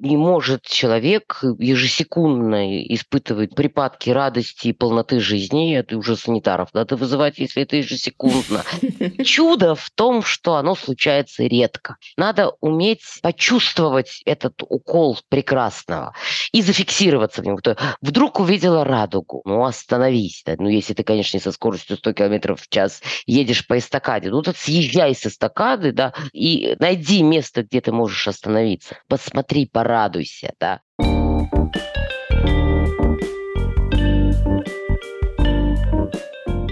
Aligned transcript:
не 0.00 0.16
может 0.16 0.62
человек 0.62 1.42
ежесекундно 1.58 2.82
испытывать 2.94 3.54
припадки 3.54 4.10
радости 4.10 4.68
и 4.68 4.72
полноты 4.72 5.20
жизни. 5.20 5.76
Это 5.76 5.96
уже 5.96 6.16
санитаров 6.16 6.72
надо 6.72 6.96
вызывать, 6.96 7.38
если 7.38 7.62
это 7.62 7.76
ежесекундно. 7.76 8.64
Чудо 9.24 9.74
в 9.74 9.90
том, 9.90 10.22
что 10.22 10.56
оно 10.56 10.74
случается 10.74 11.44
редко. 11.44 11.96
Надо 12.16 12.52
уметь 12.60 13.02
почувствовать 13.22 14.22
этот 14.24 14.62
укол 14.62 15.18
прекрасного 15.28 16.14
и 16.52 16.62
зафиксироваться 16.62 17.42
в 17.42 17.44
нем. 17.44 17.58
Вдруг 18.00 18.40
увидела 18.40 18.84
радугу. 18.84 19.42
Ну, 19.44 19.64
остановись. 19.64 20.42
Да? 20.46 20.54
Ну, 20.58 20.68
если 20.68 20.94
ты, 20.94 21.02
конечно, 21.02 21.36
не 21.36 21.42
со 21.42 21.52
скоростью 21.52 21.96
100 21.96 22.12
км 22.14 22.56
в 22.56 22.68
час 22.68 23.02
едешь 23.26 23.66
по 23.66 23.78
эстакаде. 23.78 24.30
Ну, 24.30 24.42
тут 24.42 24.56
съезжай 24.56 25.14
с 25.14 25.26
эстакады, 25.26 25.92
да, 25.92 26.14
и 26.32 26.76
найди 26.78 27.22
место, 27.22 27.62
где 27.62 27.80
ты 27.80 27.92
можешь 27.92 28.26
остановиться. 28.28 28.96
Посмотри, 29.08 29.66
порадуйся, 29.90 30.52
да. 30.60 30.80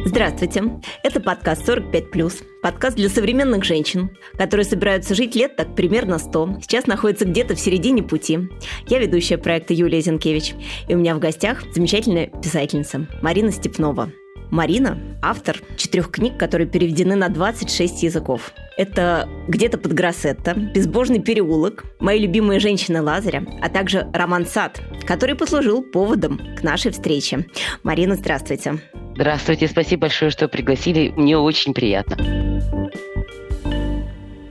Здравствуйте. 0.05 0.63
Это 1.03 1.21
подкаст 1.21 1.69
45+. 1.69 2.45
Подкаст 2.63 2.97
для 2.97 3.09
современных 3.09 3.65
женщин, 3.65 4.17
которые 4.37 4.65
собираются 4.65 5.17
жить 5.17 5.35
лет 5.35 5.57
так 5.57 5.75
примерно 5.75 6.19
100. 6.19 6.59
Сейчас 6.63 6.87
находятся 6.87 7.25
где-то 7.25 7.57
в 7.57 7.61
середине 7.61 8.05
пути. 8.05 8.39
Я 8.87 9.01
ведущая 9.01 9.39
проекта 9.39 9.75
Юлия 9.75 10.01
Зинкевич. 10.01 10.55
И 10.87 10.95
у 10.95 10.99
меня 10.99 11.17
в 11.17 11.19
гостях 11.19 11.65
замечательная 11.75 12.29
писательница 12.29 13.09
Марина 13.21 13.51
Степнова. 13.51 14.13
Марина– 14.51 14.99
автор 15.23 15.61
четырех 15.77 16.11
книг, 16.11 16.39
которые 16.39 16.67
переведены 16.67 17.15
на 17.15 17.29
26 17.29 18.03
языков. 18.03 18.53
Это 18.77 19.29
«Где-то 19.49 19.79
под 19.79 19.93
Гроссетто», 19.93 20.55
«Безбожный 20.55 21.21
переулок», 21.21 21.85
«Мои 21.99 22.21
любимые 22.21 22.61
женщины 22.61 23.03
Лазаря», 23.03 23.45
а 23.61 23.69
также 23.69 24.07
роман 24.13 24.47
«Сад», 24.47 24.81
который 25.07 25.35
послужил 25.35 25.83
поводом 25.83 26.41
к 26.57 26.63
нашей 26.63 26.93
встрече. 26.93 27.47
Марина, 27.83 28.15
здравствуйте. 28.15 28.79
Здравствуйте, 29.15 29.67
спасибо 29.67 30.03
большое, 30.03 30.31
что 30.31 30.49
пригласили. 30.49 31.13
Мне 31.17 31.37
очень 31.37 31.75
приятно. 31.75 32.17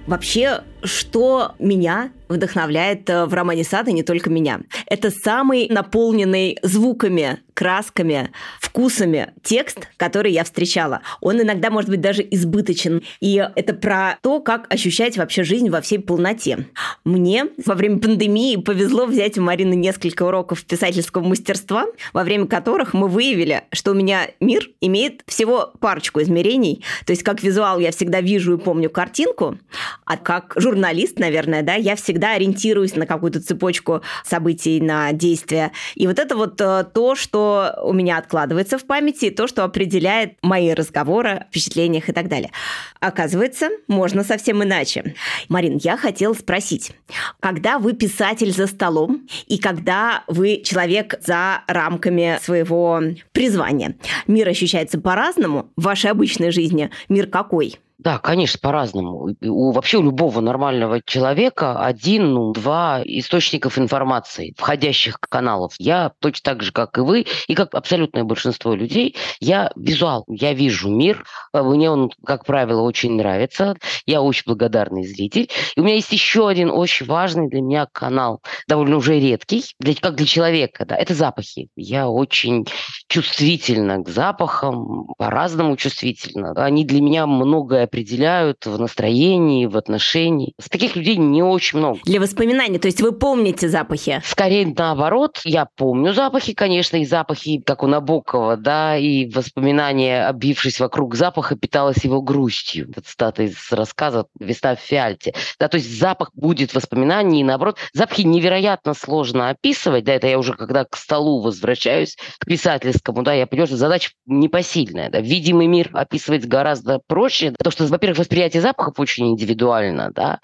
Вообще, 0.07 0.61
что 0.83 1.55
меня 1.59 2.11
вдохновляет 2.29 3.09
э, 3.09 3.25
в 3.25 3.33
романе 3.33 3.63
«Сад» 3.63 3.87
и 3.87 3.93
не 3.93 4.03
только 4.03 4.29
меня. 4.29 4.59
Это 4.85 5.11
самый 5.11 5.67
наполненный 5.69 6.57
звуками, 6.61 7.39
красками, 7.53 8.31
вкусами 8.59 9.33
текст, 9.43 9.87
который 9.97 10.31
я 10.31 10.43
встречала. 10.43 11.01
Он 11.21 11.41
иногда 11.41 11.69
может 11.69 11.89
быть 11.89 12.01
даже 12.01 12.25
избыточен. 12.29 13.01
И 13.19 13.43
это 13.55 13.73
про 13.73 14.17
то, 14.21 14.41
как 14.41 14.71
ощущать 14.71 15.17
вообще 15.17 15.43
жизнь 15.43 15.69
во 15.69 15.81
всей 15.81 15.99
полноте. 15.99 16.67
Мне 17.03 17.45
во 17.65 17.73
время 17.73 17.99
пандемии 17.99 18.57
повезло 18.57 19.05
взять 19.05 19.37
у 19.37 19.41
Марины 19.41 19.73
несколько 19.73 20.23
уроков 20.23 20.63
писательского 20.65 21.23
мастерства, 21.23 21.85
во 22.13 22.23
время 22.23 22.45
которых 22.45 22.93
мы 22.93 23.07
выявили, 23.07 23.63
что 23.71 23.91
у 23.91 23.95
меня 23.95 24.27
мир 24.39 24.69
имеет 24.81 25.21
всего 25.27 25.71
парочку 25.79 26.21
измерений. 26.21 26.83
То 27.05 27.13
есть 27.13 27.23
как 27.23 27.41
визуал 27.41 27.79
я 27.79 27.91
всегда 27.91 28.21
вижу 28.21 28.57
и 28.57 28.59
помню 28.59 28.89
картинку, 28.89 29.57
а 30.05 30.17
как 30.17 30.53
журналист, 30.67 31.17
наверное, 31.17 31.63
да, 31.63 31.75
я 31.75 31.95
всегда 31.95 32.33
ориентируюсь 32.33 32.95
на 32.95 33.05
какую-то 33.05 33.41
цепочку 33.41 34.01
событий, 34.25 34.81
на 34.81 35.13
действия. 35.13 35.71
И 35.95 36.07
вот 36.07 36.19
это 36.19 36.35
вот 36.35 36.59
э, 36.59 36.83
то, 36.93 37.15
что 37.15 37.73
у 37.83 37.93
меня 37.93 38.17
откладывается 38.17 38.77
в 38.77 38.85
памяти, 38.85 39.29
то, 39.29 39.47
что 39.47 39.63
определяет 39.63 40.33
мои 40.41 40.73
разговоры, 40.73 41.45
впечатлениях 41.49 42.09
и 42.09 42.11
так 42.11 42.27
далее. 42.27 42.51
Оказывается, 42.99 43.69
можно 43.87 44.25
совсем 44.25 44.61
иначе. 44.61 45.15
Марин, 45.47 45.79
я 45.81 45.95
хотела 45.95 46.33
спросить, 46.33 46.91
когда 47.39 47.79
вы 47.79 47.93
писатель 47.93 48.51
за 48.51 48.67
столом 48.67 49.25
и 49.47 49.57
когда 49.57 50.23
вы 50.27 50.61
человек 50.65 51.15
за 51.25 51.63
рамками 51.67 52.39
своего 52.43 53.01
призвания, 53.31 53.95
мир 54.27 54.49
ощущается 54.49 54.99
по-разному 54.99 55.71
в 55.77 55.83
вашей 55.83 56.11
обычной 56.11 56.51
жизни? 56.51 56.89
Мир 57.07 57.27
какой? 57.27 57.79
Да, 57.99 58.19
конечно, 58.19 58.59
по-разному. 58.61 59.35
У, 59.41 59.71
вообще 59.71 59.97
у 59.97 60.03
любого 60.03 60.39
нормального 60.39 61.01
человека 61.03 61.83
один, 61.83 62.31
ну, 62.31 62.53
два 62.53 63.01
источников 63.03 63.79
информации, 63.79 64.53
входящих 64.55 65.19
каналов. 65.19 65.73
Я 65.79 66.11
точно 66.19 66.41
так 66.43 66.61
же, 66.61 66.71
как 66.71 66.95
и 66.99 67.01
вы, 67.01 67.25
и 67.47 67.55
как 67.55 67.73
абсолютное 67.73 68.23
большинство 68.23 68.75
людей, 68.75 69.15
я 69.39 69.71
визуал, 69.75 70.25
я 70.27 70.53
вижу 70.53 70.89
мир, 70.91 71.25
э, 71.53 71.61
мне 71.63 71.89
он, 71.89 72.11
как 72.23 72.45
правило, 72.45 72.81
очень 72.81 73.13
нравится, 73.13 73.75
я 74.05 74.21
очень 74.21 74.43
благодарный 74.45 75.03
зритель. 75.03 75.49
И 75.75 75.79
у 75.79 75.83
меня 75.83 75.95
есть 75.95 76.11
еще 76.11 76.47
один 76.47 76.69
очень 76.69 77.07
важный 77.07 77.49
для 77.49 77.61
меня 77.61 77.87
канал, 77.91 78.43
довольно 78.67 78.97
уже 78.97 79.19
редкий, 79.19 79.63
для, 79.79 79.95
как 79.95 80.15
для 80.15 80.27
человека, 80.27 80.85
да, 80.85 80.95
это 80.95 81.15
запахи. 81.15 81.69
Я 81.75 82.07
очень 82.09 82.67
чувствительна 83.07 84.03
к 84.03 84.09
запахам, 84.09 85.07
по-разному 85.17 85.75
чувствительна. 85.77 86.51
Они 86.51 86.85
для 86.85 87.01
меня 87.01 87.25
многое 87.25 87.86
определяют 87.87 88.65
в 88.65 88.79
настроении, 88.79 89.65
в 89.65 89.75
отношении. 89.77 90.53
С 90.61 90.69
таких 90.69 90.95
людей 90.95 91.17
не 91.17 91.41
очень 91.41 91.79
много. 91.79 91.99
Для 92.03 92.19
воспоминаний, 92.19 92.79
то 92.79 92.87
есть 92.87 93.01
вы 93.01 93.11
помните 93.11 93.69
запахи? 93.69 94.21
Скорее 94.25 94.73
наоборот, 94.77 95.41
я 95.43 95.67
помню 95.75 96.13
запахи, 96.13 96.53
конечно, 96.53 96.97
и 96.97 97.05
запахи, 97.05 97.61
как 97.65 97.83
у 97.83 97.87
Набокова, 97.87 98.57
да, 98.57 98.97
и 98.97 99.29
воспоминания, 99.29 100.27
обившись 100.27 100.79
вокруг 100.79 101.15
запаха, 101.15 101.55
питалась 101.55 102.03
его 102.03 102.21
грустью. 102.21 102.89
Это 102.91 103.01
цитата 103.01 103.43
из 103.43 103.71
рассказа 103.71 104.25
«Весна 104.39 104.75
в 104.75 104.79
фиальте». 104.79 105.33
Да, 105.59 105.67
то 105.67 105.77
есть 105.77 105.97
запах 105.97 106.31
будет 106.33 106.73
воспоминаний, 106.73 107.41
и 107.41 107.43
наоборот, 107.43 107.77
запахи 107.93 108.21
невероятно 108.21 108.93
сложно 108.93 109.49
описывать, 109.49 110.03
да, 110.03 110.13
это 110.13 110.27
я 110.27 110.37
уже 110.37 110.53
когда 110.53 110.85
к 110.85 110.95
столу 110.97 111.41
возвращаюсь, 111.41 112.17
к 112.39 112.45
писательскому, 112.45 113.23
да, 113.23 113.33
я 113.33 113.47
понимаю, 113.47 113.67
что 113.67 113.77
задача 113.77 114.11
непосильная, 114.25 115.09
да, 115.09 115.19
видимый 115.21 115.67
мир 115.67 115.89
описывать 115.93 116.45
гораздо 116.45 116.99
проще, 117.07 117.51
потому 117.51 117.71
что, 117.71 117.76
во-первых, 117.79 118.19
восприятие 118.19 118.61
запахов 118.61 118.99
очень 118.99 119.29
индивидуально, 119.29 120.11
да, 120.13 120.39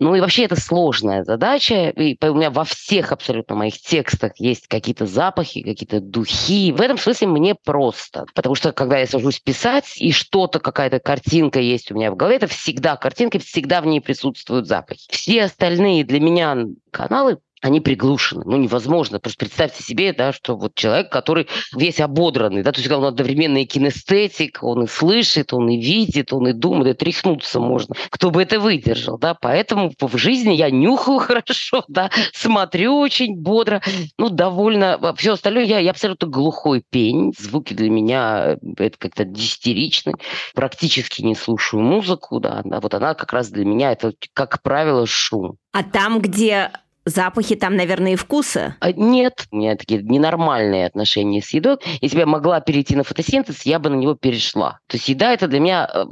ну 0.00 0.14
и 0.14 0.20
вообще 0.20 0.44
это 0.44 0.58
сложная 0.58 1.24
задача. 1.24 1.90
И 1.90 2.16
у 2.24 2.34
меня 2.34 2.50
во 2.50 2.64
всех 2.64 3.12
абсолютно 3.12 3.54
моих 3.54 3.78
текстах 3.78 4.32
есть 4.38 4.66
какие-то 4.66 5.04
запахи, 5.04 5.62
какие-то 5.62 6.00
духи. 6.00 6.72
В 6.72 6.80
этом 6.80 6.96
смысле 6.96 7.28
мне 7.28 7.54
просто. 7.54 8.24
Потому 8.34 8.54
что 8.54 8.72
когда 8.72 8.98
я 8.98 9.06
сажусь 9.06 9.40
писать, 9.40 9.92
и 9.96 10.10
что-то, 10.10 10.58
какая-то 10.58 11.00
картинка 11.00 11.60
есть 11.60 11.92
у 11.92 11.94
меня 11.94 12.10
в 12.10 12.16
голове, 12.16 12.36
это 12.36 12.46
всегда 12.46 12.96
картинка, 12.96 13.38
всегда 13.38 13.82
в 13.82 13.86
ней 13.86 14.00
присутствуют 14.00 14.66
запахи. 14.66 15.06
Все 15.10 15.44
остальные 15.44 16.04
для 16.04 16.18
меня 16.18 16.56
каналы 16.90 17.38
они 17.60 17.80
приглушены. 17.80 18.42
Ну, 18.46 18.56
невозможно. 18.56 19.20
Просто 19.20 19.38
представьте 19.38 19.82
себе, 19.82 20.12
да, 20.12 20.32
что 20.32 20.56
вот 20.56 20.74
человек, 20.74 21.10
который 21.10 21.46
весь 21.74 22.00
ободранный, 22.00 22.62
да, 22.62 22.72
то 22.72 22.80
есть 22.80 22.90
он 22.90 23.04
одновременно 23.04 23.62
и 23.62 23.66
кинестетик, 23.66 24.62
он 24.62 24.84
и 24.84 24.86
слышит, 24.86 25.52
он 25.52 25.68
и 25.68 25.80
видит, 25.80 26.32
он 26.32 26.48
и 26.48 26.52
думает, 26.52 26.96
и 26.96 26.98
тряхнуться 26.98 27.60
можно. 27.60 27.94
Кто 28.10 28.30
бы 28.30 28.42
это 28.42 28.58
выдержал, 28.58 29.18
да, 29.18 29.34
поэтому 29.34 29.92
в 30.00 30.16
жизни 30.16 30.52
я 30.52 30.70
нюхаю 30.70 31.18
хорошо, 31.20 31.84
да, 31.88 32.10
смотрю 32.32 32.98
очень 32.98 33.36
бодро, 33.36 33.82
ну, 34.18 34.30
довольно, 34.30 34.94
а 34.94 35.14
все 35.14 35.32
остальное, 35.32 35.64
я, 35.64 35.78
я 35.78 35.90
абсолютно 35.90 36.28
глухой 36.28 36.82
пень, 36.88 37.34
звуки 37.38 37.74
для 37.74 37.90
меня, 37.90 38.56
э, 38.56 38.56
это 38.78 38.98
как-то 38.98 39.24
дистеричны, 39.24 40.14
практически 40.54 41.22
не 41.22 41.34
слушаю 41.34 41.82
музыку, 41.82 42.40
да, 42.40 42.62
вот 42.64 42.94
она 42.94 43.14
как 43.14 43.32
раз 43.32 43.50
для 43.50 43.64
меня, 43.64 43.92
это, 43.92 44.12
как 44.32 44.62
правило, 44.62 45.06
шум. 45.06 45.56
А 45.72 45.84
там, 45.84 46.20
где 46.20 46.70
запахи 47.04 47.56
там, 47.56 47.76
наверное, 47.76 48.12
и 48.12 48.16
вкусы. 48.16 48.74
А, 48.80 48.92
нет, 48.92 49.46
у 49.50 49.56
меня 49.56 49.76
такие 49.76 50.02
ненормальные 50.02 50.86
отношения 50.86 51.42
с 51.42 51.50
едой. 51.50 51.78
Если 52.00 52.16
бы 52.16 52.20
я 52.20 52.26
могла 52.26 52.60
перейти 52.60 52.96
на 52.96 53.04
фотосинтез, 53.04 53.62
я 53.62 53.78
бы 53.78 53.90
на 53.90 53.94
него 53.94 54.14
перешла. 54.14 54.78
То 54.86 54.96
есть 54.96 55.08
еда– 55.08 55.32
это 55.34 55.48
для 55.48 55.60
меня 55.60 55.88
э, 55.92 56.04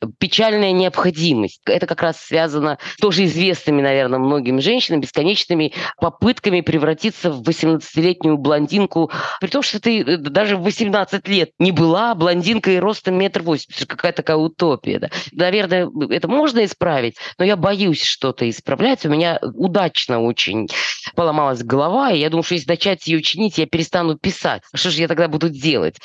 э, 0.00 0.06
печальная 0.18 0.72
необходимость. 0.72 1.60
Это 1.66 1.86
как 1.86 2.02
раз 2.02 2.18
связано 2.18 2.78
тоже 3.00 3.24
известными, 3.24 3.82
наверное, 3.82 4.18
многим 4.18 4.60
женщинам 4.60 5.00
бесконечными 5.00 5.72
попытками 5.98 6.60
превратиться 6.60 7.30
в 7.30 7.42
18-летнюю 7.42 8.36
блондинку, 8.36 9.10
при 9.40 9.48
том, 9.48 9.62
что 9.62 9.80
ты 9.80 10.02
э, 10.02 10.16
даже 10.16 10.56
в 10.56 10.62
18 10.62 11.26
лет 11.28 11.50
не 11.58 11.72
была 11.72 12.14
блондинкой 12.14 12.78
ростом 12.78 13.16
метр 13.16 13.42
восемьдесят. 13.42 13.88
Какая 13.88 14.12
такая 14.12 14.36
утопия. 14.36 14.98
Да? 14.98 15.10
Наверное, 15.32 15.90
это 16.10 16.28
можно 16.28 16.64
исправить, 16.64 17.16
но 17.38 17.44
я 17.44 17.56
боюсь 17.56 18.02
что-то 18.02 18.48
исправлять. 18.48 19.04
У 19.06 19.08
меня 19.08 19.38
удачно 19.42 20.20
очень 20.34 20.68
поломалась 21.14 21.62
голова, 21.62 22.10
и 22.10 22.18
я 22.18 22.28
думаю, 22.28 22.42
что 22.42 22.54
если 22.54 22.68
начать 22.68 23.06
ее 23.06 23.22
чинить, 23.22 23.56
я 23.56 23.66
перестану 23.66 24.18
писать. 24.18 24.62
Что 24.74 24.90
же 24.90 25.00
я 25.00 25.06
тогда 25.06 25.28
буду 25.28 25.48
делать? 25.48 25.96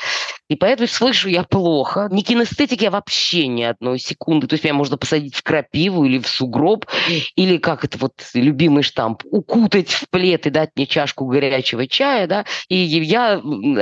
И 0.49 0.55
поэтому 0.55 0.87
слышу 0.87 1.29
я 1.29 1.43
плохо. 1.43 2.07
Не 2.11 2.23
кинестетики 2.23 2.83
я 2.83 2.91
вообще 2.91 3.47
ни 3.47 3.61
одной 3.61 3.99
секунды. 3.99 4.47
То 4.47 4.55
есть 4.55 4.63
меня 4.63 4.73
можно 4.73 4.97
посадить 4.97 5.35
в 5.35 5.43
крапиву 5.43 6.05
или 6.05 6.17
в 6.17 6.27
сугроб, 6.27 6.85
или 7.35 7.57
как 7.57 7.85
это 7.85 7.99
вот 7.99 8.13
любимый 8.33 8.81
штамп, 8.81 9.23
укутать 9.25 9.91
в 9.91 10.09
плед 10.09 10.47
и 10.47 10.49
дать 10.49 10.71
мне 10.75 10.87
чашку 10.87 11.25
горячего 11.25 11.87
чая, 11.87 12.25
да, 12.25 12.45
и 12.67 12.75
я 12.75 13.33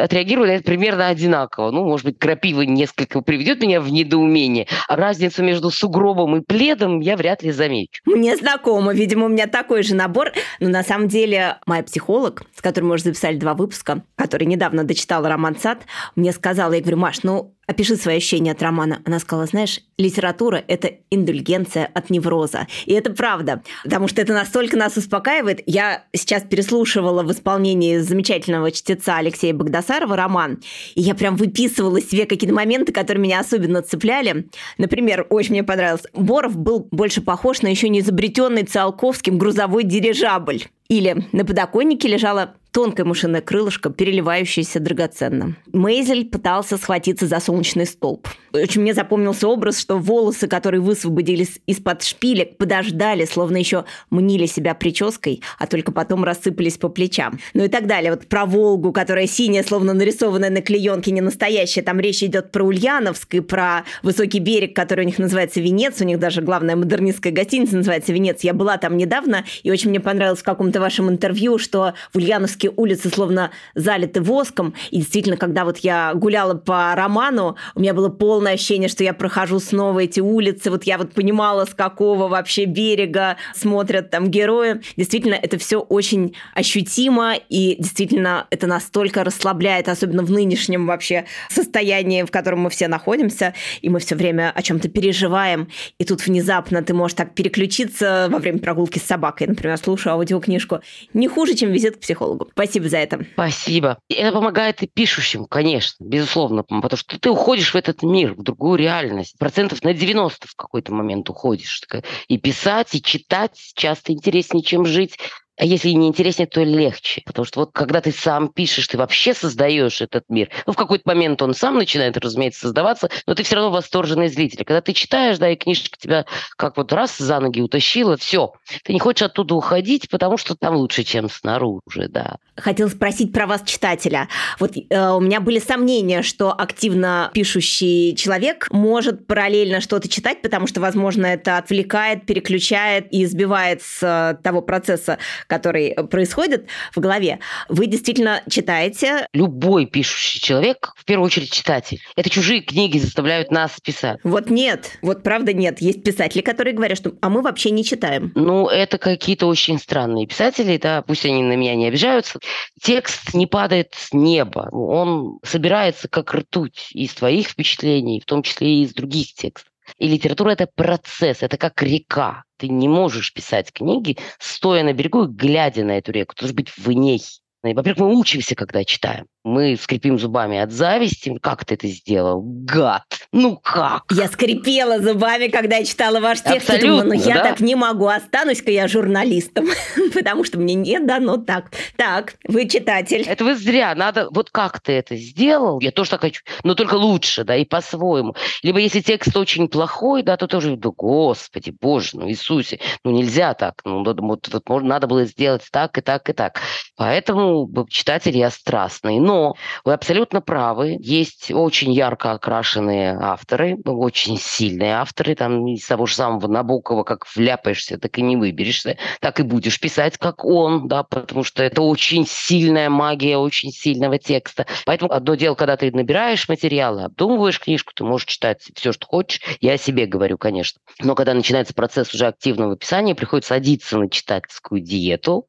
отреагирую 0.01 0.47
на 0.47 0.51
это 0.51 0.63
примерно 0.63 1.07
одинаково. 1.07 1.71
Ну, 1.71 1.85
может 1.85 2.05
быть, 2.05 2.19
крапива 2.19 2.63
несколько 2.63 3.21
приведет 3.21 3.61
меня 3.61 3.79
в 3.79 3.89
недоумение, 3.89 4.67
а 4.87 4.95
разницу 4.95 5.43
между 5.43 5.71
сугробом 5.71 6.35
и 6.37 6.41
пледом 6.41 6.99
я 6.99 7.15
вряд 7.15 7.43
ли 7.43 7.51
замечу. 7.51 8.01
Мне 8.05 8.35
знакомо, 8.35 8.93
видимо, 8.93 9.25
у 9.25 9.29
меня 9.29 9.47
такой 9.47 9.83
же 9.83 9.95
набор. 9.95 10.33
Но 10.59 10.69
на 10.69 10.83
самом 10.83 11.07
деле 11.07 11.57
моя 11.65 11.83
психолог, 11.83 12.43
с 12.55 12.61
которой 12.61 12.85
мы 12.85 12.95
уже 12.95 13.03
записали 13.03 13.37
два 13.37 13.53
выпуска, 13.53 14.03
который 14.15 14.45
недавно 14.45 14.83
дочитал 14.83 15.25
роман 15.27 15.57
«Сад», 15.57 15.83
мне 16.15 16.31
сказала, 16.31 16.73
я 16.73 16.81
говорю, 16.81 16.97
Маш, 16.97 17.23
ну 17.23 17.56
Опиши 17.69 17.97
свои 17.97 18.17
ощущения 18.17 18.53
от 18.53 18.61
романа. 18.61 19.01
Она 19.03 19.19
сказала, 19.19 19.45
знаешь, 19.45 19.81
литература– 19.97 20.63
это 20.69 20.91
индульгенция 21.11 21.85
от 21.93 22.09
невроза. 22.09 22.65
И 22.85 22.93
это 22.93 23.11
правда, 23.11 23.61
потому 23.83 24.07
что 24.07 24.21
это 24.21 24.31
настолько 24.31 24.77
нас 24.77 24.95
успокаивает. 24.95 25.61
Я 25.65 26.05
сейчас 26.13 26.43
переслушивала 26.43 27.23
в 27.23 27.31
исполнении 27.33 27.97
замечательного 27.97 28.71
чтеца 28.71 29.17
Алексея 29.17 29.53
Богдасарова 29.53 30.15
роман, 30.15 30.61
и 30.95 31.01
я 31.01 31.13
прям 31.13 31.35
выписывала 31.35 31.99
себе 31.99 32.25
какие-то 32.25 32.55
моменты, 32.55 32.93
которые 32.93 33.21
меня 33.21 33.41
особенно 33.41 33.81
цепляли. 33.81 34.47
Например, 34.77 35.27
очень 35.29 35.51
мне 35.51 35.63
понравилось. 35.65 36.03
Боров 36.13 36.55
был 36.55 36.87
больше 36.91 37.19
похож 37.19 37.61
на 37.63 37.67
еще 37.67 37.89
не 37.89 37.99
изобретенный 37.99 38.63
Циолковским 38.63 39.37
грузовой 39.37 39.83
дирижабль. 39.83 40.63
Или 40.87 41.25
на 41.33 41.43
подоконнике 41.43 42.07
лежала 42.07 42.55
тонкое 42.77 43.07
мышиное 43.07 43.41
крылышко, 43.41 43.89
переливающееся 43.89 44.79
драгоценно. 44.79 45.55
Мейзель 45.73 46.25
пытался 46.25 46.77
схватиться 46.77 47.25
за 47.25 47.39
солнечный 47.39 47.87
столб. 47.87 48.27
Очень 48.53 48.81
мне 48.81 48.93
запомнился 48.93 49.47
образ, 49.47 49.79
что 49.79 49.97
волосы, 49.97 50.47
которые 50.47 50.79
высвободились 50.81 51.59
из-под 51.65 52.03
шпилек, 52.03 52.57
подождали, 52.57 53.25
словно 53.25 53.57
еще 53.57 53.85
мнили 54.11 54.45
себя 54.45 54.75
прической, 54.75 55.41
а 55.57 55.65
только 55.65 55.91
потом 55.91 56.23
рассыпались 56.23 56.77
по 56.77 56.87
плечам. 56.87 57.39
Ну 57.55 57.63
и 57.63 57.67
так 57.67 57.87
далее. 57.87 58.11
Вот 58.11 58.27
про 58.27 58.45
Волгу, 58.45 58.91
которая 58.91 59.25
синяя, 59.25 59.63
словно 59.63 59.93
нарисованная 59.93 60.51
на 60.51 60.61
клеенке, 60.61 61.09
не 61.09 61.21
настоящая. 61.21 61.81
Там 61.81 61.99
речь 61.99 62.21
идет 62.21 62.51
про 62.51 62.63
Ульяновск 62.63 63.33
и 63.33 63.39
про 63.39 63.85
высокий 64.03 64.39
берег, 64.39 64.75
который 64.75 65.01
у 65.01 65.07
них 65.07 65.17
называется 65.17 65.61
Венец. 65.61 65.99
У 65.99 66.03
них 66.03 66.19
даже 66.19 66.43
главная 66.43 66.75
модернистская 66.75 67.33
гостиница 67.33 67.75
называется 67.75 68.13
Венец. 68.13 68.41
Я 68.41 68.53
была 68.53 68.77
там 68.77 68.97
недавно, 68.97 69.45
и 69.63 69.71
очень 69.71 69.89
мне 69.89 69.99
понравилось 69.99 70.41
в 70.41 70.43
каком-то 70.43 70.79
вашем 70.79 71.09
интервью, 71.09 71.57
что 71.57 71.95
в 72.13 72.17
Ульяновске 72.17 72.66
Московские 72.67 72.71
улицы 72.75 73.09
словно 73.09 73.51
залиты 73.75 74.21
воском. 74.21 74.73
И 74.91 74.97
действительно, 74.97 75.37
когда 75.37 75.65
вот 75.65 75.77
я 75.79 76.13
гуляла 76.13 76.55
по 76.55 76.93
роману, 76.95 77.55
у 77.75 77.79
меня 77.79 77.93
было 77.93 78.09
полное 78.09 78.53
ощущение, 78.53 78.89
что 78.89 79.03
я 79.03 79.13
прохожу 79.13 79.59
снова 79.59 79.99
эти 79.99 80.19
улицы. 80.19 80.69
Вот 80.69 80.83
я 80.83 80.97
вот 80.97 81.13
понимала, 81.13 81.65
с 81.65 81.73
какого 81.73 82.27
вообще 82.27 82.65
берега 82.65 83.37
смотрят 83.55 84.09
там 84.09 84.29
герои. 84.29 84.81
Действительно, 84.97 85.35
это 85.35 85.57
все 85.57 85.77
очень 85.79 86.35
ощутимо, 86.53 87.35
и 87.49 87.75
действительно 87.79 88.47
это 88.49 88.67
настолько 88.67 89.23
расслабляет, 89.23 89.89
особенно 89.89 90.23
в 90.23 90.31
нынешнем 90.31 90.87
вообще 90.87 91.25
состоянии, 91.49 92.23
в 92.23 92.31
котором 92.31 92.59
мы 92.59 92.69
все 92.69 92.87
находимся, 92.87 93.53
и 93.81 93.89
мы 93.89 93.99
все 93.99 94.15
время 94.15 94.51
о 94.53 94.61
чем-то 94.61 94.89
переживаем, 94.89 95.67
и 95.99 96.05
тут 96.05 96.25
внезапно 96.25 96.81
ты 96.83 96.93
можешь 96.93 97.15
так 97.15 97.33
переключиться 97.33 98.27
во 98.29 98.39
время 98.39 98.59
прогулки 98.59 98.99
с 98.99 99.03
собакой, 99.03 99.47
например, 99.47 99.77
слушаю 99.77 100.13
аудиокнижку, 100.13 100.79
не 101.13 101.27
хуже, 101.27 101.53
чем 101.53 101.71
визит 101.71 101.97
к 101.97 101.99
психологу. 101.99 102.49
Спасибо 102.57 102.89
за 102.89 102.97
это. 102.97 103.23
Спасибо. 103.33 103.99
Это 104.09 104.31
помогает 104.31 104.81
и 104.81 104.87
пишущим, 104.87 105.45
конечно, 105.45 106.03
безусловно, 106.03 106.63
потому 106.63 106.97
что 106.97 107.19
ты 107.19 107.29
уходишь 107.29 107.71
в 107.71 107.77
этот 107.77 108.01
мир, 108.01 108.33
в 108.33 108.41
другую 108.41 108.79
реальность. 108.79 109.37
Процентов 109.37 109.83
на 109.83 109.93
90 109.93 110.47
в 110.47 110.55
какой-то 110.55 110.91
момент 110.91 111.29
уходишь. 111.29 111.79
И 112.27 112.39
писать, 112.39 112.95
и 112.95 113.01
читать 113.01 113.57
часто 113.75 114.11
интереснее, 114.11 114.63
чем 114.63 114.87
жить. 114.87 115.19
А 115.57 115.65
если 115.65 115.89
не 115.89 116.07
интереснее, 116.07 116.47
то 116.47 116.63
легче. 116.63 117.21
Потому 117.25 117.45
что 117.45 117.61
вот 117.61 117.71
когда 117.73 117.99
ты 118.01 118.11
сам 118.11 118.47
пишешь, 118.49 118.87
ты 118.87 118.97
вообще 118.97 119.33
создаешь 119.33 120.01
этот 120.01 120.25
мир. 120.29 120.49
Ну, 120.65 120.73
в 120.73 120.75
какой-то 120.75 121.03
момент 121.07 121.41
он 121.41 121.53
сам 121.53 121.77
начинает, 121.77 122.15
разумеется, 122.17 122.61
создаваться, 122.61 123.09
но 123.25 123.33
ты 123.33 123.43
все 123.43 123.55
равно 123.55 123.71
восторженный 123.71 124.27
зритель. 124.27 124.63
Когда 124.63 124.81
ты 124.81 124.93
читаешь, 124.93 125.37
да, 125.39 125.49
и 125.49 125.55
книжка 125.55 125.97
тебя 125.97 126.25
как 126.57 126.77
вот 126.77 126.93
раз 126.93 127.17
за 127.17 127.39
ноги 127.39 127.61
утащила, 127.61 128.17
все. 128.17 128.53
Ты 128.83 128.93
не 128.93 128.99
хочешь 128.99 129.23
оттуда 129.23 129.55
уходить, 129.55 130.09
потому 130.09 130.37
что 130.37 130.55
там 130.55 130.75
лучше, 130.75 131.03
чем 131.03 131.29
снаружи, 131.29 132.07
да. 132.07 132.37
Хотел 132.55 132.89
спросить 132.89 133.33
про 133.33 133.47
вас, 133.47 133.61
читателя. 133.65 134.29
Вот 134.59 134.73
э, 134.77 135.09
у 135.11 135.19
меня 135.19 135.39
были 135.39 135.59
сомнения, 135.59 136.21
что 136.21 136.51
активно 136.51 137.31
пишущий 137.33 138.15
человек 138.15 138.67
может 138.71 139.25
параллельно 139.27 139.81
что-то 139.81 140.07
читать, 140.07 140.41
потому 140.41 140.67
что, 140.67 140.81
возможно, 140.81 141.25
это 141.25 141.57
отвлекает, 141.57 142.25
переключает 142.25 143.07
и 143.11 143.25
сбивает 143.25 143.81
с 143.81 144.03
э, 144.03 144.41
того 144.43 144.61
процесса, 144.61 145.17
который 145.47 145.95
происходит 146.09 146.67
в 146.95 146.99
голове, 146.99 147.39
вы 147.69 147.87
действительно 147.87 148.41
читаете. 148.49 149.27
Любой 149.33 149.85
пишущий 149.85 150.39
человек, 150.39 150.93
в 150.95 151.05
первую 151.05 151.25
очередь 151.25 151.51
читатель. 151.51 151.99
Это 152.15 152.29
чужие 152.29 152.61
книги 152.61 152.97
заставляют 152.97 153.51
нас 153.51 153.79
писать. 153.81 154.19
Вот 154.23 154.49
нет, 154.49 154.97
вот 155.01 155.23
правда 155.23 155.53
нет. 155.53 155.81
Есть 155.81 156.03
писатели, 156.03 156.41
которые 156.41 156.75
говорят, 156.75 156.97
что 156.97 157.13
а 157.21 157.29
мы 157.29 157.41
вообще 157.41 157.71
не 157.71 157.83
читаем. 157.83 158.31
Ну, 158.35 158.67
это 158.67 158.97
какие-то 158.97 159.47
очень 159.47 159.79
странные 159.79 160.27
писатели, 160.27 160.77
да, 160.77 161.01
пусть 161.01 161.25
они 161.25 161.43
на 161.43 161.55
меня 161.55 161.75
не 161.75 161.87
обижаются. 161.87 162.39
Текст 162.81 163.33
не 163.33 163.47
падает 163.47 163.93
с 163.95 164.13
неба, 164.13 164.69
он 164.71 165.39
собирается 165.43 166.07
как 166.07 166.33
ртуть 166.33 166.89
из 166.91 167.13
твоих 167.13 167.47
впечатлений, 167.47 168.19
в 168.19 168.25
том 168.25 168.43
числе 168.43 168.75
и 168.75 168.83
из 168.83 168.93
других 168.93 169.33
текстов. 169.33 169.71
И 169.97 170.07
литература– 170.07 170.49
это 170.51 170.67
процесс, 170.73 171.43
это 171.43 171.57
как 171.57 171.81
река. 171.81 172.43
Ты 172.57 172.67
не 172.69 172.87
можешь 172.87 173.33
писать 173.33 173.71
книги, 173.71 174.17
стоя 174.39 174.83
на 174.83 174.93
берегу 174.93 175.25
и 175.25 175.27
глядя 175.27 175.83
на 175.83 175.97
эту 175.97 176.11
реку. 176.11 176.35
Ты 176.35 176.41
должен 176.41 176.55
быть 176.55 176.71
в 176.75 176.91
ней. 176.91 177.21
Во-первых, 177.63 177.97
мы 177.99 178.19
учимся, 178.19 178.55
когда 178.55 178.83
читаем 178.83 179.27
мы 179.47 179.77
скрипим 179.77 180.19
зубами 180.19 180.59
от 180.59 180.71
зависти. 180.71 181.37
Как 181.41 181.65
ты 181.65 181.75
это 181.75 181.87
сделал? 181.87 182.41
Гад! 182.43 183.03
Ну 183.31 183.57
как? 183.57 184.03
Я 184.11 184.27
скрипела 184.27 184.99
зубами, 184.99 185.47
когда 185.47 185.77
я 185.77 185.85
читала 185.85 186.19
ваш 186.19 186.41
текст. 186.41 186.69
Абсолютно, 186.69 187.03
думала, 187.03 187.03
ну 187.03 187.13
я 187.13 187.35
да? 187.35 187.43
так 187.43 187.59
не 187.61 187.75
могу, 187.75 188.07
останусь-ка 188.07 188.71
я 188.71 188.87
журналистом, 188.87 189.67
потому 190.13 190.43
что 190.43 190.59
мне 190.59 190.73
не 190.73 190.99
дано 190.99 191.37
так. 191.37 191.71
Так, 191.95 192.35
вы 192.47 192.67
читатель. 192.67 193.21
Это 193.21 193.45
вы 193.45 193.55
зря, 193.55 193.95
надо, 193.95 194.27
вот 194.31 194.49
как 194.49 194.81
ты 194.81 194.93
это 194.93 195.15
сделал, 195.15 195.79
я 195.79 195.91
тоже 195.91 196.11
так 196.11 196.21
хочу, 196.21 196.43
но 196.63 196.75
только 196.75 196.95
лучше, 196.95 197.43
да, 197.43 197.55
и 197.55 197.65
по-своему. 197.65 198.35
Либо 198.63 198.79
если 198.79 198.99
текст 199.01 199.35
очень 199.35 199.67
плохой, 199.69 200.23
да, 200.23 200.35
то 200.37 200.47
тоже, 200.47 200.75
да, 200.75 200.89
господи, 200.95 201.73
боже, 201.79 202.11
ну 202.13 202.29
Иисусе, 202.29 202.79
ну 203.03 203.11
нельзя 203.11 203.53
так, 203.53 203.81
ну 203.85 204.03
вот, 204.03 204.19
вот, 204.19 204.63
вот 204.67 204.83
надо 204.83 205.07
было 205.07 205.25
сделать 205.25 205.63
так 205.71 205.97
и 205.97 206.01
так 206.01 206.29
и 206.29 206.33
так. 206.33 206.61
Поэтому 206.97 207.69
читатель 207.89 208.37
я 208.37 208.49
страстный, 208.49 209.19
но 209.19 209.36
вы 209.83 209.93
абсолютно 209.93 210.41
правы. 210.41 210.97
Есть 210.99 211.51
очень 211.51 211.91
ярко 211.91 212.31
окрашенные 212.31 213.17
авторы, 213.19 213.77
очень 213.85 214.37
сильные 214.37 214.95
авторы. 214.95 215.35
Там 215.35 215.67
из 215.67 215.85
того 215.85 216.05
же 216.05 216.15
самого 216.15 216.47
Набокова, 216.47 217.03
как 217.03 217.25
вляпаешься, 217.35 217.97
так 217.97 218.17
и 218.17 218.21
не 218.21 218.35
выберешься. 218.35 218.97
Так 219.19 219.39
и 219.39 219.43
будешь 219.43 219.79
писать, 219.79 220.17
как 220.17 220.45
он, 220.45 220.87
да, 220.87 221.03
потому 221.03 221.43
что 221.43 221.63
это 221.63 221.81
очень 221.81 222.25
сильная 222.27 222.89
магия 222.89 223.37
очень 223.37 223.71
сильного 223.71 224.17
текста. 224.17 224.65
Поэтому 224.85 225.11
одно 225.11 225.35
дело, 225.35 225.55
когда 225.55 225.77
ты 225.77 225.91
набираешь 225.91 226.49
материалы, 226.49 227.03
обдумываешь 227.03 227.59
книжку, 227.59 227.93
ты 227.95 228.03
можешь 228.03 228.27
читать 228.27 228.61
все, 228.75 228.91
что 228.91 229.07
хочешь. 229.07 229.41
Я 229.61 229.73
о 229.73 229.77
себе 229.77 230.05
говорю, 230.05 230.37
конечно. 230.37 230.79
Но 230.99 231.15
когда 231.15 231.33
начинается 231.33 231.73
процесс 231.73 232.13
уже 232.13 232.27
активного 232.27 232.75
писания, 232.77 233.15
приходится 233.15 233.53
садиться 233.53 233.97
на 233.97 234.09
читательскую 234.09 234.81
диету 234.81 235.47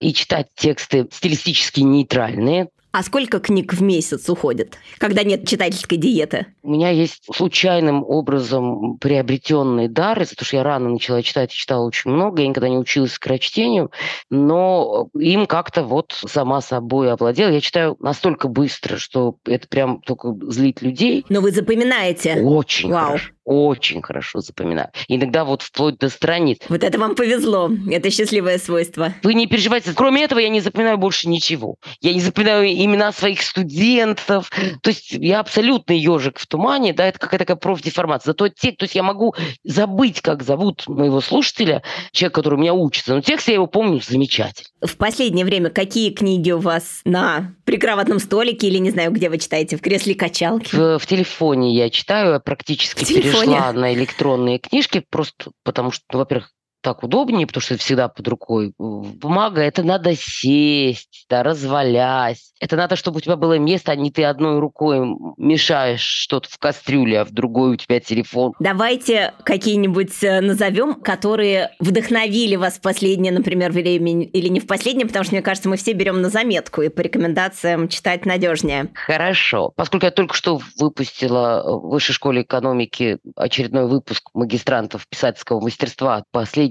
и 0.00 0.12
читать 0.12 0.48
тексты 0.54 1.06
стилистически 1.10 1.80
нейтральные, 1.80 2.68
а 2.94 3.02
сколько 3.02 3.40
книг 3.40 3.74
в 3.74 3.82
месяц 3.82 4.30
уходит, 4.30 4.78
когда 4.98 5.24
нет 5.24 5.48
читательской 5.48 5.98
диеты? 5.98 6.46
У 6.62 6.70
меня 6.70 6.90
есть 6.90 7.24
случайным 7.34 8.04
образом 8.04 8.98
приобретенный 8.98 9.88
дар, 9.88 10.22
из-за 10.22 10.36
того, 10.36 10.46
что 10.46 10.56
я 10.58 10.62
рано 10.62 10.90
начала 10.90 11.20
читать 11.20 11.52
и 11.52 11.56
читала 11.56 11.84
очень 11.84 12.12
много, 12.12 12.42
я 12.42 12.46
никогда 12.46 12.68
не 12.68 12.78
училась 12.78 13.14
скорочтению, 13.14 13.90
но 14.30 15.08
им 15.18 15.46
как-то 15.46 15.82
вот 15.82 16.14
сама 16.24 16.60
собой 16.60 17.12
овладела. 17.12 17.50
Я 17.50 17.60
читаю 17.60 17.96
настолько 17.98 18.46
быстро, 18.46 18.96
что 18.96 19.38
это 19.44 19.66
прям 19.66 20.00
только 20.00 20.32
злит 20.48 20.80
людей. 20.80 21.26
Но 21.28 21.40
вы 21.40 21.50
запоминаете? 21.50 22.42
Очень 22.44 22.92
Вау. 22.92 23.06
хорошо 23.06 23.34
очень 23.44 24.02
хорошо 24.02 24.40
запоминаю. 24.40 24.88
Иногда 25.08 25.44
вот 25.44 25.62
вплоть 25.62 25.98
до 25.98 26.08
страниц. 26.08 26.58
Вот 26.68 26.82
это 26.82 26.98
вам 26.98 27.14
повезло. 27.14 27.70
Это 27.90 28.10
счастливое 28.10 28.58
свойство. 28.58 29.12
Вы 29.22 29.34
не 29.34 29.46
переживайте. 29.46 29.92
Кроме 29.94 30.24
этого, 30.24 30.38
я 30.38 30.48
не 30.48 30.60
запоминаю 30.60 30.98
больше 30.98 31.28
ничего. 31.28 31.76
Я 32.00 32.14
не 32.14 32.20
запоминаю 32.20 32.66
имена 32.84 33.12
своих 33.12 33.42
студентов. 33.42 34.50
То 34.82 34.90
есть 34.90 35.12
я 35.12 35.40
абсолютный 35.40 35.98
ежик 35.98 36.38
в 36.38 36.46
тумане. 36.46 36.92
Да, 36.92 37.06
это 37.06 37.18
какая-то 37.18 37.44
такая 37.44 37.56
профдеформация. 37.56 38.30
Зато 38.30 38.48
те, 38.48 38.72
то 38.72 38.84
есть 38.84 38.94
я 38.94 39.02
могу 39.02 39.34
забыть, 39.62 40.20
как 40.20 40.42
зовут 40.42 40.86
моего 40.88 41.20
слушателя, 41.20 41.82
человек, 42.12 42.34
который 42.34 42.54
у 42.54 42.58
меня 42.58 42.74
учится. 42.74 43.14
Но 43.14 43.20
текст 43.20 43.48
я 43.48 43.54
его 43.54 43.66
помню 43.66 44.00
замечательно. 44.00 44.68
В 44.80 44.96
последнее 44.96 45.44
время 45.44 45.70
какие 45.70 46.10
книги 46.10 46.50
у 46.50 46.58
вас 46.58 47.00
на 47.04 47.54
прикроватном 47.64 48.18
столике 48.18 48.68
или 48.68 48.78
не 48.78 48.90
знаю, 48.90 49.10
где 49.12 49.30
вы 49.30 49.38
читаете, 49.38 49.76
в 49.76 49.80
кресле 49.80 50.14
качалки? 50.14 50.74
В, 50.74 50.98
в 50.98 51.06
телефоне 51.06 51.74
я 51.74 51.90
читаю, 51.90 52.34
я 52.34 52.40
практически 52.40 53.04
перешла 53.04 53.72
на 53.72 53.94
электронные 53.94 54.58
книжки, 54.58 55.04
просто 55.08 55.50
потому 55.62 55.90
что, 55.90 56.04
ну, 56.12 56.18
во-первых, 56.18 56.50
так 56.84 57.02
удобнее, 57.02 57.46
потому 57.46 57.62
что 57.62 57.74
это 57.74 57.82
всегда 57.82 58.08
под 58.08 58.28
рукой. 58.28 58.74
Бумага– 58.78 59.60
это 59.62 59.82
надо 59.82 60.14
сесть, 60.14 61.26
да, 61.30 61.42
развалясь. 61.42 62.52
Это 62.60 62.76
надо, 62.76 62.94
чтобы 62.96 63.18
у 63.18 63.20
тебя 63.20 63.36
было 63.36 63.58
место, 63.58 63.92
а 63.92 63.96
не 63.96 64.10
ты 64.10 64.24
одной 64.24 64.58
рукой 64.58 65.00
мешаешь 65.38 66.02
что-то 66.02 66.48
в 66.50 66.58
кастрюле, 66.58 67.20
а 67.20 67.24
в 67.24 67.32
другой 67.32 67.72
у 67.72 67.76
тебя 67.76 68.00
телефон. 68.00 68.52
Давайте 68.60 69.32
какие-нибудь 69.44 70.22
э, 70.22 70.40
назовем, 70.40 70.94
которые 70.94 71.70
вдохновили 71.80 72.56
вас 72.56 72.74
в 72.74 72.82
последнее, 72.82 73.32
например, 73.32 73.72
время 73.72 74.24
или 74.24 74.48
не 74.48 74.60
в 74.60 74.66
последнее, 74.66 75.06
потому 75.06 75.24
что, 75.24 75.34
мне 75.34 75.42
кажется, 75.42 75.68
мы 75.70 75.76
все 75.76 75.94
берем 75.94 76.20
на 76.20 76.28
заметку 76.28 76.82
и 76.82 76.90
по 76.90 77.00
рекомендациям 77.00 77.88
читать 77.88 78.26
надежнее. 78.26 78.90
Хорошо. 78.94 79.72
Поскольку 79.74 80.04
я 80.04 80.12
только 80.12 80.34
что 80.34 80.60
выпустила 80.78 81.62
в 81.66 81.88
Высшей 81.88 82.14
школе 82.14 82.42
экономики 82.42 83.18
очередной 83.36 83.86
выпуск 83.86 84.28
магистрантов 84.34 85.06
писательского 85.08 85.60
мастерства, 85.60 86.24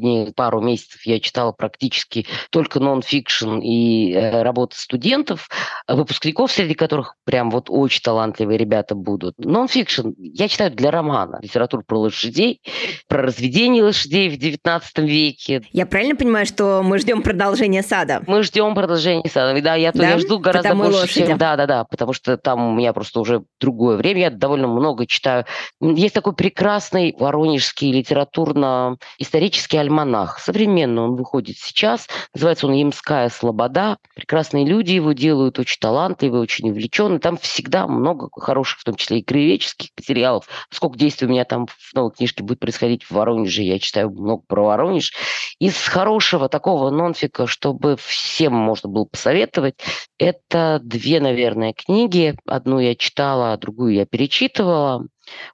последние 0.04 0.34
пару 0.34 0.62
месяцев 0.62 1.02
я 1.06 1.20
читала 1.20 1.52
практически 1.54 2.26
только 2.50 2.80
нон-фикшн 2.80 3.60
и 3.60 4.14
э, 4.14 4.44
работы 4.44 4.76
студентов, 4.78 5.48
выпускников, 5.88 6.52
среди 6.52 6.74
которых 6.74 7.16
прям 7.24 7.50
вот 7.50 7.68
очень 7.70 8.02
талантливые 8.02 8.58
ребята 8.58 8.96
будут. 8.96 9.36
Нон-фикшн 9.38 10.10
я 10.18 10.48
читаю 10.50 10.72
для 10.72 10.92
романа. 10.92 11.40
Литературу 11.42 11.84
про 11.86 12.00
лошадей, 12.00 12.62
про 13.08 13.22
разведение 13.24 13.84
лошадей 13.84 14.30
в 14.30 14.38
19 14.38 14.98
веке. 15.00 15.64
Я 15.72 15.86
правильно 15.86 16.16
понимаю, 16.16 16.46
что 16.46 16.82
мы 16.84 17.00
ждем 17.00 17.22
продолжения 17.22 17.82
сада? 17.82 18.22
Мы 18.28 18.44
ждем 18.44 18.76
продолжения 18.76 19.30
сада. 19.30 19.60
Да, 19.62 19.76
я, 19.76 19.94
да? 19.94 20.10
я 20.10 20.18
жду 20.18 20.40
гораздо 20.40 20.70
потому 20.70 20.84
больше, 20.84 21.00
лошади. 21.00 21.28
чем... 21.28 21.38
Да, 21.38 21.56
да, 21.56 21.66
да, 21.66 21.84
потому 21.86 22.12
что 22.14 22.38
там 22.38 22.74
у 22.74 22.76
меня 22.76 22.92
просто 22.92 23.22
уже 23.22 23.44
другое 23.62 23.96
время. 23.96 24.22
Я 24.22 24.30
довольно 24.32 24.68
много 24.68 25.06
читаю. 25.06 25.46
Есть 25.80 26.14
такой 26.14 26.34
прекрасный 26.34 27.16
воронежский 27.18 27.92
литературно-исторический 27.94 29.78
альманах. 29.78 29.93
Современно 30.40 31.04
он 31.04 31.16
выходит 31.16 31.58
сейчас. 31.58 32.08
Называется 32.34 32.68
он 32.68 32.74
«Ямская 32.74 33.30
слобода». 33.30 33.98
Прекрасные 34.16 34.66
люди 34.66 34.94
его 34.94 35.14
делают, 35.14 35.60
очень 35.60 35.80
талантливые, 35.80 36.42
очень 36.42 36.70
увлеченные. 36.70 37.20
Там 37.20 37.38
всегда 37.38 37.88
много 37.88 38.30
хороших, 38.40 38.80
в 38.80 38.84
том 38.84 38.96
числе 38.96 39.20
и 39.20 39.24
краеведческих 39.24 39.90
материалов. 39.98 40.48
Сколько 40.70 40.98
действий 40.98 41.28
у 41.28 41.32
меня 41.32 41.46
там 41.46 41.68
в 41.68 41.94
новой 41.94 42.12
книжке 42.12 42.44
будет 42.44 42.60
происходить 42.60 43.04
в 43.04 43.12
Воронеже, 43.12 43.64
я 43.64 43.80
читаю 43.80 44.10
много 44.10 44.44
про 44.48 44.64
Воронеж. 44.64 45.14
Из 45.60 45.76
хорошего 45.76 46.50
такого 46.50 46.90
нонфика, 46.90 47.48
чтобы 47.48 47.96
всем 47.98 48.54
можно 48.54 48.90
было 48.90 49.06
посоветовать, 49.06 49.76
это 50.18 50.80
две, 50.84 51.20
наверное, 51.20 51.74
книги. 51.74 52.36
Одну 52.46 52.80
я 52.80 52.96
читала, 52.96 53.54
а 53.54 53.58
другую 53.58 53.94
я 53.94 54.06
перечитывала. 54.06 55.06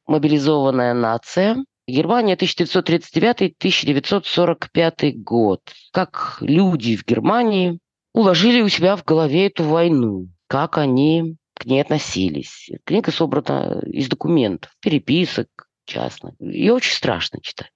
«Мобилизованная 0.08 0.94
нация» 0.94 1.58
Германия 1.90 2.36
1939-1945 2.36 5.12
год. 5.14 5.62
Как 5.92 6.38
люди 6.42 6.96
в 6.96 7.04
Германии 7.06 7.80
уложили 8.14 8.62
у 8.62 8.70
себя 8.70 8.96
в 8.96 9.04
голове 9.04 9.48
эту 9.48 9.64
войну, 9.64 10.30
как 10.48 10.78
они 10.78 11.36
к 11.54 11.66
ней 11.66 11.82
относились. 11.82 12.70
Книга 12.86 13.12
собрана 13.12 13.82
из 13.86 14.08
документов, 14.08 14.72
переписок 14.82 15.48
частно. 15.86 16.34
Ее 16.40 16.74
очень 16.74 16.94
страшно 16.94 17.42
читать. 17.42 17.72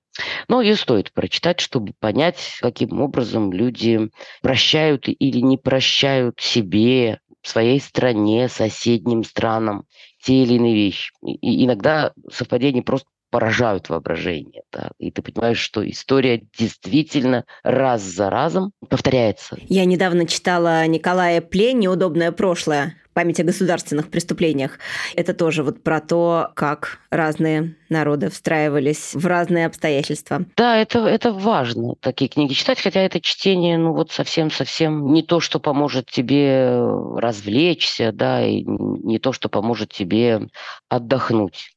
Но 0.48 0.62
ее 0.62 0.75
стоит 0.75 1.12
прочитать, 1.12 1.60
чтобы 1.60 1.93
понять, 2.00 2.58
каким 2.62 3.01
образом 3.01 3.51
люди 3.51 4.12
прощают 4.41 5.05
или 5.08 5.39
не 5.39 5.58
прощают 5.58 6.39
себе, 6.39 7.20
своей 7.41 7.82
стране, 7.82 8.48
соседним 8.48 9.24
странам 9.24 9.86
те 10.24 10.43
или 10.43 10.53
иные 10.53 10.75
вещи. 10.75 11.12
И 11.25 11.65
иногда 11.65 12.13
совпадения 12.32 12.82
просто 12.82 13.10
поражают 13.34 13.90
воображение. 13.90 14.62
Да? 14.72 14.92
И 15.00 15.10
ты 15.10 15.24
понимаешь, 15.24 15.58
что 15.58 15.90
история 15.90 16.44
действительно 16.56 17.46
раз 17.63 18.04
за 18.04 18.30
разом 18.30 18.74
повторяется. 18.90 19.58
Я 19.70 19.86
недавно 19.86 20.28
читала 20.28 20.86
Николая 20.86 21.42
Пле 21.42 21.74
«Неудобное 21.74 22.32
прошлое» 22.32 22.96
память 23.13 23.40
о 23.40 23.44
государственных 23.44 24.10
преступлениях. 24.10 24.80
Это 25.16 25.34
тоже 25.34 25.63
вот 25.63 25.84
про 25.84 26.02
то, 26.02 26.50
как 26.56 27.00
разные 27.10 27.75
народы 27.90 28.30
встраивались 28.30 29.13
в 29.13 29.25
разные 29.25 29.68
обстоятельства. 29.68 30.46
Да, 30.58 30.78
это, 30.78 31.06
это 31.06 31.32
важно, 31.32 31.94
такие 32.00 32.28
книги 32.28 32.54
читать, 32.54 32.82
хотя 32.82 33.02
это 33.02 33.22
чтение, 33.22 33.78
ну 33.78 33.94
вот 33.94 34.12
совсем-совсем 34.12 35.13
не 35.13 35.22
то, 35.22 35.40
что 35.40 35.60
поможет 35.60 36.10
тебе 36.10 36.75
развлечься, 37.16 38.12
да, 38.12 38.46
и 38.46 38.63
не 38.63 39.20
то, 39.20 39.32
что 39.32 39.48
поможет 39.48 39.92
тебе 39.92 40.48
отдохнуть. 40.90 41.73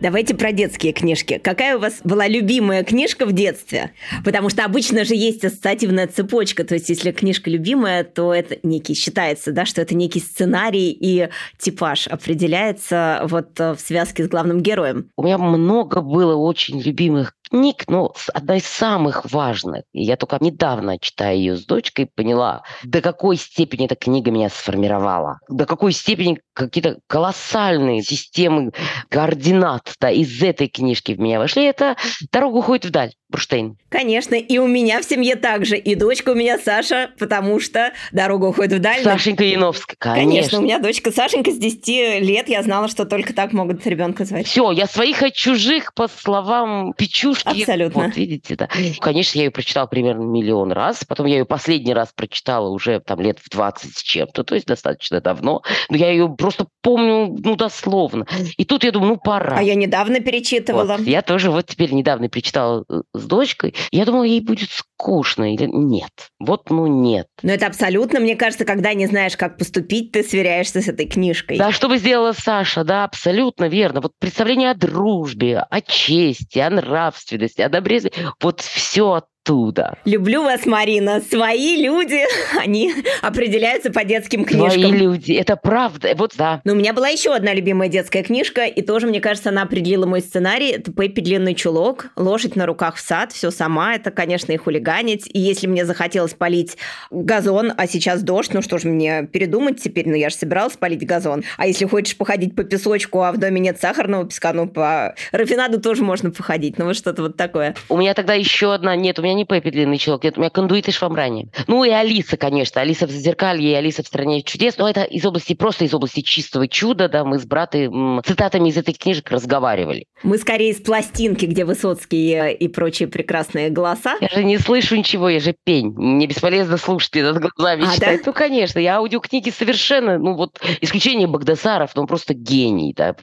Давайте 0.00 0.34
про 0.34 0.52
детские 0.52 0.92
книжки. 0.92 1.40
Какая 1.42 1.76
у 1.76 1.80
вас 1.80 2.00
была 2.04 2.28
любимая 2.28 2.84
книжка 2.84 3.24
в 3.24 3.32
детстве? 3.32 3.92
Потому 4.24 4.50
что 4.50 4.64
обычно 4.64 5.04
же 5.04 5.14
есть 5.14 5.42
ассоциативная 5.42 6.06
цепочка. 6.06 6.64
То 6.64 6.74
есть, 6.74 6.90
если 6.90 7.12
книжка 7.12 7.48
любимая, 7.48 8.04
то 8.04 8.34
это 8.34 8.58
некий, 8.62 8.94
считается, 8.94 9.52
да, 9.52 9.64
что 9.64 9.80
это 9.80 9.94
некий 9.94 10.20
сценарий 10.20 10.90
и 10.90 11.30
типаж 11.58 12.08
определяется 12.08 13.22
вот 13.24 13.58
в 13.58 13.78
связке 13.78 14.24
с 14.24 14.28
главным 14.28 14.60
героем. 14.60 15.10
У 15.16 15.22
меня 15.22 15.38
много 15.38 16.02
было 16.02 16.34
очень 16.34 16.78
любимых 16.80 17.32
книг, 17.50 17.84
но 17.88 18.12
одна 18.32 18.56
из 18.56 18.66
самых 18.66 19.30
важных. 19.30 19.82
И 19.92 20.02
я 20.02 20.16
только 20.16 20.38
недавно, 20.40 20.98
читая 20.98 21.34
ее 21.34 21.56
с 21.56 21.64
дочкой, 21.64 22.06
поняла, 22.06 22.62
до 22.84 23.00
какой 23.00 23.36
степени 23.36 23.86
эта 23.86 23.96
книга 23.96 24.30
меня 24.30 24.48
сформировала. 24.48 25.38
До 25.48 25.66
какой 25.66 25.92
степени 25.92 26.40
какие-то 26.54 26.98
колоссальные 27.06 28.02
системы 28.02 28.72
координат 29.08 29.94
да, 30.00 30.10
из 30.10 30.42
этой 30.42 30.68
книжки 30.68 31.12
в 31.12 31.20
меня 31.20 31.38
вошли. 31.38 31.64
Это 31.64 31.96
«Дорога 32.32 32.56
уходит 32.56 32.86
вдаль». 32.86 33.12
Бурштейн. 33.28 33.76
Конечно, 33.88 34.34
и 34.34 34.58
у 34.58 34.66
меня 34.66 35.00
в 35.00 35.04
семье 35.04 35.36
также. 35.36 35.76
И 35.76 35.94
дочка 35.94 36.30
у 36.30 36.34
меня 36.34 36.58
Саша, 36.58 37.10
потому 37.18 37.58
что 37.60 37.92
дорога 38.12 38.46
уходит 38.46 38.74
вдаль. 38.74 39.02
Сашенька 39.02 39.42
Яновская, 39.42 39.96
конечно. 39.98 40.26
Конечно, 40.26 40.58
у 40.58 40.62
меня 40.62 40.78
дочка 40.78 41.10
Сашенька 41.10 41.50
с 41.50 41.58
10 41.58 41.88
лет. 42.22 42.48
Я 42.48 42.62
знала, 42.62 42.88
что 42.88 43.04
только 43.04 43.32
так 43.32 43.52
могут 43.52 43.86
ребенка 43.86 44.24
звать. 44.24 44.46
Все, 44.46 44.70
я 44.70 44.86
своих 44.86 45.22
от 45.22 45.34
чужих, 45.34 45.92
по 45.94 46.08
словам 46.08 46.92
Печушки. 46.92 47.62
Абсолютно. 47.62 48.04
Вот, 48.04 48.16
видите, 48.16 48.54
да. 48.54 48.68
Конечно, 49.00 49.38
я 49.38 49.46
ее 49.46 49.50
прочитала 49.50 49.86
примерно 49.86 50.22
миллион 50.22 50.70
раз. 50.72 51.04
Потом 51.04 51.26
я 51.26 51.38
ее 51.38 51.44
последний 51.44 51.94
раз 51.94 52.12
прочитала 52.14 52.68
уже 52.68 53.00
там 53.00 53.20
лет 53.20 53.38
в 53.40 53.50
20 53.50 53.96
с 53.96 54.02
чем-то, 54.02 54.44
то 54.44 54.54
есть 54.54 54.66
достаточно 54.66 55.20
давно. 55.20 55.62
Но 55.88 55.96
я 55.96 56.10
ее 56.10 56.28
просто 56.28 56.66
помню, 56.80 57.34
ну, 57.38 57.56
дословно. 57.56 58.26
И 58.56 58.64
тут 58.64 58.84
я 58.84 58.92
думаю, 58.92 59.14
ну, 59.14 59.16
пора. 59.16 59.56
А 59.58 59.62
я 59.62 59.74
недавно 59.74 60.20
перечитывала. 60.20 60.96
Вот, 60.96 61.06
я 61.06 61.22
тоже 61.22 61.50
вот 61.50 61.66
теперь 61.66 61.92
недавно 61.92 62.28
перечитала 62.28 62.84
э, 62.88 63.00
с 63.18 63.24
дочкой. 63.24 63.74
Я 63.90 64.04
думала, 64.04 64.24
ей 64.24 64.40
будет 64.40 64.70
скучно 64.70 65.54
или 65.54 65.66
нет. 65.66 66.30
Вот, 66.38 66.70
ну, 66.70 66.86
нет. 66.86 67.26
Но 67.42 67.52
это 67.52 67.66
абсолютно, 67.66 68.20
мне 68.20 68.36
кажется, 68.36 68.64
когда 68.64 68.94
не 68.94 69.06
знаешь, 69.06 69.36
как 69.36 69.58
поступить, 69.58 70.12
ты 70.12 70.22
сверяешься 70.22 70.80
с 70.80 70.88
этой 70.88 71.06
книжкой. 71.06 71.58
Да, 71.58 71.72
что 71.72 71.88
бы 71.88 71.98
сделала 71.98 72.32
Саша, 72.32 72.84
да, 72.84 73.04
абсолютно 73.04 73.64
верно. 73.68 74.00
Вот 74.00 74.12
представление 74.18 74.70
о 74.70 74.74
дружбе, 74.74 75.58
о 75.58 75.80
чести, 75.80 76.58
о 76.58 76.70
нравственности, 76.70 77.60
о 77.62 77.68
добре, 77.68 78.00
вот 78.40 78.60
все 78.60 79.22
оттуда. 79.46 79.96
Люблю 80.04 80.42
вас, 80.42 80.66
Марина. 80.66 81.20
Свои 81.20 81.82
люди, 81.82 82.20
они 82.58 82.92
определяются 83.22 83.92
по 83.92 84.04
детским 84.04 84.44
книжкам. 84.44 84.80
Свои 84.80 84.92
люди, 84.92 85.32
это 85.32 85.56
правда. 85.56 86.12
Вот 86.16 86.34
да. 86.36 86.60
Но 86.64 86.72
у 86.72 86.76
меня 86.76 86.92
была 86.92 87.08
еще 87.08 87.34
одна 87.34 87.54
любимая 87.54 87.88
детская 87.88 88.22
книжка, 88.22 88.64
и 88.64 88.82
тоже, 88.82 89.06
мне 89.06 89.20
кажется, 89.20 89.50
она 89.50 89.62
определила 89.62 90.06
мой 90.06 90.20
сценарий. 90.20 90.70
Это 90.70 90.92
Пеппи 90.92 91.20
Длинный 91.20 91.54
Чулок, 91.54 92.06
Лошадь 92.16 92.56
на 92.56 92.66
руках 92.66 92.96
в 92.96 93.00
сад, 93.00 93.32
все 93.32 93.50
сама. 93.50 93.94
Это, 93.94 94.10
конечно, 94.10 94.52
и 94.52 94.56
хулиганить. 94.56 95.28
И 95.32 95.38
если 95.38 95.66
мне 95.66 95.84
захотелось 95.84 96.34
полить 96.34 96.76
газон, 97.10 97.72
а 97.76 97.86
сейчас 97.86 98.22
дождь, 98.22 98.52
ну 98.52 98.62
что 98.62 98.78
ж 98.78 98.84
мне 98.84 99.26
передумать 99.26 99.82
теперь? 99.82 100.08
Ну 100.08 100.14
я 100.14 100.30
же 100.30 100.36
собиралась 100.36 100.74
полить 100.74 101.06
газон. 101.06 101.44
А 101.56 101.66
если 101.66 101.86
хочешь 101.86 102.16
походить 102.16 102.54
по 102.54 102.64
песочку, 102.64 103.22
а 103.22 103.32
в 103.32 103.38
доме 103.38 103.60
нет 103.60 103.80
сахарного 103.80 104.26
песка, 104.26 104.52
ну 104.52 104.66
по 104.68 105.14
рафинаду 105.32 105.80
тоже 105.80 106.02
можно 106.02 106.30
походить. 106.30 106.78
Ну 106.78 106.86
вот 106.86 106.96
что-то 106.96 107.22
вот 107.22 107.36
такое. 107.36 107.74
У 107.88 107.96
меня 107.96 108.14
тогда 108.14 108.34
еще 108.34 108.74
одна... 108.74 108.96
Нет, 108.96 109.18
у 109.18 109.22
меня 109.22 109.35
не 109.36 109.44
Пеппи 109.44 109.70
длинный 109.70 109.98
чулок, 109.98 110.24
нет, 110.24 110.36
у 110.36 110.40
меня 110.40 110.50
кондуит 110.50 110.88
и 110.88 110.92
швамрани. 110.92 111.48
Ну 111.66 111.84
и 111.84 111.90
Алиса, 111.90 112.36
конечно, 112.36 112.80
Алиса 112.80 113.06
в 113.06 113.10
Зазеркалье 113.10 113.70
и 113.70 113.74
Алиса 113.74 114.02
в 114.02 114.06
стране 114.06 114.42
чудес, 114.42 114.76
но 114.78 114.88
это 114.88 115.02
из 115.02 115.24
области, 115.24 115.54
просто 115.54 115.84
из 115.84 115.94
области 115.94 116.20
чистого 116.20 116.66
чуда, 116.68 117.08
да, 117.08 117.24
мы 117.24 117.38
с 117.38 117.46
братом 117.46 118.22
цитатами 118.24 118.68
из 118.68 118.76
этих 118.76 118.98
книжек 118.98 119.30
разговаривали. 119.30 120.06
Мы 120.22 120.38
скорее 120.38 120.70
из 120.70 120.80
пластинки, 120.80 121.46
где 121.46 121.64
Высоцкий 121.64 122.32
э, 122.32 122.54
и 122.54 122.68
прочие 122.68 123.08
прекрасные 123.08 123.70
голоса. 123.70 124.16
Я 124.20 124.28
же 124.28 124.44
не 124.44 124.58
слышу 124.58 124.96
ничего, 124.96 125.28
я 125.28 125.40
же 125.40 125.54
пень. 125.64 125.92
Мне 125.96 126.26
бесполезно 126.26 126.76
слушать 126.76 127.10
перед 127.10 127.38
глазами 127.38 127.84
а, 127.86 127.94
читать. 127.94 128.18
Да? 128.18 128.22
Ну, 128.26 128.32
конечно, 128.32 128.78
я 128.78 128.96
аудиокниги 128.96 129.50
совершенно, 129.50 130.18
ну 130.18 130.34
вот, 130.34 130.60
исключение 130.80 131.26
Багдасаров, 131.26 131.94
но 131.94 132.02
он 132.02 132.08
просто 132.08 132.34
гений, 132.34 132.94
да. 132.96 133.14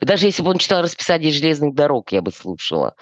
Даже 0.00 0.26
если 0.26 0.42
бы 0.42 0.50
он 0.50 0.58
читал 0.58 0.82
расписание 0.82 1.32
железных 1.32 1.74
дорог, 1.74 2.12
я 2.12 2.22
бы 2.22 2.30
слушала. 2.32 2.94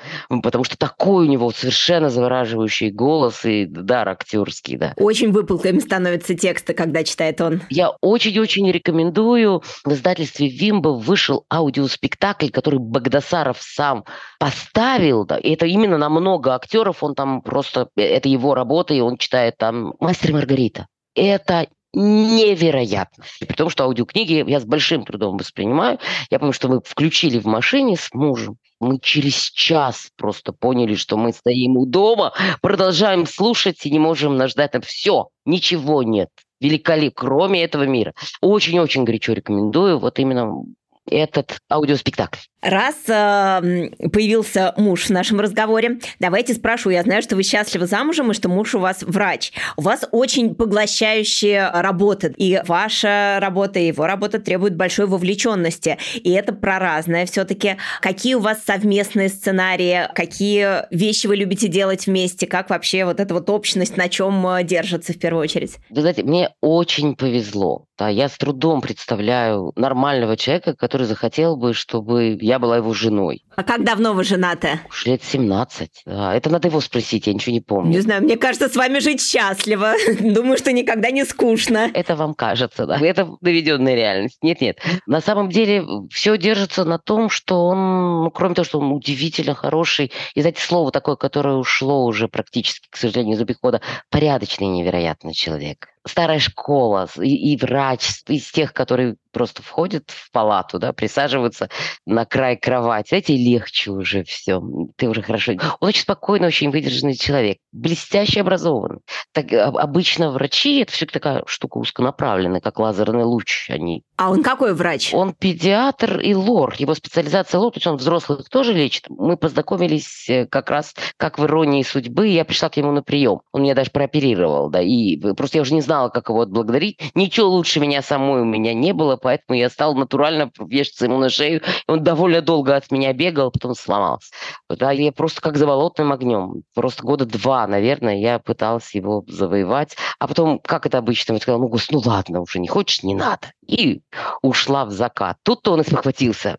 Потому 0.43 0.65
что 0.65 0.77
такой 0.79 1.27
у 1.27 1.31
него 1.31 1.51
совершенно 1.51 2.11
завораживающий 2.11 2.54
завораживающий 2.55 2.91
голос 2.91 3.45
и 3.45 3.67
дар 3.67 4.09
актерский, 4.09 4.77
да. 4.77 4.95
Очень 4.97 5.33
выпуклыми 5.33 5.81
становятся 5.81 6.35
тексты, 6.35 6.75
когда 6.75 7.05
читает 7.05 7.41
он. 7.41 7.63
Я 7.71 7.91
очень-очень 8.01 8.71
рекомендую. 8.71 9.63
В 9.85 9.93
издательстве 9.93 10.49
«Вимба» 10.49 10.91
вышел 10.91 11.45
аудиоспектакль, 11.53 12.49
который 12.49 12.79
Багдасаров 12.79 13.59
сам 13.61 14.05
поставил. 14.39 15.25
Да, 15.27 15.37
и 15.37 15.51
это 15.51 15.67
именно 15.67 15.99
на 15.99 16.09
много 16.09 16.55
актеров. 16.55 17.03
Он 17.03 17.15
там 17.15 17.43
просто... 17.43 17.89
Это 17.97 18.29
его 18.29 18.55
работа, 18.55 18.95
и 18.95 19.01
он 19.01 19.17
читает 19.17 19.57
там 19.59 19.95
«Мастер 20.01 20.33
Маргарита». 20.33 20.87
Это 21.15 21.69
невероятно. 21.93 23.25
И 23.41 23.45
при 23.45 23.55
том, 23.55 23.71
что 23.71 23.85
аудиокниги 23.85 24.45
я 24.49 24.61
с 24.61 24.65
большим 24.65 25.05
трудом 25.05 25.37
воспринимаю. 25.37 25.99
Я 26.31 26.39
помню, 26.39 26.53
что 26.53 26.69
мы 26.69 26.81
включили 26.85 27.39
в 27.39 27.47
машине 27.47 27.97
с 27.97 28.13
мужем. 28.13 28.57
Мы 28.81 28.99
через 29.01 29.51
час 29.51 30.11
просто 30.17 30.53
поняли, 30.53 30.95
что 30.95 31.17
мы 31.17 31.33
стоим 31.33 31.77
у 31.77 31.87
дома, 31.87 32.33
продолжаем 32.61 33.27
слушать 33.27 33.85
и 33.87 33.91
не 33.91 33.99
можем 33.99 34.37
наждать. 34.37 34.73
Там 34.73 34.83
все, 34.83 35.29
ничего 35.45 36.03
нет. 36.03 36.29
Великолепно, 36.61 37.13
кроме 37.15 37.63
этого 37.65 37.85
мира. 37.85 38.15
Очень-очень 38.41 39.05
горячо 39.05 39.33
рекомендую. 39.33 39.99
Вот 39.99 40.19
именно 40.19 40.65
этот 41.07 41.59
аудиоспектакль. 41.71 42.39
Раз 42.65 42.95
э, 43.09 43.91
появился 44.11 44.73
муж 44.79 45.05
в 45.05 45.11
нашем 45.11 45.39
разговоре, 45.39 45.99
давайте 46.19 46.55
спрошу. 46.55 46.89
Я 46.89 47.03
знаю, 47.03 47.21
что 47.21 47.37
вы 47.37 47.43
счастливы 47.43 47.87
замужем 47.87 48.31
и 48.31 48.35
что 48.35 48.49
муж 48.49 48.75
у 48.75 48.79
вас 48.79 49.03
врач. 49.03 49.53
У 49.77 49.83
вас 49.83 50.09
очень 50.13 50.55
поглощающая 50.55 51.71
работа. 51.71 52.29
И 52.39 52.63
ваша 52.67 53.37
работа, 53.41 53.81
и 53.81 53.89
его 53.89 54.07
работа 54.07 54.39
требуют 54.39 54.77
большой 54.77 55.07
вовлеченности. 55.07 55.99
И 56.15 56.33
это 56.33 56.55
про 56.55 56.79
разное 56.79 57.27
все-таки. 57.27 57.77
Какие 58.01 58.37
у 58.37 58.41
вас 58.41 58.65
совместные 58.65 59.29
сценарии? 59.29 60.09
Какие 60.15 60.87
вещи 60.91 61.27
вы 61.27 61.37
любите 61.37 61.69
делать 61.69 62.07
вместе? 62.07 62.47
Как 62.47 62.71
вообще 62.71 63.05
вот 63.05 63.21
эта 63.21 63.35
вот 63.35 63.51
общность 63.51 63.99
на 63.99 64.09
чем 64.09 64.47
э, 64.47 64.65
держится 64.65 65.13
в 65.13 65.19
первую 65.19 65.43
очередь? 65.43 65.77
Вы 65.91 66.01
знаете, 66.01 66.23
мне 66.23 66.49
очень 66.63 67.15
повезло. 67.15 67.85
Да, 67.99 68.09
я 68.09 68.29
с 68.29 68.37
трудом 68.37 68.81
представляю 68.81 69.73
нормального 69.77 70.37
человека, 70.37 70.75
который 70.75 71.07
захотел 71.07 71.57
бы, 71.57 71.75
чтобы 71.75 72.37
я 72.41 72.54
была 72.59 72.77
его 72.77 72.93
женой. 72.95 73.45
А 73.57 73.63
как 73.63 73.85
давно 73.85 74.15
вы 74.15 74.25
женаты? 74.25 74.81
Уж 74.89 75.07
лет 75.07 75.23
17. 75.23 76.03
Да, 76.07 76.35
это 76.35 76.51
надо 76.51 76.69
его 76.69 76.81
спросить, 76.81 77.27
я 77.27 77.33
ничего 77.33 77.53
не 77.53 77.61
помню. 77.61 77.91
Не 77.91 78.01
знаю, 78.01 78.23
мне 78.23 78.37
кажется, 78.37 78.69
с 78.69 78.77
вами 78.77 78.99
жить 78.99 79.23
счастливо. 79.23 79.95
Думаю, 80.21 80.59
что 80.59 80.73
никогда 80.73 81.11
не 81.11 81.25
скучно. 81.25 81.91
Это 81.95 82.17
вам 82.17 82.35
кажется, 82.35 82.87
да. 82.87 82.99
Это 82.99 83.29
доведенная 83.41 83.95
реальность. 83.95 84.39
Нет-нет. 84.43 84.79
На 85.07 85.21
самом 85.21 85.51
деле 85.51 85.85
все 86.11 86.37
держится 86.37 86.85
на 86.85 86.99
том, 86.99 87.31
что 87.31 87.67
он, 87.67 88.25
ну, 88.25 88.31
кроме 88.31 88.55
того, 88.55 88.65
что 88.65 88.81
он 88.81 88.93
удивительно 88.93 89.55
хороший, 89.55 90.13
и, 90.35 90.41
знаете, 90.41 90.61
слово 90.61 90.91
такое, 90.91 91.17
которое 91.17 91.57
ушло 91.57 92.05
уже 92.05 92.29
практически, 92.29 92.89
к 92.91 92.97
сожалению, 92.97 93.37
из 93.37 93.41
обихода, 93.41 93.81
порядочный 94.11 94.67
невероятный 94.67 95.35
человек 95.35 95.94
старая 96.07 96.39
школа 96.39 97.09
и, 97.21 97.53
и 97.53 97.57
врач 97.57 98.23
из 98.29 98.51
тех, 98.51 98.73
которые 98.73 99.17
просто 99.35 99.63
входят 99.63 100.11
в 100.11 100.31
палату, 100.31 100.79
да, 100.79 100.93
присаживаются 100.93 101.69
на 102.07 102.25
край 102.25 102.57
кровати. 102.57 103.15
Эти 103.15 103.33
легче 103.33 103.91
уже 103.91 104.23
все. 104.23 104.63
Ты 104.97 105.09
уже 105.09 105.23
хорошо. 105.23 105.53
Он 105.53 105.89
очень 105.89 106.03
спокойный, 106.03 106.47
очень 106.47 106.71
выдержанный 106.71 107.17
человек. 107.17 107.59
Блестяще 107.73 108.41
образованный. 108.41 109.01
Так, 109.33 109.53
а, 109.53 109.67
обычно 109.67 110.31
врачи, 110.31 110.81
это 110.81 110.93
все 110.93 111.07
такая 111.07 111.43
штука 111.47 111.79
узконаправленная, 111.79 112.61
как 112.61 112.79
лазерный 112.79 113.25
луч. 113.25 113.69
Они... 113.69 114.05
А 114.17 114.31
он 114.31 114.43
какой 114.43 114.73
врач? 114.73 115.13
Он 115.13 115.35
педиатр 115.35 116.21
и 116.21 116.35
лор. 116.35 116.75
Его 116.79 116.95
специализация 116.95 117.59
лор, 117.59 117.73
то 117.73 117.79
есть 117.79 117.87
он 117.87 117.97
взрослых 117.97 118.49
тоже 118.49 118.73
лечит. 118.73 119.07
Мы 119.09 119.37
познакомились 119.37 120.27
э, 120.29 120.47
как 120.47 120.71
раз 120.71 120.95
как 121.17 121.39
в 121.39 121.45
иронии 121.45 121.83
судьбы. 121.83 122.29
Я 122.29 122.45
пришла 122.45 122.69
к 122.69 122.77
нему 122.77 122.93
на 122.93 123.03
прием. 123.03 123.41
Он 123.53 123.63
меня 123.63 123.75
даже 123.75 123.91
прооперировал, 123.91 124.71
да, 124.71 124.81
и 124.81 125.17
просто 125.35 125.59
я 125.59 125.63
уже 125.63 125.75
не 125.75 125.81
знала, 125.81 125.94
знала, 125.95 126.09
как 126.09 126.29
его 126.29 126.41
отблагодарить. 126.41 126.99
Ничего 127.15 127.49
лучше 127.49 127.79
меня 127.79 128.03
самой 128.03 128.43
у 128.43 128.45
меня 128.45 128.75
не 128.75 128.93
было, 128.93 129.17
поэтому 129.17 129.57
я 129.57 129.71
стал 129.71 129.95
натурально 129.95 130.51
вешаться 130.59 131.05
ему 131.05 131.19
на 131.19 131.29
шею. 131.29 131.63
Он 131.87 132.03
довольно 132.03 132.41
долго 132.41 132.75
от 132.75 132.91
меня 132.91 133.13
бегал, 133.13 133.53
потом 133.53 133.75
сломался. 133.75 134.33
Да, 134.69 134.91
я 134.91 135.13
просто 135.13 135.41
как 135.41 135.57
за 135.57 135.67
болотным 135.67 136.13
огнем. 136.13 136.63
Просто 136.75 137.05
года 137.05 137.27
два, 137.27 137.67
наверное, 137.69 138.17
я 138.17 138.41
пыталась 138.41 138.93
его 138.95 139.25
завоевать. 139.29 139.97
А 140.19 140.27
потом, 140.27 140.59
как 140.59 140.87
это 140.87 140.99
обычно, 140.99 141.35
я 141.35 141.39
сказала, 141.39 141.63
ну, 141.63 141.73
ну 141.91 142.03
ладно, 142.05 142.41
уже 142.41 142.59
не 142.59 142.69
хочешь, 142.69 143.05
не 143.05 143.15
надо. 143.15 143.53
И 143.67 144.03
ушла 144.43 144.85
в 144.85 144.91
закат. 144.91 145.37
Тут-то 145.45 145.75
он 145.75 145.83
и 145.83 145.85
спохватился. 145.85 146.59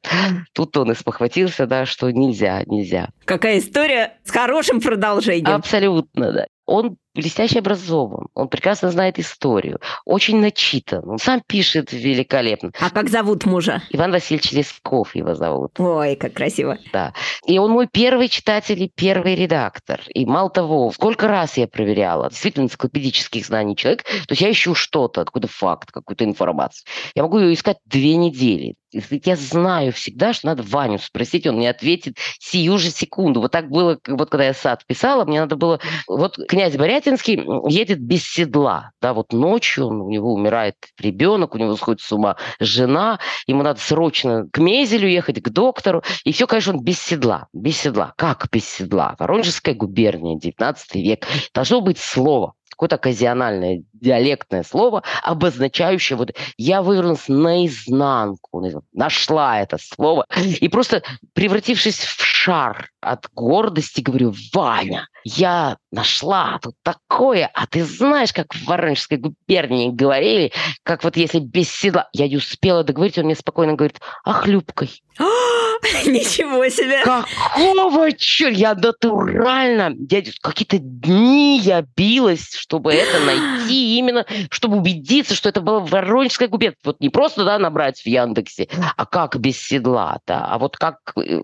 Тут-то 0.54 0.82
он 0.82 0.92
и 0.92 0.96
спохватился, 0.96 1.68
да, 1.68 1.86
что 1.86 2.10
нельзя, 2.10 2.64
нельзя. 2.66 3.10
Какая 3.26 3.60
история 3.60 4.18
с 4.24 4.32
хорошим 4.32 4.80
продолжением. 4.80 5.56
Абсолютно, 5.56 6.32
да. 6.32 6.48
Он 6.66 6.98
блестяще 7.16 7.60
образован, 7.60 8.28
он 8.34 8.50
прекрасно 8.50 8.92
знает 8.92 9.18
историю, 9.20 9.80
очень 10.06 10.40
начитан, 10.40 11.08
он 11.10 11.18
сам 11.18 11.42
пишет 11.46 11.94
великолепно. 11.94 12.72
А 12.80 12.90
как 12.90 13.10
зовут 13.10 13.46
мужа? 13.46 13.82
Иван 13.90 14.12
Васильевич 14.12 14.52
Лесков 14.52 15.16
его 15.16 15.34
зовут. 15.34 15.80
Ой, 15.80 16.16
как 16.16 16.34
красиво. 16.34 16.78
Да. 16.92 17.14
И 17.48 17.58
он 17.58 17.72
мой 17.72 17.88
первый 17.92 18.28
читатель 18.28 18.84
и 18.84 18.92
первый 18.94 19.36
редактор. 19.36 20.02
И 20.14 20.26
мало 20.26 20.50
того, 20.50 20.92
сколько 20.92 21.28
раз 21.28 21.58
я 21.58 21.68
проверяла, 21.68 22.30
действительно 22.30 22.66
энциклопедических 22.66 23.46
знаний 23.46 23.76
человек, 23.76 24.04
то 24.04 24.32
есть 24.32 24.42
я 24.42 24.52
ищу 24.52 24.76
что-то, 24.76 25.26
какой-то 25.26 25.48
факт, 25.48 25.92
какую-то 25.92 26.26
информацию. 26.26 26.86
Я 27.16 27.24
могу 27.24 27.40
ее 27.40 27.54
искать 27.54 27.78
две 27.86 28.16
недели. 28.16 28.76
Я 28.92 29.36
знаю 29.36 29.92
всегда, 29.92 30.34
что 30.34 30.48
надо 30.48 30.64
Ваню 30.64 31.00
спросить, 31.00 31.46
он 31.48 31.58
мне 31.58 31.70
ответит 31.70 32.18
сию 32.40 32.78
же 32.78 32.90
секунду. 32.90 33.42
Вот 33.42 33.52
так 33.52 33.70
было, 33.70 34.00
вот 34.08 34.30
когда 34.30 34.46
я 34.46 34.54
сад 34.54 34.86
писала, 34.88 35.26
мне 35.26 35.42
надо 35.42 35.58
было... 35.58 35.80
Вот 36.08 36.38
князь 36.48 36.76
Борятинский 37.06 37.70
едет 37.70 38.00
без 38.00 38.24
седла, 38.24 38.92
да, 39.00 39.14
вот 39.14 39.32
ночью 39.32 39.88
у 39.88 40.10
него 40.10 40.34
умирает 40.34 40.76
ребенок, 41.00 41.54
у 41.54 41.58
него 41.60 41.76
сходит 41.76 42.02
с 42.02 42.12
ума 42.12 42.36
жена, 42.60 43.20
ему 43.46 43.62
надо 43.62 43.80
срочно 43.80 44.48
к 44.52 44.58
Мезелю 44.58 45.08
ехать, 45.08 45.42
к 45.42 45.50
доктору, 45.50 46.04
и 46.24 46.32
все, 46.32 46.48
конечно, 46.48 46.74
он 46.74 46.84
без 46.84 47.00
седла, 47.00 47.48
без 47.54 47.78
седла. 47.78 48.14
Как 48.18 48.48
без 48.52 48.68
седла? 48.68 49.16
Воронежская 49.20 49.76
губерния, 49.76 50.40
19 50.40 50.96
век. 50.96 51.28
Должно 51.54 51.82
быть 51.82 52.00
слово 52.00 52.54
какое-то 52.72 52.98
казиональное 52.98 53.84
диалектное 53.94 54.64
слово, 54.64 55.04
обозначающее 55.24 56.18
вот 56.18 56.32
я 56.58 56.82
вывернулась 56.82 57.30
наизнанку, 57.30 58.62
нашла 58.92 59.62
это 59.62 59.78
слово, 59.80 60.26
и 60.60 60.68
просто 60.68 61.02
превратившись 61.34 62.00
в 62.00 62.35
шар 62.46 62.90
от 63.02 63.28
гордости, 63.34 64.02
говорю, 64.02 64.34
Ваня, 64.54 65.08
я 65.24 65.78
нашла 65.92 66.60
тут 66.62 66.76
такое, 66.84 67.50
а 67.54 67.66
ты 67.66 67.84
знаешь, 67.84 68.32
как 68.34 68.54
в 68.54 68.66
Воронежской 68.66 69.18
губернии 69.18 69.90
говорили, 69.90 70.52
как 70.84 71.04
вот 71.04 71.18
если 71.18 71.40
без 71.40 71.72
седла, 71.72 72.08
я 72.14 72.28
не 72.28 72.38
успела 72.38 72.84
договорить, 72.84 73.18
он 73.18 73.26
мне 73.26 73.36
спокойно 73.36 73.74
говорит, 73.74 74.00
а 74.24 74.34
хлюпкой. 74.34 75.02
Ничего 76.06 76.68
себе! 76.70 77.04
Какого 77.04 78.12
черта? 78.12 78.56
Я 78.56 78.76
натурально, 78.76 79.92
дядя, 79.96 80.32
какие-то 80.42 80.78
дни 80.78 81.60
я 81.60 81.86
билась, 81.96 82.54
чтобы 82.56 82.94
это 82.94 83.20
найти, 83.26 83.98
именно 83.98 84.26
чтобы 84.52 84.78
убедиться, 84.78 85.36
что 85.36 85.50
это 85.50 85.62
была 85.62 85.80
Воронежская 85.80 86.48
губерния. 86.48 86.78
Вот 86.84 87.00
не 87.00 87.10
просто, 87.10 87.46
да, 87.46 87.58
набрать 87.60 88.02
в 88.02 88.06
Яндексе, 88.06 88.68
а 88.98 89.06
как 89.06 89.38
без 89.40 89.60
седла, 89.62 90.20
да, 90.28 90.46
а 90.46 90.58
вот 90.58 90.78
как 90.78 90.98
э, 91.18 91.40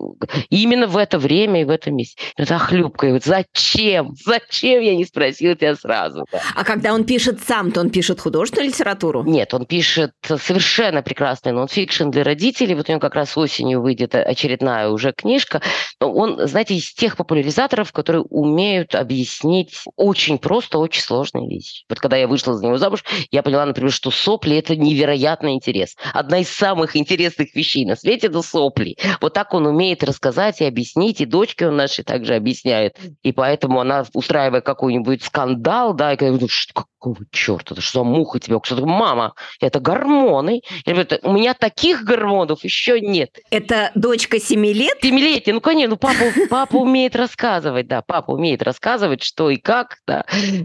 именно 0.50 0.86
в 0.92 0.96
это 0.96 1.18
время 1.18 1.62
и 1.62 1.64
в 1.64 1.70
этом 1.70 1.96
месте. 1.96 2.16
Хлюпка. 2.38 3.12
Вот 3.12 3.24
зачем? 3.24 4.14
Зачем 4.24 4.82
я 4.82 4.94
не 4.94 5.04
спросила 5.04 5.54
тебя 5.54 5.74
сразу? 5.74 6.24
Да? 6.30 6.40
А 6.54 6.64
когда 6.64 6.94
он 6.94 7.04
пишет 7.04 7.40
сам, 7.42 7.72
то 7.72 7.80
он 7.80 7.90
пишет 7.90 8.20
художественную 8.20 8.68
литературу? 8.68 9.24
Нет, 9.24 9.52
он 9.54 9.66
пишет 9.66 10.12
совершенно 10.22 11.02
прекрасный 11.02 11.52
нонфикшн 11.52 12.10
для 12.10 12.22
родителей. 12.24 12.74
Вот 12.74 12.88
у 12.88 12.92
него 12.92 13.00
как 13.00 13.14
раз 13.14 13.36
осенью 13.36 13.80
выйдет 13.82 14.14
очередная 14.14 14.88
уже 14.88 15.12
книжка. 15.12 15.62
Он, 16.00 16.46
знаете, 16.46 16.74
из 16.74 16.92
тех 16.92 17.16
популяризаторов, 17.16 17.92
которые 17.92 18.22
умеют 18.22 18.94
объяснить 18.94 19.82
очень 19.96 20.38
просто, 20.38 20.78
очень 20.78 21.02
сложные 21.02 21.48
вещи. 21.48 21.84
Вот 21.88 21.98
когда 21.98 22.16
я 22.16 22.28
вышла 22.28 22.54
за 22.54 22.64
него 22.64 22.78
замуж, 22.78 23.04
я 23.30 23.42
поняла, 23.42 23.66
например, 23.66 23.90
что 23.90 24.10
сопли– 24.10 24.56
это 24.58 24.76
невероятный 24.76 25.54
интерес. 25.54 25.96
Одна 26.12 26.38
из 26.38 26.48
самых 26.48 26.96
интересных 26.96 27.54
вещей 27.54 27.84
на 27.86 27.96
свете– 27.96 28.26
это 28.28 28.42
сопли. 28.42 28.96
Вот 29.20 29.32
так 29.32 29.54
он 29.54 29.66
умеет 29.66 30.04
рассказать 30.04 30.60
и 30.60 30.64
объяснить, 30.64 30.81
и 31.20 31.26
дочке 31.26 31.68
он 31.68 31.76
нашей 31.76 32.04
также 32.04 32.34
объясняет. 32.34 32.98
И 33.22 33.32
поэтому 33.32 33.80
она, 33.80 34.04
устраивая 34.14 34.60
какой-нибудь 34.60 35.22
скандал, 35.22 35.94
да, 35.94 36.12
и 36.12 36.16
говорит, 36.16 36.50
что, 36.50 36.86
какого 37.02 37.26
черта, 37.32 37.74
это 37.74 37.80
что 37.80 38.00
за 38.00 38.04
муха 38.04 38.38
тебе? 38.38 38.58
Что 38.62 38.86
мама, 38.86 39.34
это 39.60 39.80
гормоны. 39.80 40.62
Я 40.86 40.94
говорю, 40.94 41.08
у 41.22 41.32
меня 41.32 41.54
таких 41.54 42.04
гормонов 42.04 42.62
еще 42.62 43.00
нет. 43.00 43.30
Это 43.50 43.90
дочка 43.96 44.38
7 44.38 44.64
лет? 44.66 44.98
Семилетняя, 45.02 45.54
ну, 45.54 45.60
конечно, 45.60 45.90
ну, 45.90 45.96
папа, 45.96 46.32
папа 46.48 46.76
умеет 46.76 47.16
рассказывать, 47.16 47.88
да, 47.88 48.02
папа 48.02 48.32
умеет 48.32 48.62
рассказывать, 48.62 49.22
что 49.22 49.50
и 49.50 49.56
как, 49.56 49.96
да. 50.06 50.24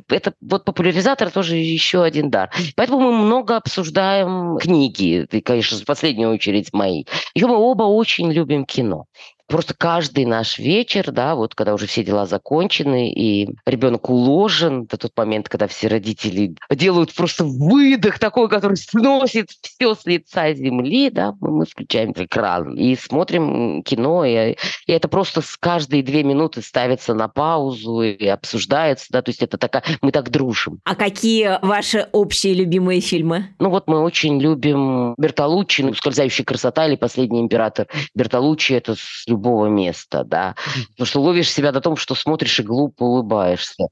Это 0.10 0.34
вот 0.40 0.64
популяризатор 0.64 1.32
тоже 1.32 1.56
еще 1.56 2.04
один 2.04 2.30
дар. 2.30 2.52
Поэтому 2.76 3.00
мы 3.00 3.12
много 3.14 3.58
обсуждаем 3.58 4.58
книги, 4.58 5.26
и, 5.32 5.42
конечно, 5.42 5.78
в 5.78 5.86
последнюю 5.86 6.32
очередь 6.32 6.72
мои. 6.72 7.06
Еще 7.34 7.48
мы 7.48 7.58
оба 7.58 7.84
очень 7.84 8.32
любим 8.32 8.66
кино. 8.66 9.06
просто 9.48 9.74
каждый 9.74 10.26
наш 10.26 10.60
вечер, 10.60 11.12
да, 11.12 11.36
вот 11.36 11.56
когда 11.56 11.74
уже 11.74 11.88
все 11.88 12.04
дела 12.04 12.26
закончены, 12.26 13.12
и 13.12 13.50
ребенок 13.66 14.10
уложен, 14.10 14.86
до 14.86 14.98
тот 14.98 15.12
момент, 15.16 15.50
когда 15.50 15.68
все 15.68 15.88
родители 15.88 16.27
делают 16.70 17.14
просто 17.14 17.44
выдох 17.44 18.20
такой, 18.20 18.50
который 18.50 18.78
сносит 18.78 19.50
все 19.62 19.96
с 19.96 20.06
лица 20.06 20.54
земли, 20.54 21.10
да, 21.10 21.34
мы 21.40 21.66
включаем 21.66 22.12
экран 22.16 22.76
и 22.76 22.96
смотрим 22.96 23.84
кино, 23.84 24.26
и, 24.26 24.56
и 24.86 24.92
это 24.92 25.08
просто 25.08 25.42
с 25.42 25.58
каждой 25.58 26.02
две 26.02 26.24
минуты 26.24 26.62
ставится 26.62 27.14
на 27.14 27.28
паузу 27.28 28.02
и 28.02 28.26
обсуждается, 28.28 29.08
да, 29.10 29.22
то 29.22 29.30
есть 29.30 29.42
это 29.42 29.58
такая, 29.58 29.84
мы 30.02 30.12
так 30.12 30.30
дружим. 30.30 30.80
А 30.84 30.96
какие 30.96 31.60
ваши 31.62 32.08
общие 32.12 32.54
любимые 32.54 33.02
фильмы? 33.02 33.56
Ну 33.60 33.70
вот 33.70 33.88
мы 33.88 34.00
очень 34.00 34.40
любим 34.40 35.16
Бертолуччи, 35.18 35.82
ну, 35.82 35.94
«Скользящая 35.94 36.46
красота» 36.46 36.88
или 36.88 36.96
«Последний 36.96 37.42
император». 37.42 37.88
Бертолуччи– 38.16 38.74
это 38.74 38.96
с 38.96 39.24
любого 39.28 39.68
места, 39.68 40.24
да. 40.24 40.56
Потому 40.92 41.08
что 41.08 41.22
ловишь 41.22 41.52
себя 41.52 41.72
на 41.72 41.82
том, 41.82 41.96
что 41.96 42.16
смотришь 42.16 42.60
и 42.60 42.64
глупо 42.64 43.04
улыбаешься. 43.04 43.88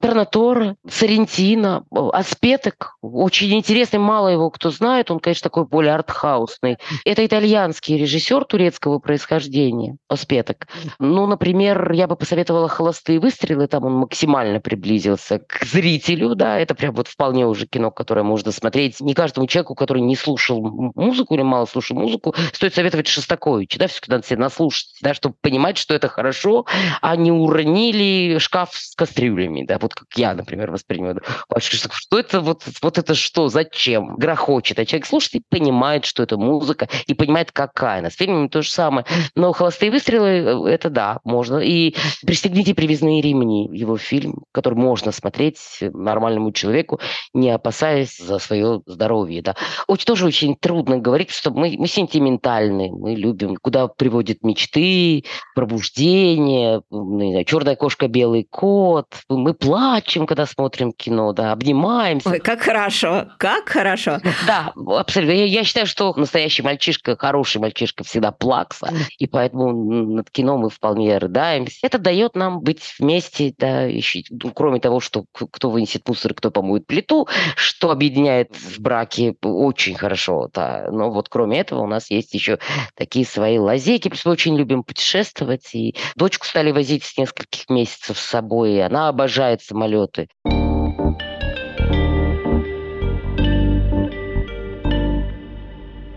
Торнатора, 0.00 0.76
Сарентино, 0.88 1.84
Аспеток. 1.90 2.96
Очень 3.02 3.54
интересный, 3.54 3.98
мало 3.98 4.28
его 4.28 4.50
кто 4.50 4.70
знает. 4.70 5.10
Он, 5.10 5.20
конечно, 5.20 5.44
такой 5.44 5.66
более 5.66 5.94
артхаусный. 5.94 6.78
Это 7.04 7.24
итальянский 7.24 7.98
режиссер 7.98 8.44
турецкого 8.44 8.98
происхождения, 8.98 9.96
Аспеток. 10.08 10.68
Ну, 10.98 11.26
например, 11.26 11.92
я 11.92 12.06
бы 12.06 12.16
посоветовала 12.16 12.68
«Холостые 12.68 13.20
выстрелы». 13.20 13.66
Там 13.66 13.84
он 13.84 13.92
максимально 13.92 14.60
приблизился 14.60 15.40
к 15.40 15.64
зрителю. 15.64 16.34
Да, 16.34 16.58
это 16.58 16.74
прям 16.74 16.94
вот 16.94 17.08
вполне 17.08 17.46
уже 17.46 17.66
кино, 17.66 17.90
которое 17.90 18.22
можно 18.22 18.52
смотреть. 18.52 19.00
Не 19.00 19.14
каждому 19.14 19.46
человеку, 19.46 19.74
который 19.74 20.02
не 20.02 20.16
слушал 20.16 20.62
музыку 20.94 21.34
или 21.34 21.42
мало 21.42 21.66
слушал 21.66 21.96
музыку, 21.98 22.34
стоит 22.52 22.74
советовать 22.74 23.06
Шостаковича. 23.06 23.78
Да, 23.78 23.86
все-таки 23.86 24.10
надо 24.10 24.26
себе 24.26 24.38
наслушать, 24.38 24.88
да, 25.02 25.12
чтобы 25.12 25.34
понимать, 25.40 25.76
что 25.76 25.94
это 25.94 26.08
хорошо, 26.08 26.64
а 27.02 27.16
не 27.16 27.30
уронили 27.30 28.38
шкаф 28.38 28.70
с 28.72 28.94
кастрюлями. 28.94 29.64
Да, 29.64 29.78
вот 29.78 29.89
вот 29.90 29.94
как 29.94 30.18
я, 30.18 30.34
например, 30.34 30.70
воспринимаю. 30.70 31.20
Что 31.58 32.18
это 32.18 32.40
вот, 32.40 32.62
вот 32.82 32.98
это 32.98 33.14
что, 33.14 33.48
зачем? 33.48 34.16
Грохочет. 34.16 34.78
А 34.78 34.86
человек 34.86 35.06
слушает 35.06 35.34
и 35.34 35.42
понимает, 35.48 36.04
что 36.04 36.22
это 36.22 36.36
музыка, 36.36 36.88
и 37.06 37.14
понимает, 37.14 37.52
какая 37.52 38.00
она. 38.00 38.10
С 38.10 38.14
фильмами 38.14 38.48
то 38.48 38.62
же 38.62 38.70
самое. 38.70 39.06
Но 39.34 39.52
«Холостые 39.52 39.90
выстрелы»— 39.90 40.68
это 40.68 40.90
да, 40.90 41.20
можно. 41.24 41.58
И 41.58 41.94
«Пристегните 42.24 42.74
привязные 42.74 43.20
ремни»— 43.20 43.68
его 43.72 43.96
фильм, 43.96 44.44
который 44.52 44.74
можно 44.74 45.12
смотреть 45.12 45.58
нормальному 45.80 46.52
человеку, 46.52 47.00
не 47.34 47.50
опасаясь 47.50 48.16
за 48.16 48.38
свое 48.38 48.82
здоровье. 48.86 49.42
Да. 49.42 49.56
Очень, 49.86 50.06
тоже 50.06 50.26
очень 50.26 50.56
трудно 50.56 50.98
говорить, 50.98 51.30
что 51.30 51.50
мы, 51.50 51.76
мы 51.78 51.86
сентиментальны, 51.86 52.90
мы 52.90 53.14
любим, 53.14 53.56
куда 53.56 53.88
приводят 53.88 54.42
мечты, 54.42 55.24
пробуждение, 55.54 56.82
не 56.90 57.32
знаю, 57.32 57.44
черная 57.44 57.76
кошка, 57.76 58.08
белый 58.08 58.46
кот, 58.48 59.06
мы 59.28 59.54
плачем, 59.54 59.79
плачем, 59.80 60.26
когда 60.26 60.46
смотрим 60.46 60.92
кино, 60.92 61.32
да, 61.32 61.52
обнимаемся. 61.52 62.28
Ой, 62.28 62.38
как 62.38 62.60
хорошо, 62.60 63.28
как 63.38 63.68
хорошо. 63.68 64.18
Да, 64.46 64.72
абсолютно. 64.76 65.32
Я, 65.32 65.44
я 65.46 65.64
считаю, 65.64 65.86
что 65.86 66.12
настоящий 66.14 66.62
мальчишка, 66.62 67.16
хороший 67.16 67.60
мальчишка 67.60 68.04
всегда 68.04 68.30
плакса, 68.30 68.92
и 69.18 69.26
поэтому 69.26 69.72
над 70.16 70.30
кино 70.30 70.58
мы 70.58 70.68
вполне 70.70 71.16
рыдаемся. 71.16 71.78
Это 71.82 71.98
дает 71.98 72.36
нам 72.36 72.60
быть 72.60 72.82
вместе, 72.98 73.54
да, 73.56 73.82
еще, 73.82 74.22
ну, 74.30 74.50
кроме 74.52 74.80
того, 74.80 75.00
что 75.00 75.24
кто 75.32 75.70
вынесет 75.70 76.06
мусор, 76.06 76.34
кто 76.34 76.50
помоет 76.50 76.86
плиту, 76.86 77.26
что 77.56 77.90
объединяет 77.90 78.54
в 78.54 78.80
браке 78.80 79.34
очень 79.42 79.94
хорошо, 79.94 80.50
да. 80.52 80.88
Но 80.90 81.10
вот 81.10 81.28
кроме 81.28 81.60
этого 81.60 81.80
у 81.80 81.86
нас 81.86 82.10
есть 82.10 82.34
еще 82.34 82.58
такие 82.94 83.24
свои 83.24 83.58
лазейки, 83.58 84.08
плюс 84.08 84.24
мы 84.26 84.32
очень 84.32 84.56
любим 84.56 84.82
путешествовать, 84.82 85.74
и 85.74 85.96
дочку 86.16 86.46
стали 86.46 86.70
возить 86.70 87.04
с 87.04 87.16
нескольких 87.16 87.70
месяцев 87.70 88.18
с 88.18 88.24
собой, 88.24 88.74
и 88.74 88.80
она 88.80 89.08
обожает 89.08 89.62
самолеты. 89.70 90.28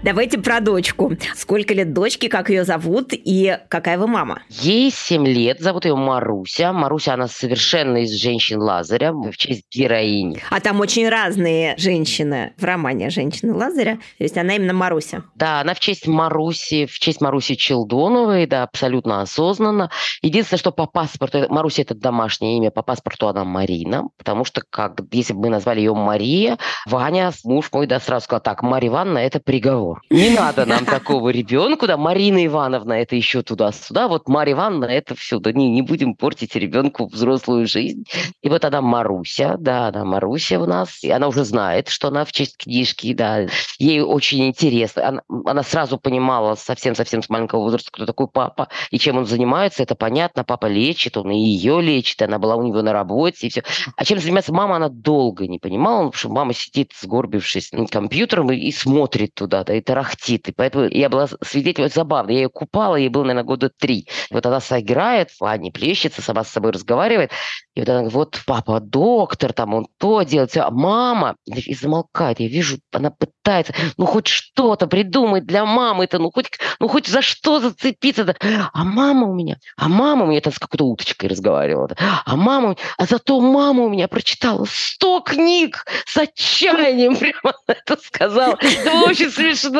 Давайте 0.04 0.38
про 0.38 0.60
дочку. 0.60 1.14
Сколько 1.34 1.74
лет 1.74 1.94
дочки, 1.94 2.28
как 2.28 2.50
ее 2.50 2.66
зовут 2.66 3.12
и 3.14 3.58
какая 3.70 3.98
вы 3.98 4.08
мама? 4.08 4.42
Ей 4.50 4.92
7 4.92 5.26
лет, 5.26 5.62
зовут 5.62 5.86
ее 5.86 5.96
Маруся. 5.96 6.74
Маруся, 6.74 7.14
она 7.14 7.30
совершенно 7.30 8.04
из 8.04 8.12
женщин 8.12 8.60
Лазаря, 8.60 9.14
в 9.14 9.32
честь 9.38 9.64
героини. 9.72 10.42
А 10.50 10.60
там 10.60 10.82
очень 10.82 11.08
разные 11.08 11.76
женщины 11.78 12.52
в 12.58 12.66
романе 12.66 13.12
«Женщины 13.12 13.54
Лазаря». 13.54 13.96
То 14.18 14.26
есть 14.26 14.38
она 14.38 14.58
именно 14.58 14.74
Маруся. 14.74 15.24
Да, 15.36 15.62
она 15.62 15.74
в 15.74 15.80
честь 15.80 16.06
Маруси, 16.06 16.86
в 16.86 17.00
честь 17.00 17.22
Маруси 17.22 17.56
Челдоновой, 17.56 18.46
да, 18.46 18.64
абсолютно 18.64 19.22
осознанно. 19.22 19.90
Единственное, 20.22 20.60
что 20.60 20.72
по 20.74 20.86
паспорту, 20.86 21.46
Маруся 21.48 21.84
это 21.84 21.96
домашнее 21.96 22.58
имя, 22.58 22.72
по 22.72 22.82
паспорту 22.82 23.30
она 23.30 23.46
Марина, 23.46 24.10
потому 24.18 24.44
что 24.44 24.64
как, 24.70 25.00
если 25.14 25.32
бы 25.32 25.44
мы 25.44 25.50
назвали 25.50 25.80
ее 25.80 25.94
Мария, 25.94 26.58
Ваня, 26.88 27.32
муж 27.46 27.70
мой, 27.72 27.88
да, 27.88 28.02
сразу 28.02 28.26
сказал, 28.26 28.42
так, 28.42 28.64
Мария 28.64 28.90
Ивановна, 28.90 29.20
это 29.20 29.40
приговор 29.40 29.93
Не 30.10 30.30
надо 30.30 30.66
нам 30.66 30.86
такого 30.86 31.30
ребенку, 31.30 31.88
да, 31.88 31.98
Марина 31.98 32.46
Ивановна, 32.46 32.94
это 32.94 33.16
еще 33.16 33.42
туда-сюда, 33.42 34.08
вот 34.08 34.28
Мария 34.28 34.56
Ивановна, 34.56 34.86
это 34.86 35.16
все, 35.16 35.40
да 35.40 35.52
не, 35.52 35.70
не 35.70 35.82
будем 35.82 36.16
портить 36.16 36.56
ребенку 36.56 37.08
взрослую 37.08 37.68
жизнь. 37.68 38.06
И 38.42 38.50
вот 38.50 38.66
она 38.66 38.82
Маруся, 38.82 39.58
да, 39.60 39.88
она 39.88 40.06
Маруся 40.06 40.60
у 40.60 40.66
нас, 40.66 41.04
и 41.04 41.10
она 41.10 41.28
уже 41.28 41.44
знает, 41.44 41.90
что 41.90 42.10
она 42.10 42.26
в 42.26 42.32
честь 42.32 42.58
книжки, 42.58 43.14
да, 43.14 43.48
ей 43.80 44.02
очень 44.02 44.48
интересно. 44.48 45.08
Она, 45.08 45.22
она 45.46 45.64
сразу 45.64 45.98
понимала 45.98 46.56
совсем-совсем 46.56 47.24
с 47.24 47.30
маленького 47.30 47.62
возраста, 47.62 47.90
кто 47.92 48.06
такой 48.06 48.28
папа 48.28 48.68
и 48.92 49.00
чем 49.00 49.18
он 49.18 49.26
занимается, 49.26 49.84
это 49.84 49.96
понятно, 49.96 50.44
папа 50.44 50.68
лечит, 50.68 51.18
он 51.18 51.32
и 51.32 51.38
ее 51.38 51.82
лечит, 51.82 52.22
она 52.22 52.40
была 52.40 52.56
у 52.56 52.64
него 52.64 52.82
на 52.82 52.94
работе, 52.94 53.48
и 53.48 53.50
все. 53.50 53.64
А 53.96 54.06
чем 54.06 54.20
занимается 54.20 54.54
мама, 54.54 54.76
она 54.76 54.90
долго 54.90 55.48
не 55.48 55.60
понимала, 55.60 56.10
потому 56.10 56.14
что 56.14 56.30
мама 56.30 56.54
сидит, 56.54 56.92
сгорбившись 57.00 57.72
над 57.72 57.90
компьютером 57.90 58.52
и, 58.52 58.58
и 58.58 58.72
смотрит 58.72 59.34
туда, 59.34 59.64
да, 59.64 59.74
и 59.74 59.82
тарахтит. 59.84 60.50
И 60.50 60.52
поэтому 60.52 60.86
я 60.86 61.10
была 61.10 61.28
свидетелем, 61.42 61.90
забавно, 61.90 62.32
я 62.32 62.42
ее 62.42 62.50
купала, 62.50 62.96
ей 62.96 63.10
было, 63.10 63.24
наверное, 63.24 63.44
года 63.44 63.70
три. 63.70 64.08
Вот 64.32 64.46
она 64.46 64.60
сыграет, 64.60 65.30
ванне 65.40 65.72
плещется, 65.72 66.22
сама 66.22 66.44
с 66.44 66.50
собой 66.50 66.72
разговаривает, 66.72 67.32
и 67.76 67.80
вот 67.80 67.90
она 67.90 68.00
говорит, 68.00 68.14
вот 68.14 68.42
папа 68.46 68.80
доктор, 68.80 69.54
там 69.54 69.74
он 69.74 69.88
то 69.98 70.22
делает, 70.24 70.56
а 70.58 70.70
мама, 70.70 71.36
и 71.46 71.74
замолкает, 71.74 72.40
я 72.40 72.48
вижу, 72.48 72.78
она 72.92 73.12
пытается, 73.12 73.74
ну 73.98 74.06
хоть 74.06 74.28
что-то 74.28 74.88
придумать 74.88 75.46
для 75.46 75.66
мамы-то, 75.66 76.20
ну 76.20 76.32
хоть, 76.32 76.52
ну 76.80 76.88
хоть 76.88 77.08
за 77.08 77.22
что 77.22 77.60
зацепиться-то. 77.60 78.36
А 78.74 78.84
мама 78.84 79.28
у 79.28 79.34
меня, 79.34 79.58
а 79.78 79.90
мама 79.90 80.26
у 80.26 80.28
меня, 80.28 80.40
это 80.40 80.52
с 80.52 80.60
какой-то 80.60 80.86
уточкой 80.86 81.30
разговаривала, 81.30 81.90
а 81.98 82.36
мама, 82.36 82.76
а 82.98 83.06
зато 83.06 83.40
мама 83.40 83.84
у 83.84 83.90
меня 83.90 84.08
прочитала 84.08 84.66
сто 84.70 85.20
книг 85.22 85.86
с 86.06 86.18
отчаянием, 86.18 87.16
прямо 87.18 87.54
это 87.68 87.98
сказала. 88.02 88.58
Это 88.60 88.92
очень 89.06 89.30
смешно. 89.30 89.73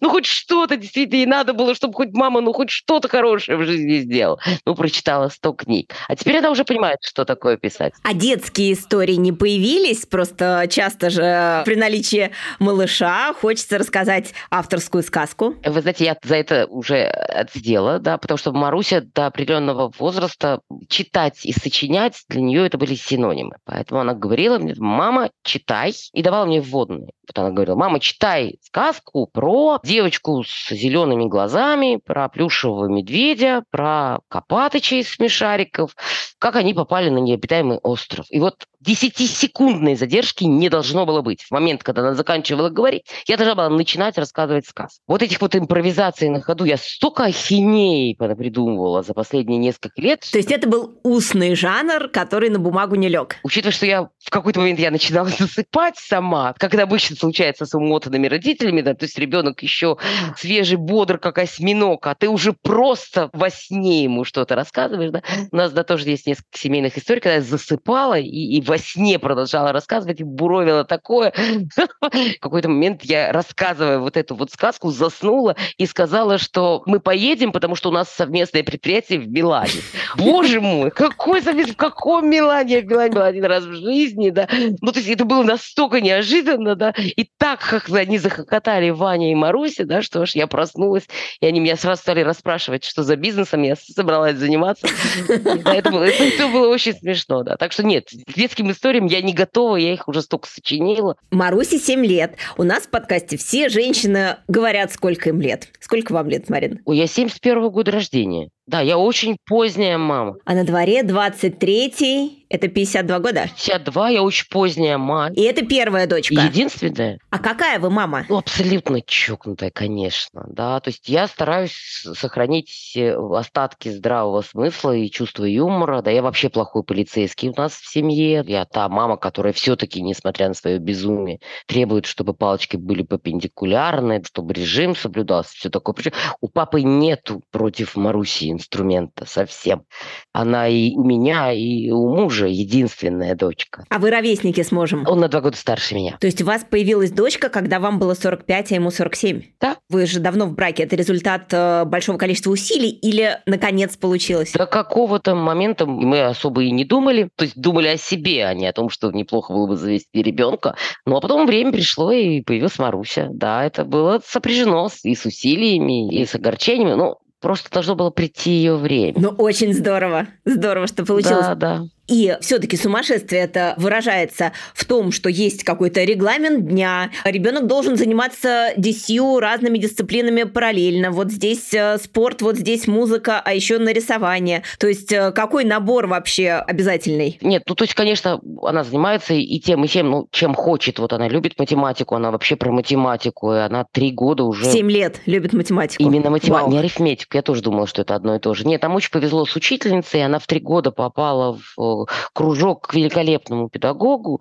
Ну 0.00 0.10
хоть 0.10 0.26
что-то 0.26 0.76
действительно 0.76 1.18
ей 1.18 1.26
надо 1.26 1.54
было, 1.54 1.74
чтобы 1.74 1.94
хоть 1.94 2.12
мама, 2.12 2.40
ну 2.40 2.52
хоть 2.52 2.70
что-то 2.70 3.08
хорошее 3.08 3.58
в 3.58 3.64
жизни 3.64 3.98
сделала. 3.98 4.38
Ну 4.64 4.74
прочитала 4.74 5.28
сто 5.28 5.52
книг. 5.52 5.92
А 6.08 6.14
теперь 6.14 6.38
она 6.38 6.50
уже 6.50 6.64
понимает, 6.64 6.98
что 7.02 7.24
такое 7.24 7.48
такое 7.48 7.56
писать. 7.56 7.94
А 8.02 8.14
детские 8.14 8.74
истории 8.74 9.14
не 9.14 9.32
появились? 9.32 10.06
Просто 10.06 10.66
часто 10.68 11.08
же 11.08 11.62
при 11.64 11.76
наличии 11.76 12.30
малыша 12.58 13.32
хочется 13.32 13.78
рассказать 13.78 14.34
авторскую 14.50 15.02
сказку. 15.02 15.54
Вы 15.64 15.80
знаете, 15.80 16.04
я 16.04 16.16
за 16.22 16.36
это 16.36 16.66
уже 16.66 17.04
отсидела, 17.04 17.98
да, 17.98 18.18
потому 18.18 18.36
что 18.36 18.52
Маруся 18.52 19.02
до 19.14 19.26
определенного 19.26 19.92
возраста 19.98 20.60
читать 20.88 21.44
и 21.46 21.52
сочинять, 21.52 22.24
для 22.28 22.42
нее 22.42 22.66
это 22.66 22.76
были 22.76 22.94
синонимы. 22.94 23.56
Поэтому 23.64 24.00
она 24.00 24.14
говорила 24.14 24.58
мне, 24.58 24.74
мама, 24.76 25.30
читай, 25.42 25.94
и 26.12 26.22
давала 26.22 26.44
мне 26.44 26.60
вводные. 26.60 27.12
Вот 27.28 27.38
она 27.38 27.50
говорила, 27.50 27.76
мама, 27.76 28.00
читай 28.00 28.58
сказку 28.62 29.26
про 29.38 29.78
девочку 29.84 30.42
с 30.42 30.70
зелеными 30.70 31.26
глазами, 31.26 32.00
про 32.04 32.28
плюшевого 32.28 32.86
медведя, 32.88 33.62
про 33.70 34.18
Копатыча 34.26 34.96
из 34.96 35.10
смешариков, 35.10 35.94
как 36.38 36.56
они 36.56 36.74
попали 36.74 37.10
на 37.10 37.18
необитаемый 37.18 37.78
остров. 37.78 38.26
И 38.30 38.38
вот 38.38 38.66
10-секундной 38.86 39.96
задержки 39.96 40.44
не 40.44 40.68
должно 40.68 41.04
было 41.04 41.20
быть. 41.20 41.42
В 41.42 41.50
момент, 41.50 41.82
когда 41.82 42.02
она 42.02 42.14
заканчивала 42.14 42.68
говорить, 42.68 43.04
я 43.26 43.36
должна 43.36 43.54
была 43.54 43.68
начинать 43.68 44.18
рассказывать 44.18 44.66
сказ. 44.66 45.00
Вот 45.06 45.22
этих 45.22 45.40
вот 45.40 45.56
импровизаций 45.56 46.28
на 46.28 46.40
ходу 46.40 46.64
я 46.64 46.76
столько 46.76 47.24
ахинеи 47.24 48.14
придумывала 48.14 49.02
за 49.02 49.14
последние 49.14 49.58
несколько 49.58 50.00
лет. 50.00 50.20
То 50.30 50.38
есть 50.38 50.52
это 50.52 50.68
был 50.68 50.98
устный 51.02 51.54
жанр, 51.54 52.08
который 52.08 52.50
на 52.50 52.58
бумагу 52.58 52.94
не 52.94 53.08
лег? 53.08 53.36
Учитывая, 53.42 53.72
что 53.72 53.86
я 53.86 54.08
в 54.18 54.30
какой-то 54.30 54.60
момент 54.60 54.78
я 54.78 54.90
начинала 54.90 55.28
засыпать 55.38 55.96
сама, 55.96 56.54
как 56.56 56.74
это 56.74 56.84
обычно 56.84 57.16
случается 57.16 57.66
с 57.66 57.74
умотанными 57.74 58.28
родителями, 58.28 58.80
да, 58.82 58.94
то 58.94 59.04
есть 59.04 59.18
ребенок 59.18 59.62
еще 59.62 59.96
свежий, 60.36 60.76
бодр, 60.76 61.18
как 61.18 61.38
осьминог, 61.38 62.06
а 62.06 62.14
ты 62.14 62.28
уже 62.28 62.52
просто 62.52 63.30
во 63.32 63.50
сне 63.50 64.04
ему 64.04 64.24
что-то 64.24 64.54
рассказываешь, 64.54 65.10
да. 65.10 65.22
У 65.50 65.56
нас, 65.56 65.72
да, 65.72 65.82
тоже 65.82 66.08
есть 66.08 66.27
несколько 66.28 66.58
семейных 66.58 66.96
историй, 66.96 67.20
когда 67.20 67.36
я 67.36 67.42
засыпала 67.42 68.18
и, 68.18 68.26
и 68.26 68.60
во 68.60 68.78
сне 68.78 69.18
продолжала 69.18 69.72
рассказывать, 69.72 70.20
и 70.20 70.24
буровила 70.24 70.84
такое. 70.84 71.32
В 71.32 71.88
какой-то 72.40 72.68
момент 72.68 73.04
я, 73.04 73.32
рассказывая 73.32 73.98
вот 73.98 74.16
эту 74.16 74.34
вот 74.34 74.52
сказку, 74.52 74.90
заснула 74.90 75.56
и 75.76 75.86
сказала, 75.86 76.38
что 76.38 76.82
мы 76.86 77.00
поедем, 77.00 77.52
потому 77.52 77.74
что 77.74 77.88
у 77.88 77.92
нас 77.92 78.08
совместное 78.08 78.62
предприятие 78.62 79.20
в 79.20 79.28
Милане. 79.28 79.70
Боже 80.16 80.60
мой, 80.60 80.90
какой 80.90 81.42
совместный, 81.42 81.74
в 81.74 81.76
каком 81.76 82.28
Милане 82.30 82.74
я 82.74 82.80
в 82.80 82.84
Милане 82.84 83.12
была 83.12 83.26
один 83.26 83.44
раз 83.44 83.64
в 83.64 83.74
жизни, 83.74 84.30
да. 84.30 84.48
Ну, 84.80 84.92
то 84.92 84.98
есть 84.98 85.10
это 85.10 85.24
было 85.24 85.42
настолько 85.42 86.00
неожиданно, 86.00 86.74
да, 86.74 86.92
и 86.96 87.28
так 87.38 87.60
как 87.60 87.88
они 87.90 88.18
захохотали, 88.18 88.90
Ваня 88.90 89.32
и 89.32 89.34
Маруся, 89.34 89.84
да, 89.84 90.02
что 90.02 90.26
ж, 90.26 90.32
я 90.32 90.46
проснулась, 90.46 91.04
и 91.40 91.46
они 91.46 91.60
меня 91.60 91.76
сразу 91.76 92.02
стали 92.02 92.20
расспрашивать, 92.20 92.84
что 92.84 93.02
за 93.02 93.16
бизнесом 93.16 93.62
я 93.62 93.76
собралась 93.76 94.36
заниматься. 94.36 94.86
Это 95.28 95.90
было, 95.90 96.04
это 96.34 96.48
было 96.48 96.68
очень 96.68 96.94
смешно, 96.94 97.42
да. 97.42 97.56
Так 97.56 97.72
что 97.72 97.82
нет, 97.84 98.08
к 98.08 98.34
детским 98.34 98.70
историям 98.70 99.06
я 99.06 99.22
не 99.22 99.32
готова, 99.32 99.76
я 99.76 99.92
их 99.92 100.08
уже 100.08 100.22
столько 100.22 100.48
сочинила. 100.48 101.16
Марусе 101.30 101.78
7 101.78 102.04
лет. 102.04 102.36
У 102.56 102.64
нас 102.64 102.84
в 102.84 102.90
подкасте 102.90 103.36
все 103.36 103.68
женщины 103.68 104.36
говорят, 104.48 104.92
сколько 104.92 105.28
им 105.30 105.40
лет. 105.40 105.68
Сколько 105.80 106.12
вам 106.12 106.28
лет, 106.28 106.48
Марин? 106.48 106.80
Ой, 106.84 106.96
я 106.98 107.06
71 107.06 107.70
года 107.70 107.92
рождения. 107.92 108.50
Да, 108.68 108.82
я 108.82 108.98
очень 108.98 109.38
поздняя 109.46 109.96
мама. 109.96 110.36
А 110.44 110.52
на 110.52 110.62
дворе 110.62 111.00
23-й, 111.00 112.44
это 112.50 112.68
52 112.68 113.18
года? 113.18 113.44
52, 113.56 114.10
я 114.10 114.22
очень 114.22 114.46
поздняя 114.50 114.98
мама. 114.98 115.32
И 115.32 115.40
это 115.40 115.64
первая 115.64 116.06
дочка? 116.06 116.34
Единственная. 116.34 117.18
А 117.30 117.38
какая 117.38 117.78
вы 117.78 117.88
мама? 117.88 118.26
Ну, 118.28 118.36
абсолютно 118.36 119.00
чокнутая, 119.00 119.70
конечно, 119.70 120.44
да. 120.50 120.80
То 120.80 120.90
есть 120.90 121.08
я 121.08 121.28
стараюсь 121.28 122.04
сохранить 122.14 122.92
э, 122.94 123.16
остатки 123.16 123.88
здравого 123.88 124.42
смысла 124.42 124.94
и 124.94 125.10
чувства 125.10 125.44
юмора. 125.44 126.02
Да, 126.02 126.10
я 126.10 126.20
вообще 126.20 126.50
плохой 126.50 126.82
полицейский 126.82 127.48
у 127.48 127.54
нас 127.56 127.72
в 127.72 127.90
семье. 127.90 128.44
Я 128.46 128.66
та 128.66 128.86
мама, 128.90 129.16
которая 129.16 129.54
все-таки, 129.54 130.02
несмотря 130.02 130.48
на 130.48 130.54
свое 130.54 130.78
безумие, 130.78 131.40
требует, 131.64 132.04
чтобы 132.04 132.34
палочки 132.34 132.76
были 132.76 133.02
перпендикулярны, 133.02 134.22
чтобы 134.24 134.52
режим 134.52 134.94
соблюдался, 134.94 135.54
все 135.54 135.70
такое. 135.70 135.94
У 136.42 136.48
папы 136.48 136.82
нету 136.82 137.42
против 137.50 137.96
Маруси 137.96 138.57
инструмента 138.58 139.26
совсем. 139.26 139.84
Она 140.32 140.68
и 140.68 140.94
у 140.94 141.04
меня, 141.04 141.52
и 141.52 141.90
у 141.90 142.08
мужа 142.14 142.46
единственная 142.46 143.34
дочка. 143.34 143.84
А 143.88 143.98
вы 143.98 144.10
ровесники 144.10 144.62
с 144.62 144.72
мужем? 144.72 145.04
Он 145.06 145.20
на 145.20 145.28
два 145.28 145.40
года 145.40 145.56
старше 145.56 145.94
меня. 145.94 146.16
То 146.20 146.26
есть 146.26 146.42
у 146.42 146.44
вас 146.44 146.64
появилась 146.68 147.10
дочка, 147.10 147.48
когда 147.48 147.80
вам 147.80 147.98
было 147.98 148.14
45, 148.14 148.72
а 148.72 148.74
ему 148.74 148.90
47? 148.90 149.42
Да. 149.60 149.76
Вы 149.88 150.06
же 150.06 150.20
давно 150.20 150.46
в 150.46 150.54
браке. 150.54 150.82
Это 150.82 150.96
результат 150.96 151.52
э, 151.52 151.84
большого 151.84 152.18
количества 152.18 152.50
усилий 152.50 152.90
или 152.90 153.38
наконец 153.46 153.96
получилось? 153.96 154.52
До 154.52 154.66
какого-то 154.66 155.34
момента 155.34 155.86
мы 155.86 156.22
особо 156.22 156.62
и 156.64 156.70
не 156.70 156.84
думали. 156.84 157.30
То 157.36 157.44
есть 157.44 157.58
думали 157.58 157.88
о 157.88 157.96
себе, 157.96 158.46
а 158.46 158.54
не 158.54 158.66
о 158.66 158.72
том, 158.72 158.90
что 158.90 159.10
неплохо 159.10 159.52
было 159.52 159.66
бы 159.66 159.76
завести 159.76 160.22
ребенка. 160.22 160.76
Ну 161.06 161.16
а 161.16 161.20
потом 161.20 161.46
время 161.46 161.72
пришло, 161.72 162.12
и 162.12 162.40
появилась 162.40 162.78
Маруся. 162.78 163.28
Да, 163.32 163.64
это 163.64 163.84
было 163.84 164.20
сопряжено 164.24 164.88
и 165.02 165.14
с 165.14 165.24
усилиями, 165.24 166.12
и 166.12 166.24
с 166.24 166.34
огорчениями. 166.34 166.94
Ну, 166.94 167.18
Просто 167.40 167.70
должно 167.70 167.94
было 167.94 168.10
прийти 168.10 168.50
ее 168.50 168.76
время. 168.76 169.14
Ну, 169.18 169.28
очень 169.30 169.72
здорово. 169.72 170.26
Здорово, 170.44 170.86
что 170.86 171.04
получилось. 171.04 171.46
Да, 171.46 171.54
да. 171.54 171.82
И 172.08 172.36
все-таки 172.40 172.76
сумасшествие 172.76 173.42
это 173.42 173.74
выражается 173.76 174.52
в 174.74 174.84
том, 174.86 175.12
что 175.12 175.28
есть 175.28 175.62
какой-то 175.62 176.02
регламент 176.04 176.66
дня, 176.66 177.10
ребенок 177.24 177.66
должен 177.66 177.96
заниматься 177.96 178.72
десятью 178.76 179.40
разными 179.40 179.78
дисциплинами 179.78 180.44
параллельно. 180.44 181.10
Вот 181.10 181.30
здесь 181.30 181.72
э, 181.74 181.98
спорт, 181.98 182.40
вот 182.40 182.56
здесь 182.56 182.86
музыка, 182.86 183.40
а 183.44 183.52
еще 183.52 183.78
нарисование. 183.78 184.62
То 184.78 184.88
есть 184.88 185.12
э, 185.12 185.32
какой 185.32 185.64
набор 185.64 186.06
вообще 186.06 186.52
обязательный? 186.52 187.38
Нет, 187.42 187.64
ну 187.66 187.74
то 187.74 187.84
есть, 187.84 187.94
конечно, 187.94 188.40
она 188.62 188.84
занимается 188.84 189.34
и 189.34 189.58
тем, 189.58 189.84
и 189.84 189.88
тем, 189.88 190.10
ну, 190.10 190.28
чем 190.30 190.54
хочет. 190.54 190.98
Вот 190.98 191.12
она 191.12 191.28
любит 191.28 191.58
математику, 191.58 192.14
она 192.14 192.30
вообще 192.30 192.56
про 192.56 192.72
математику, 192.72 193.52
и 193.52 193.58
она 193.58 193.84
три 193.84 194.12
года 194.12 194.44
уже... 194.44 194.64
Семь 194.64 194.90
лет 194.90 195.20
любит 195.26 195.52
математику. 195.52 196.02
Именно 196.02 196.30
математику, 196.30 196.70
не 196.70 196.78
арифметику. 196.78 197.36
Я 197.36 197.42
тоже 197.42 197.60
думала, 197.60 197.86
что 197.86 198.00
это 198.00 198.14
одно 198.14 198.36
и 198.36 198.38
то 198.38 198.54
же. 198.54 198.66
Нет, 198.66 198.80
там 198.80 198.94
очень 198.94 199.10
повезло 199.10 199.44
с 199.44 199.54
учительницей, 199.54 200.24
она 200.24 200.38
в 200.38 200.46
три 200.46 200.60
года 200.60 200.90
попала 200.90 201.58
в 201.76 201.97
кружок 202.32 202.88
к 202.88 202.94
великолепному 202.94 203.68
педагогу, 203.68 204.40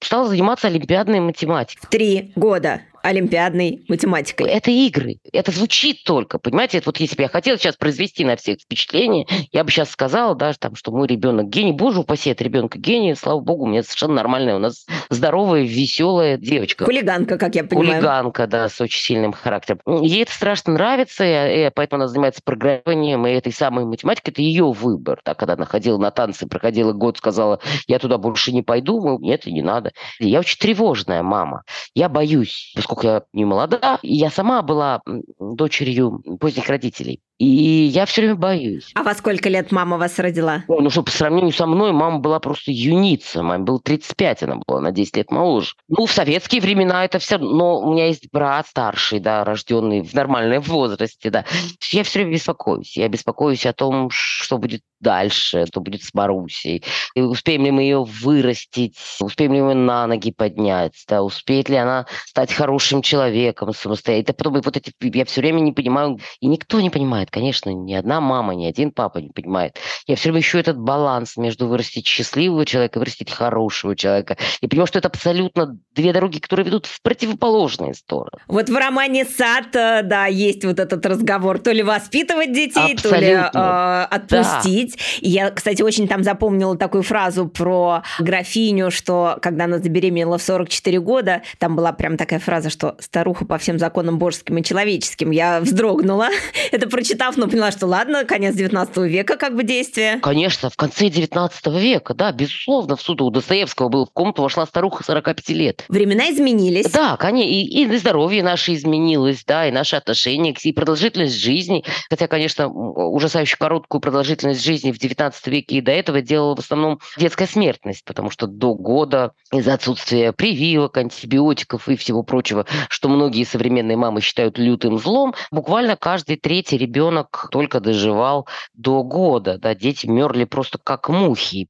стала 0.00 0.28
заниматься 0.28 0.68
олимпиадной 0.68 1.20
математикой. 1.20 1.86
В 1.86 1.90
три 1.90 2.32
года 2.36 2.82
олимпиадной 3.02 3.84
математикой. 3.88 4.48
Это 4.48 4.70
игры. 4.70 5.18
Это 5.32 5.50
звучит 5.50 6.04
только, 6.04 6.38
понимаете? 6.38 6.78
Это 6.78 6.88
вот 6.88 6.98
если 6.98 7.16
бы 7.16 7.22
я 7.22 7.28
хотела 7.28 7.58
сейчас 7.58 7.76
произвести 7.76 8.24
на 8.24 8.36
всех 8.36 8.60
впечатление, 8.60 9.26
я 9.52 9.64
бы 9.64 9.70
сейчас 9.70 9.90
сказала, 9.90 10.34
да, 10.34 10.52
там, 10.52 10.74
что 10.74 10.90
мой 10.92 11.06
ребенок 11.06 11.48
гений. 11.48 11.72
Боже 11.72 12.00
упаси 12.00 12.30
от 12.30 12.40
ребенка 12.42 12.78
гений. 12.78 13.14
Слава 13.14 13.40
богу, 13.40 13.64
у 13.64 13.66
меня 13.66 13.82
совершенно 13.82 14.14
нормальная, 14.14 14.56
у 14.56 14.58
нас 14.58 14.86
здоровая, 15.10 15.62
веселая 15.62 16.36
девочка. 16.36 16.84
Хулиганка, 16.84 17.38
как 17.38 17.54
я 17.54 17.64
понимаю. 17.64 17.94
Хулиганка, 17.94 18.46
да, 18.46 18.68
с 18.68 18.80
очень 18.80 19.00
сильным 19.00 19.32
характером. 19.32 19.80
Ей 20.02 20.22
это 20.22 20.32
страшно 20.32 20.74
нравится, 20.74 21.24
и, 21.24 21.70
поэтому 21.74 22.02
она 22.02 22.08
занимается 22.08 22.42
программированием, 22.42 23.26
и 23.26 23.30
этой 23.30 23.52
самой 23.52 23.84
математикой. 23.84 24.32
Это 24.32 24.42
ее 24.42 24.70
выбор. 24.72 25.20
Да, 25.24 25.34
когда 25.34 25.54
она 25.54 25.64
ходила 25.64 25.98
на 25.98 26.10
танцы, 26.10 26.46
проходила 26.46 26.92
год, 26.92 27.18
сказала, 27.18 27.60
я 27.86 27.98
туда 27.98 28.18
больше 28.18 28.52
не 28.52 28.62
пойду, 28.62 29.00
ну, 29.00 29.18
нет, 29.18 29.46
не 29.46 29.62
надо. 29.62 29.92
Я 30.18 30.40
очень 30.40 30.58
тревожная 30.58 31.22
мама. 31.22 31.62
Я 31.94 32.08
боюсь, 32.08 32.74
поскольку 32.88 33.06
я 33.06 33.22
не 33.32 33.44
молода, 33.44 33.98
я 34.02 34.30
сама 34.30 34.62
была 34.62 35.02
дочерью 35.38 36.22
поздних 36.40 36.68
родителей. 36.68 37.20
И 37.38 37.44
я 37.44 38.04
все 38.06 38.22
время 38.22 38.34
боюсь. 38.34 38.90
А 38.94 39.04
во 39.04 39.14
сколько 39.14 39.48
лет 39.48 39.70
мама 39.70 39.96
вас 39.96 40.18
родила? 40.18 40.64
О, 40.66 40.80
ну 40.80 40.90
что, 40.90 41.04
по 41.04 41.10
сравнению 41.10 41.52
со 41.52 41.66
мной, 41.66 41.92
мама 41.92 42.18
была 42.18 42.40
просто 42.40 42.72
юница. 42.72 43.44
Маме 43.44 43.62
было 43.62 43.78
35, 43.78 44.42
она 44.42 44.56
была 44.66 44.80
на 44.80 44.90
10 44.90 45.16
лет 45.18 45.30
моложе. 45.30 45.74
Ну, 45.88 46.06
в 46.06 46.10
советские 46.10 46.60
времена 46.60 47.04
это 47.04 47.20
все... 47.20 47.38
Но 47.38 47.80
у 47.80 47.92
меня 47.92 48.06
есть 48.06 48.28
брат 48.32 48.66
старший, 48.66 49.20
да, 49.20 49.44
рожденный 49.44 50.02
в 50.02 50.12
нормальном 50.14 50.62
возрасте, 50.62 51.30
да. 51.30 51.44
Я 51.92 52.02
все 52.02 52.18
время 52.20 52.32
беспокоюсь. 52.32 52.96
Я 52.96 53.08
беспокоюсь 53.08 53.66
о 53.66 53.72
том, 53.72 54.10
что 54.10 54.58
будет 54.58 54.82
дальше, 55.00 55.66
что 55.66 55.80
будет 55.80 56.02
с 56.02 56.12
Марусей. 56.14 56.82
И 57.14 57.20
успеем 57.20 57.64
ли 57.64 57.70
мы 57.70 57.82
ее 57.82 58.02
вырастить, 58.02 58.98
успеем 59.20 59.52
ли 59.52 59.62
мы 59.62 59.74
на 59.74 60.08
ноги 60.08 60.32
поднять, 60.32 61.04
да, 61.06 61.22
успеет 61.22 61.68
ли 61.68 61.76
она 61.76 62.06
стать 62.26 62.52
хорошим 62.78 63.02
человеком 63.02 63.74
самостоятельно. 63.74 64.34
Потом 64.34 64.60
вот 64.60 64.76
эти, 64.76 64.92
я 65.00 65.24
все 65.24 65.40
время 65.40 65.60
не 65.60 65.72
понимаю, 65.72 66.20
и 66.40 66.46
никто 66.46 66.80
не 66.80 66.90
понимает, 66.90 67.28
конечно, 67.28 67.70
ни 67.70 67.92
одна 67.92 68.20
мама, 68.20 68.54
ни 68.54 68.66
один 68.66 68.92
папа 68.92 69.18
не 69.18 69.30
понимает. 69.30 69.76
Я 70.06 70.14
все 70.14 70.28
время 70.28 70.40
ищу 70.40 70.58
этот 70.58 70.78
баланс 70.78 71.36
между 71.36 71.66
вырастить 71.66 72.06
счастливого 72.06 72.64
человека 72.64 72.98
и 72.98 73.00
вырастить 73.00 73.32
хорошего 73.32 73.96
человека. 73.96 74.36
И 74.60 74.68
понимаю, 74.68 74.86
что 74.86 75.00
это 75.00 75.08
абсолютно 75.08 75.76
две 75.94 76.12
дороги, 76.12 76.38
которые 76.38 76.66
ведут 76.66 76.86
в 76.86 77.02
противоположные 77.02 77.94
стороны. 77.94 78.42
Вот 78.46 78.68
в 78.68 78.76
романе 78.76 79.24
«Сад», 79.24 79.74
э, 79.74 80.02
да, 80.04 80.26
есть 80.26 80.64
вот 80.64 80.78
этот 80.78 81.04
разговор, 81.04 81.58
то 81.58 81.72
ли 81.72 81.82
воспитывать 81.82 82.52
детей, 82.52 82.94
абсолютно. 82.94 83.10
то 83.10 83.18
ли 83.18 83.32
э, 83.32 84.02
отпустить. 84.04 84.96
Да. 84.96 85.28
Я, 85.28 85.50
кстати, 85.50 85.82
очень 85.82 86.06
там 86.06 86.22
запомнила 86.22 86.76
такую 86.76 87.02
фразу 87.02 87.48
про 87.48 88.02
графиню, 88.20 88.92
что 88.92 89.38
когда 89.42 89.64
она 89.64 89.78
забеременела 89.78 90.38
в 90.38 90.42
44 90.42 91.00
года, 91.00 91.42
там 91.58 91.74
была 91.74 91.92
прям 91.92 92.16
такая 92.16 92.38
фраза, 92.38 92.67
что 92.68 92.96
старуха 93.00 93.44
по 93.44 93.58
всем 93.58 93.78
законам 93.78 94.18
божеским 94.18 94.58
и 94.58 94.64
человеческим. 94.64 95.30
Я 95.30 95.60
вздрогнула. 95.60 96.28
Это 96.72 96.88
прочитав, 96.88 97.36
но 97.36 97.48
поняла, 97.48 97.70
что 97.70 97.86
ладно, 97.86 98.24
конец 98.24 98.54
19 98.54 98.96
века 98.98 99.36
как 99.36 99.54
бы 99.54 99.64
действие. 99.64 100.18
Конечно, 100.20 100.70
в 100.70 100.76
конце 100.76 101.08
19 101.08 101.66
века, 101.66 102.14
да, 102.14 102.32
безусловно, 102.32 102.96
в 102.96 103.02
суду 103.02 103.26
у 103.26 103.30
Достоевского 103.30 103.88
был 103.88 104.06
в 104.06 104.10
комнату 104.12 104.42
вошла 104.42 104.66
старуха 104.66 105.04
45 105.04 105.48
лет. 105.50 105.84
Времена 105.88 106.30
изменились. 106.30 106.90
Да, 106.90 107.16
конечно, 107.16 107.48
и, 107.48 107.62
и 107.62 107.96
здоровье 107.96 108.42
наше 108.42 108.74
изменилось, 108.74 109.44
да, 109.46 109.68
и 109.68 109.70
наши 109.70 109.96
отношения, 109.96 110.54
и 110.62 110.72
продолжительность 110.72 111.34
жизни. 111.34 111.84
Хотя, 112.10 112.26
конечно, 112.26 112.68
ужасающе 112.68 113.56
короткую 113.56 114.00
продолжительность 114.00 114.64
жизни 114.64 114.92
в 114.92 114.98
19 114.98 115.46
веке 115.48 115.76
и 115.76 115.80
до 115.80 115.92
этого 115.92 116.20
делала 116.20 116.56
в 116.56 116.60
основном 116.60 117.00
детская 117.16 117.46
смертность, 117.46 118.04
потому 118.04 118.30
что 118.30 118.46
до 118.46 118.74
года 118.74 119.32
из-за 119.52 119.74
отсутствия 119.74 120.32
прививок, 120.32 120.96
антибиотиков 120.96 121.88
и 121.88 121.96
всего 121.96 122.22
прочего, 122.22 122.57
что 122.88 123.08
многие 123.08 123.44
современные 123.44 123.96
мамы 123.96 124.20
считают 124.20 124.58
лютым 124.58 124.98
злом, 124.98 125.34
буквально 125.50 125.96
каждый 125.96 126.36
третий 126.36 126.78
ребенок 126.78 127.48
только 127.50 127.80
доживал 127.80 128.46
до 128.74 129.02
года. 129.02 129.58
Да, 129.58 129.74
дети 129.74 130.06
мерли 130.06 130.44
просто 130.44 130.78
как 130.82 131.08
мухи. 131.08 131.66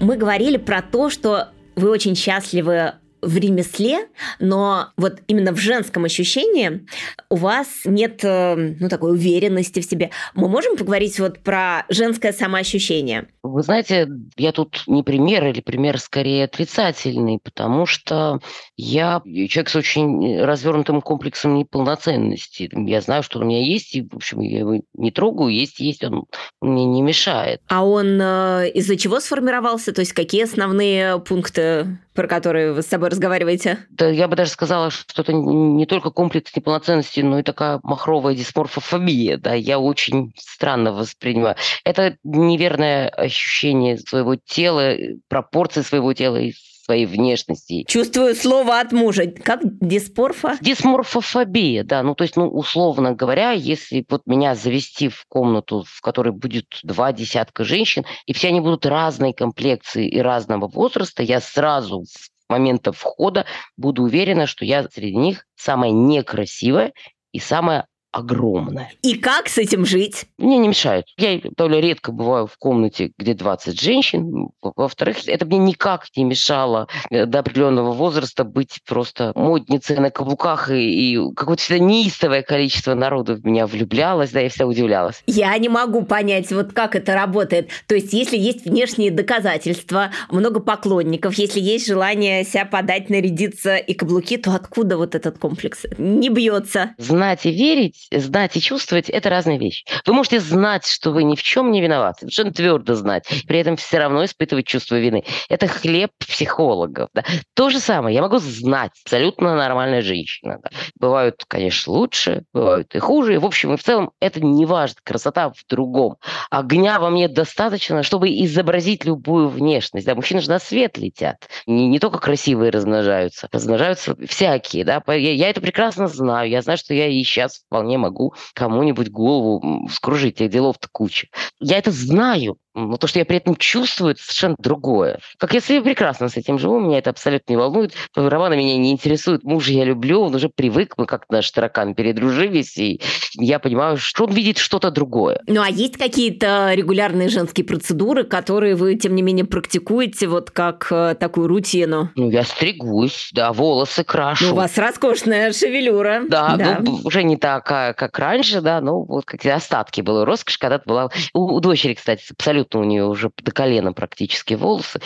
Мы 0.00 0.16
говорили 0.16 0.56
про 0.56 0.82
то, 0.82 1.10
что 1.10 1.48
вы 1.74 1.90
очень 1.90 2.14
счастливы 2.14 2.94
в 3.22 3.36
ремесле, 3.36 4.08
но 4.38 4.88
вот 4.96 5.20
именно 5.26 5.52
в 5.52 5.58
женском 5.58 6.04
ощущении 6.04 6.86
у 7.30 7.36
вас 7.36 7.68
нет, 7.84 8.20
э, 8.22 8.74
ну, 8.78 8.88
такой 8.88 9.12
уверенности 9.12 9.80
в 9.80 9.84
себе. 9.84 10.10
Мы 10.34 10.48
можем 10.48 10.76
поговорить 10.76 11.18
вот 11.18 11.40
про 11.40 11.84
женское 11.88 12.32
самоощущение? 12.32 13.28
Вы 13.42 13.62
знаете, 13.62 14.08
я 14.36 14.52
тут 14.52 14.82
не 14.86 15.02
пример 15.02 15.46
или 15.46 15.60
пример 15.60 15.98
скорее 15.98 16.44
отрицательный, 16.44 17.38
потому 17.42 17.86
что 17.86 18.40
я 18.76 19.22
человек 19.24 19.68
с 19.68 19.76
очень 19.76 20.40
развернутым 20.42 21.00
комплексом 21.00 21.54
неполноценности. 21.54 22.70
Я 22.72 23.00
знаю, 23.00 23.22
что 23.22 23.38
у 23.38 23.44
меня 23.44 23.64
есть, 23.64 23.94
и, 23.94 24.02
в 24.02 24.16
общем, 24.16 24.40
я 24.40 24.60
его 24.60 24.80
не 24.94 25.10
трогаю, 25.10 25.50
есть, 25.50 25.80
есть, 25.80 26.04
он 26.04 26.26
мне 26.60 26.84
не 26.84 27.02
мешает. 27.02 27.60
А 27.68 27.84
он 27.84 28.20
э, 28.20 28.70
из-за 28.74 28.96
чего 28.96 29.20
сформировался? 29.20 29.92
То 29.92 30.00
есть 30.00 30.12
какие 30.12 30.44
основные 30.44 31.18
пункты 31.20 31.98
про 32.16 32.26
которые 32.26 32.72
вы 32.72 32.82
с 32.82 32.86
собой 32.86 33.10
разговариваете? 33.10 33.78
Да, 33.90 34.08
я 34.08 34.26
бы 34.26 34.34
даже 34.34 34.50
сказала, 34.50 34.90
что 34.90 35.22
это 35.22 35.32
не 35.32 35.86
только 35.86 36.10
комплекс 36.10 36.50
неполноценности, 36.56 37.20
но 37.20 37.38
и 37.38 37.42
такая 37.42 37.78
махровая 37.82 38.34
дисморфофобия. 38.34 39.36
Да, 39.36 39.54
я 39.54 39.78
очень 39.78 40.32
странно 40.36 40.92
воспринимаю. 40.92 41.56
Это 41.84 42.16
неверное 42.24 43.08
ощущение 43.08 43.98
своего 43.98 44.36
тела, 44.36 44.96
пропорции 45.28 45.82
своего 45.82 46.12
тела 46.14 46.38
и 46.38 46.54
своей 46.86 47.06
внешности. 47.06 47.84
Чувствую 47.88 48.34
слово 48.34 48.80
от 48.80 48.92
мужа. 48.92 49.26
Как 49.26 49.60
диспорфа? 49.64 50.56
Дисморфофобия, 50.60 51.82
да. 51.82 52.02
Ну, 52.02 52.14
то 52.14 52.22
есть, 52.22 52.36
ну, 52.36 52.48
условно 52.48 53.12
говоря, 53.12 53.50
если 53.50 54.06
вот 54.08 54.22
меня 54.26 54.54
завести 54.54 55.08
в 55.08 55.24
комнату, 55.28 55.84
в 55.86 56.00
которой 56.00 56.32
будет 56.32 56.66
два 56.84 57.12
десятка 57.12 57.64
женщин, 57.64 58.04
и 58.26 58.32
все 58.32 58.48
они 58.48 58.60
будут 58.60 58.86
разной 58.86 59.32
комплекции 59.32 60.08
и 60.08 60.20
разного 60.20 60.68
возраста, 60.68 61.22
я 61.22 61.40
сразу 61.40 62.04
с 62.04 62.30
момента 62.48 62.92
входа 62.92 63.46
буду 63.76 64.04
уверена, 64.04 64.46
что 64.46 64.64
я 64.64 64.88
среди 64.88 65.16
них 65.16 65.44
самая 65.56 65.90
некрасивая 65.90 66.92
и 67.32 67.40
самая 67.40 67.86
огромная. 68.16 68.90
И 69.02 69.14
как 69.14 69.48
с 69.48 69.58
этим 69.58 69.84
жить? 69.84 70.24
Мне 70.38 70.58
не 70.58 70.68
мешает. 70.68 71.04
Я 71.18 71.40
довольно 71.56 71.80
редко 71.80 72.12
бываю 72.12 72.46
в 72.46 72.56
комнате, 72.56 73.12
где 73.18 73.34
20 73.34 73.80
женщин. 73.80 74.48
Во-вторых, 74.62 75.28
это 75.28 75.44
мне 75.44 75.58
никак 75.58 76.06
не 76.16 76.24
мешало 76.24 76.88
э, 77.10 77.26
до 77.26 77.40
определенного 77.40 77.92
возраста 77.92 78.44
быть 78.44 78.80
просто 78.86 79.32
модницей 79.34 79.98
на 79.98 80.10
каблуках. 80.10 80.70
И, 80.70 81.14
и 81.14 81.34
какое-то 81.34 81.62
всегда 81.62 81.84
неистовое 81.84 82.42
количество 82.42 82.94
народу 82.94 83.34
в 83.36 83.44
меня 83.44 83.66
влюблялось, 83.66 84.30
да, 84.30 84.40
я 84.40 84.48
всегда 84.48 84.66
удивлялась. 84.66 85.22
Я 85.26 85.56
не 85.58 85.68
могу 85.68 86.02
понять, 86.02 86.50
вот 86.52 86.72
как 86.72 86.96
это 86.96 87.14
работает. 87.14 87.68
То 87.86 87.94
есть, 87.94 88.12
если 88.12 88.38
есть 88.38 88.64
внешние 88.64 89.10
доказательства, 89.10 90.10
много 90.30 90.60
поклонников, 90.60 91.34
если 91.34 91.60
есть 91.60 91.86
желание 91.86 92.44
себя 92.44 92.64
подать, 92.64 93.10
нарядиться 93.10 93.76
и 93.76 93.94
каблуки, 93.94 94.38
то 94.38 94.54
откуда 94.54 94.96
вот 94.96 95.14
этот 95.14 95.38
комплекс? 95.38 95.84
Не 95.98 96.30
бьется. 96.30 96.94
Знать 96.98 97.44
и 97.44 97.50
верить 97.50 98.05
знать 98.12 98.56
и 98.56 98.60
чувствовать– 98.60 99.08
это 99.10 99.30
разные 99.30 99.58
вещи. 99.58 99.84
Вы 100.06 100.14
можете 100.14 100.40
знать, 100.40 100.86
что 100.86 101.10
вы 101.10 101.24
ни 101.24 101.34
в 101.34 101.42
чем 101.42 101.70
не 101.70 101.80
виноваты, 101.80 102.20
совершенно 102.20 102.52
твердо 102.52 102.94
знать, 102.94 103.26
при 103.46 103.58
этом 103.58 103.76
все 103.76 103.98
равно 103.98 104.24
испытывать 104.24 104.66
чувство 104.66 104.96
вины. 104.96 105.24
Это 105.48 105.66
хлеб 105.66 106.10
психологов. 106.18 107.08
Да. 107.14 107.24
То 107.54 107.70
же 107.70 107.80
самое 107.80 108.14
я 108.14 108.22
могу 108.22 108.38
знать, 108.38 108.92
абсолютно 109.04 109.56
нормальная 109.56 110.02
женщина. 110.02 110.58
Да. 110.62 110.70
Бывают, 110.98 111.44
конечно, 111.46 111.92
лучше, 111.92 112.44
бывают 112.52 112.94
и 112.94 112.98
хуже. 112.98 113.34
И, 113.34 113.38
в 113.38 113.44
общем 113.44 113.74
и 113.74 113.76
в 113.76 113.82
целом 113.82 114.12
это 114.20 114.40
не 114.40 114.66
важно. 114.66 114.96
Красота 115.04 115.50
в 115.50 115.64
другом. 115.68 116.16
Огня 116.50 116.98
во 116.98 117.10
мне 117.10 117.28
достаточно, 117.28 118.02
чтобы 118.02 118.28
изобразить 118.28 119.04
любую 119.04 119.48
внешность. 119.48 120.06
Да. 120.06 120.14
Мужчины 120.14 120.40
же 120.40 120.48
на 120.48 120.58
свет 120.58 120.98
летят. 120.98 121.48
Не, 121.66 121.86
не 121.88 121.98
только 121.98 122.18
красивые 122.18 122.70
размножаются, 122.70 123.48
размножаются 123.52 124.16
всякие. 124.26 124.84
Да. 124.84 125.02
Я, 125.08 125.32
я 125.32 125.50
это 125.50 125.60
прекрасно 125.60 126.08
знаю. 126.08 126.50
Я 126.50 126.62
знаю, 126.62 126.78
что 126.78 126.94
я 126.94 127.06
и 127.06 127.22
сейчас 127.22 127.62
вполне 127.66 127.95
вполне 127.96 127.98
могу 127.98 128.34
кому-нибудь 128.54 129.10
голову 129.10 129.88
скружить, 129.90 130.40
этих 130.40 130.50
делов-то 130.50 130.88
куча. 130.90 131.28
Я 131.60 131.78
это 131.78 131.90
знаю, 131.90 132.58
но 132.76 132.98
то, 132.98 133.06
что 133.06 133.18
я 133.18 133.24
при 133.24 133.38
этом 133.38 133.56
чувствую, 133.56 134.12
это 134.12 134.22
совершенно 134.22 134.54
другое. 134.58 135.18
Как 135.38 135.54
я 135.54 135.60
себе 135.60 135.80
прекрасно 135.80 136.28
с 136.28 136.36
этим 136.36 136.58
живу, 136.58 136.78
меня 136.78 136.98
это 136.98 137.10
абсолютно 137.10 137.52
не 137.52 137.56
волнует. 137.56 137.94
Романа 138.14 138.54
меня 138.54 138.76
не 138.76 138.92
интересует. 138.92 139.44
Мужа 139.44 139.72
я 139.72 139.84
люблю, 139.84 140.20
он 140.20 140.34
уже 140.34 140.50
привык, 140.50 140.94
мы 140.98 141.06
как-то 141.06 141.32
наш 141.32 141.50
таракан 141.50 141.94
передружились, 141.94 142.76
и 142.76 143.00
я 143.34 143.58
понимаю, 143.58 143.96
что 143.96 144.24
он 144.24 144.32
видит 144.34 144.58
что-то 144.58 144.90
другое. 144.90 145.40
Ну, 145.46 145.62
а 145.62 145.68
есть 145.68 145.96
какие-то 145.96 146.72
регулярные 146.74 147.30
женские 147.30 147.64
процедуры, 147.64 148.24
которые 148.24 148.74
вы, 148.74 148.96
тем 148.96 149.14
не 149.14 149.22
менее, 149.22 149.46
практикуете, 149.46 150.26
вот 150.26 150.50
как 150.50 150.88
э, 150.90 151.16
такую 151.18 151.48
рутину? 151.48 152.10
Ну, 152.14 152.30
я 152.30 152.42
стригусь, 152.42 153.30
да, 153.32 153.54
волосы 153.54 154.04
крашу. 154.04 154.48
Ну, 154.48 154.52
у 154.52 154.56
вас 154.56 154.76
роскошная 154.76 155.52
шевелюра. 155.52 156.24
Да, 156.28 156.56
да. 156.56 156.78
ну, 156.82 157.00
уже 157.04 157.22
не 157.22 157.38
такая, 157.38 157.94
как 157.94 158.18
раньше, 158.18 158.60
да, 158.60 158.82
ну, 158.82 159.02
вот 159.02 159.24
какие 159.24 159.52
остатки 159.52 160.02
было. 160.02 160.26
Роскошь 160.26 160.58
когда-то 160.58 160.84
была... 160.86 161.08
У, 161.32 161.56
у 161.56 161.60
дочери, 161.60 161.94
кстати, 161.94 162.22
абсолютно 162.30 162.65
абсолютно 162.66 162.80
у 162.80 162.84
нее 162.84 163.04
уже 163.04 163.30
до 163.42 163.52
колена 163.52 163.92
практически 163.92 164.54
волосы. 164.54 165.00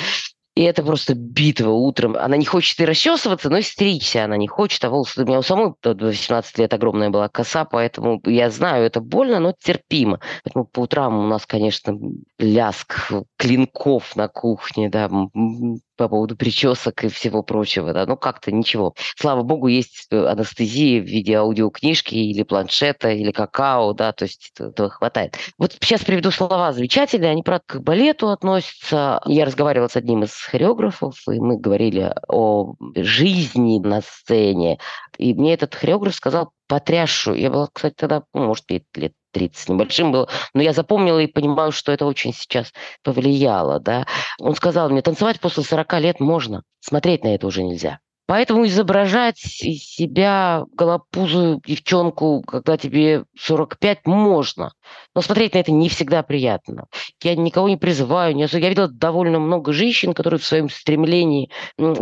И 0.56 0.62
это 0.62 0.82
просто 0.82 1.14
битва 1.14 1.70
утром. 1.70 2.16
Она 2.16 2.36
не 2.36 2.44
хочет 2.44 2.80
и 2.80 2.84
расчесываться, 2.84 3.48
но 3.50 3.58
и 3.58 3.62
стричься 3.62 4.24
она 4.24 4.36
не 4.36 4.48
хочет. 4.48 4.84
А 4.84 4.90
волосы 4.90 5.22
у 5.22 5.26
меня 5.26 5.38
у 5.38 5.42
самой 5.42 5.74
до 5.82 5.94
18 5.94 6.58
лет 6.58 6.74
огромная 6.74 7.08
была 7.08 7.28
коса, 7.28 7.64
поэтому 7.64 8.20
я 8.26 8.50
знаю, 8.50 8.84
это 8.84 9.00
больно, 9.00 9.38
но 9.38 9.54
терпимо. 9.58 10.18
Поэтому 10.44 10.64
по 10.64 10.80
утрам 10.80 11.16
у 11.18 11.28
нас, 11.28 11.46
конечно, 11.46 11.96
ляск 12.38 13.12
клинков 13.38 14.16
на 14.16 14.28
кухне, 14.28 14.90
да, 14.90 15.08
по 16.00 16.08
поводу 16.08 16.34
причесок 16.34 17.04
и 17.04 17.08
всего 17.08 17.42
прочего. 17.42 17.92
Да? 17.92 18.06
Ну, 18.06 18.16
как-то 18.16 18.50
ничего. 18.50 18.94
Слава 19.18 19.42
богу, 19.42 19.66
есть 19.66 20.06
э, 20.10 20.26
анестезия 20.26 21.02
в 21.02 21.04
виде 21.04 21.34
аудиокнижки 21.34 22.14
или 22.14 22.42
планшета, 22.42 23.10
или 23.10 23.32
какао, 23.32 23.92
да, 23.92 24.12
то 24.12 24.24
есть 24.24 24.50
этого 24.58 24.88
хватает. 24.88 25.36
Вот 25.58 25.76
сейчас 25.78 26.02
приведу 26.02 26.30
слова 26.30 26.72
замечательные, 26.72 27.32
они, 27.32 27.42
правда, 27.42 27.64
к 27.66 27.80
балету 27.82 28.30
относятся. 28.30 29.20
Я 29.26 29.44
разговаривала 29.44 29.88
с 29.88 29.96
одним 29.96 30.22
из 30.22 30.32
хореографов, 30.32 31.16
и 31.28 31.38
мы 31.38 31.58
говорили 31.58 32.14
о 32.28 32.76
жизни 32.96 33.78
на 33.78 34.00
сцене. 34.00 34.78
И 35.18 35.34
мне 35.34 35.52
этот 35.52 35.74
хореограф 35.74 36.14
сказал 36.14 36.52
потрясшую. 36.66 37.38
Я 37.38 37.50
была, 37.50 37.68
кстати, 37.70 37.94
тогда, 37.94 38.22
ну, 38.32 38.46
может, 38.46 38.64
лет 38.70 39.12
30 39.32 39.56
с 39.56 39.68
небольшим 39.68 40.12
было, 40.12 40.28
но 40.54 40.62
я 40.62 40.72
запомнила 40.72 41.18
и 41.18 41.26
понимаю, 41.26 41.72
что 41.72 41.92
это 41.92 42.06
очень 42.06 42.32
сейчас 42.32 42.72
повлияло, 43.02 43.80
да. 43.80 44.06
Он 44.38 44.54
сказал 44.54 44.90
мне, 44.90 45.02
танцевать 45.02 45.40
после 45.40 45.62
40 45.62 46.00
лет 46.00 46.20
можно, 46.20 46.62
смотреть 46.80 47.24
на 47.24 47.34
это 47.34 47.46
уже 47.46 47.62
нельзя. 47.62 48.00
Поэтому 48.30 48.64
изображать 48.64 49.40
из 49.60 49.82
себя 49.82 50.62
голопузую 50.74 51.60
девчонку, 51.66 52.44
когда 52.46 52.76
тебе 52.76 53.24
45, 53.36 54.06
можно. 54.06 54.72
Но 55.16 55.20
смотреть 55.20 55.54
на 55.54 55.58
это 55.58 55.72
не 55.72 55.88
всегда 55.88 56.22
приятно. 56.22 56.84
Я 57.24 57.34
никого 57.34 57.68
не 57.68 57.76
призываю. 57.76 58.36
Не... 58.36 58.46
Я 58.48 58.68
видела 58.68 58.86
довольно 58.86 59.40
много 59.40 59.72
женщин, 59.72 60.14
которые 60.14 60.38
в 60.38 60.44
своем 60.44 60.70
стремлении 60.70 61.50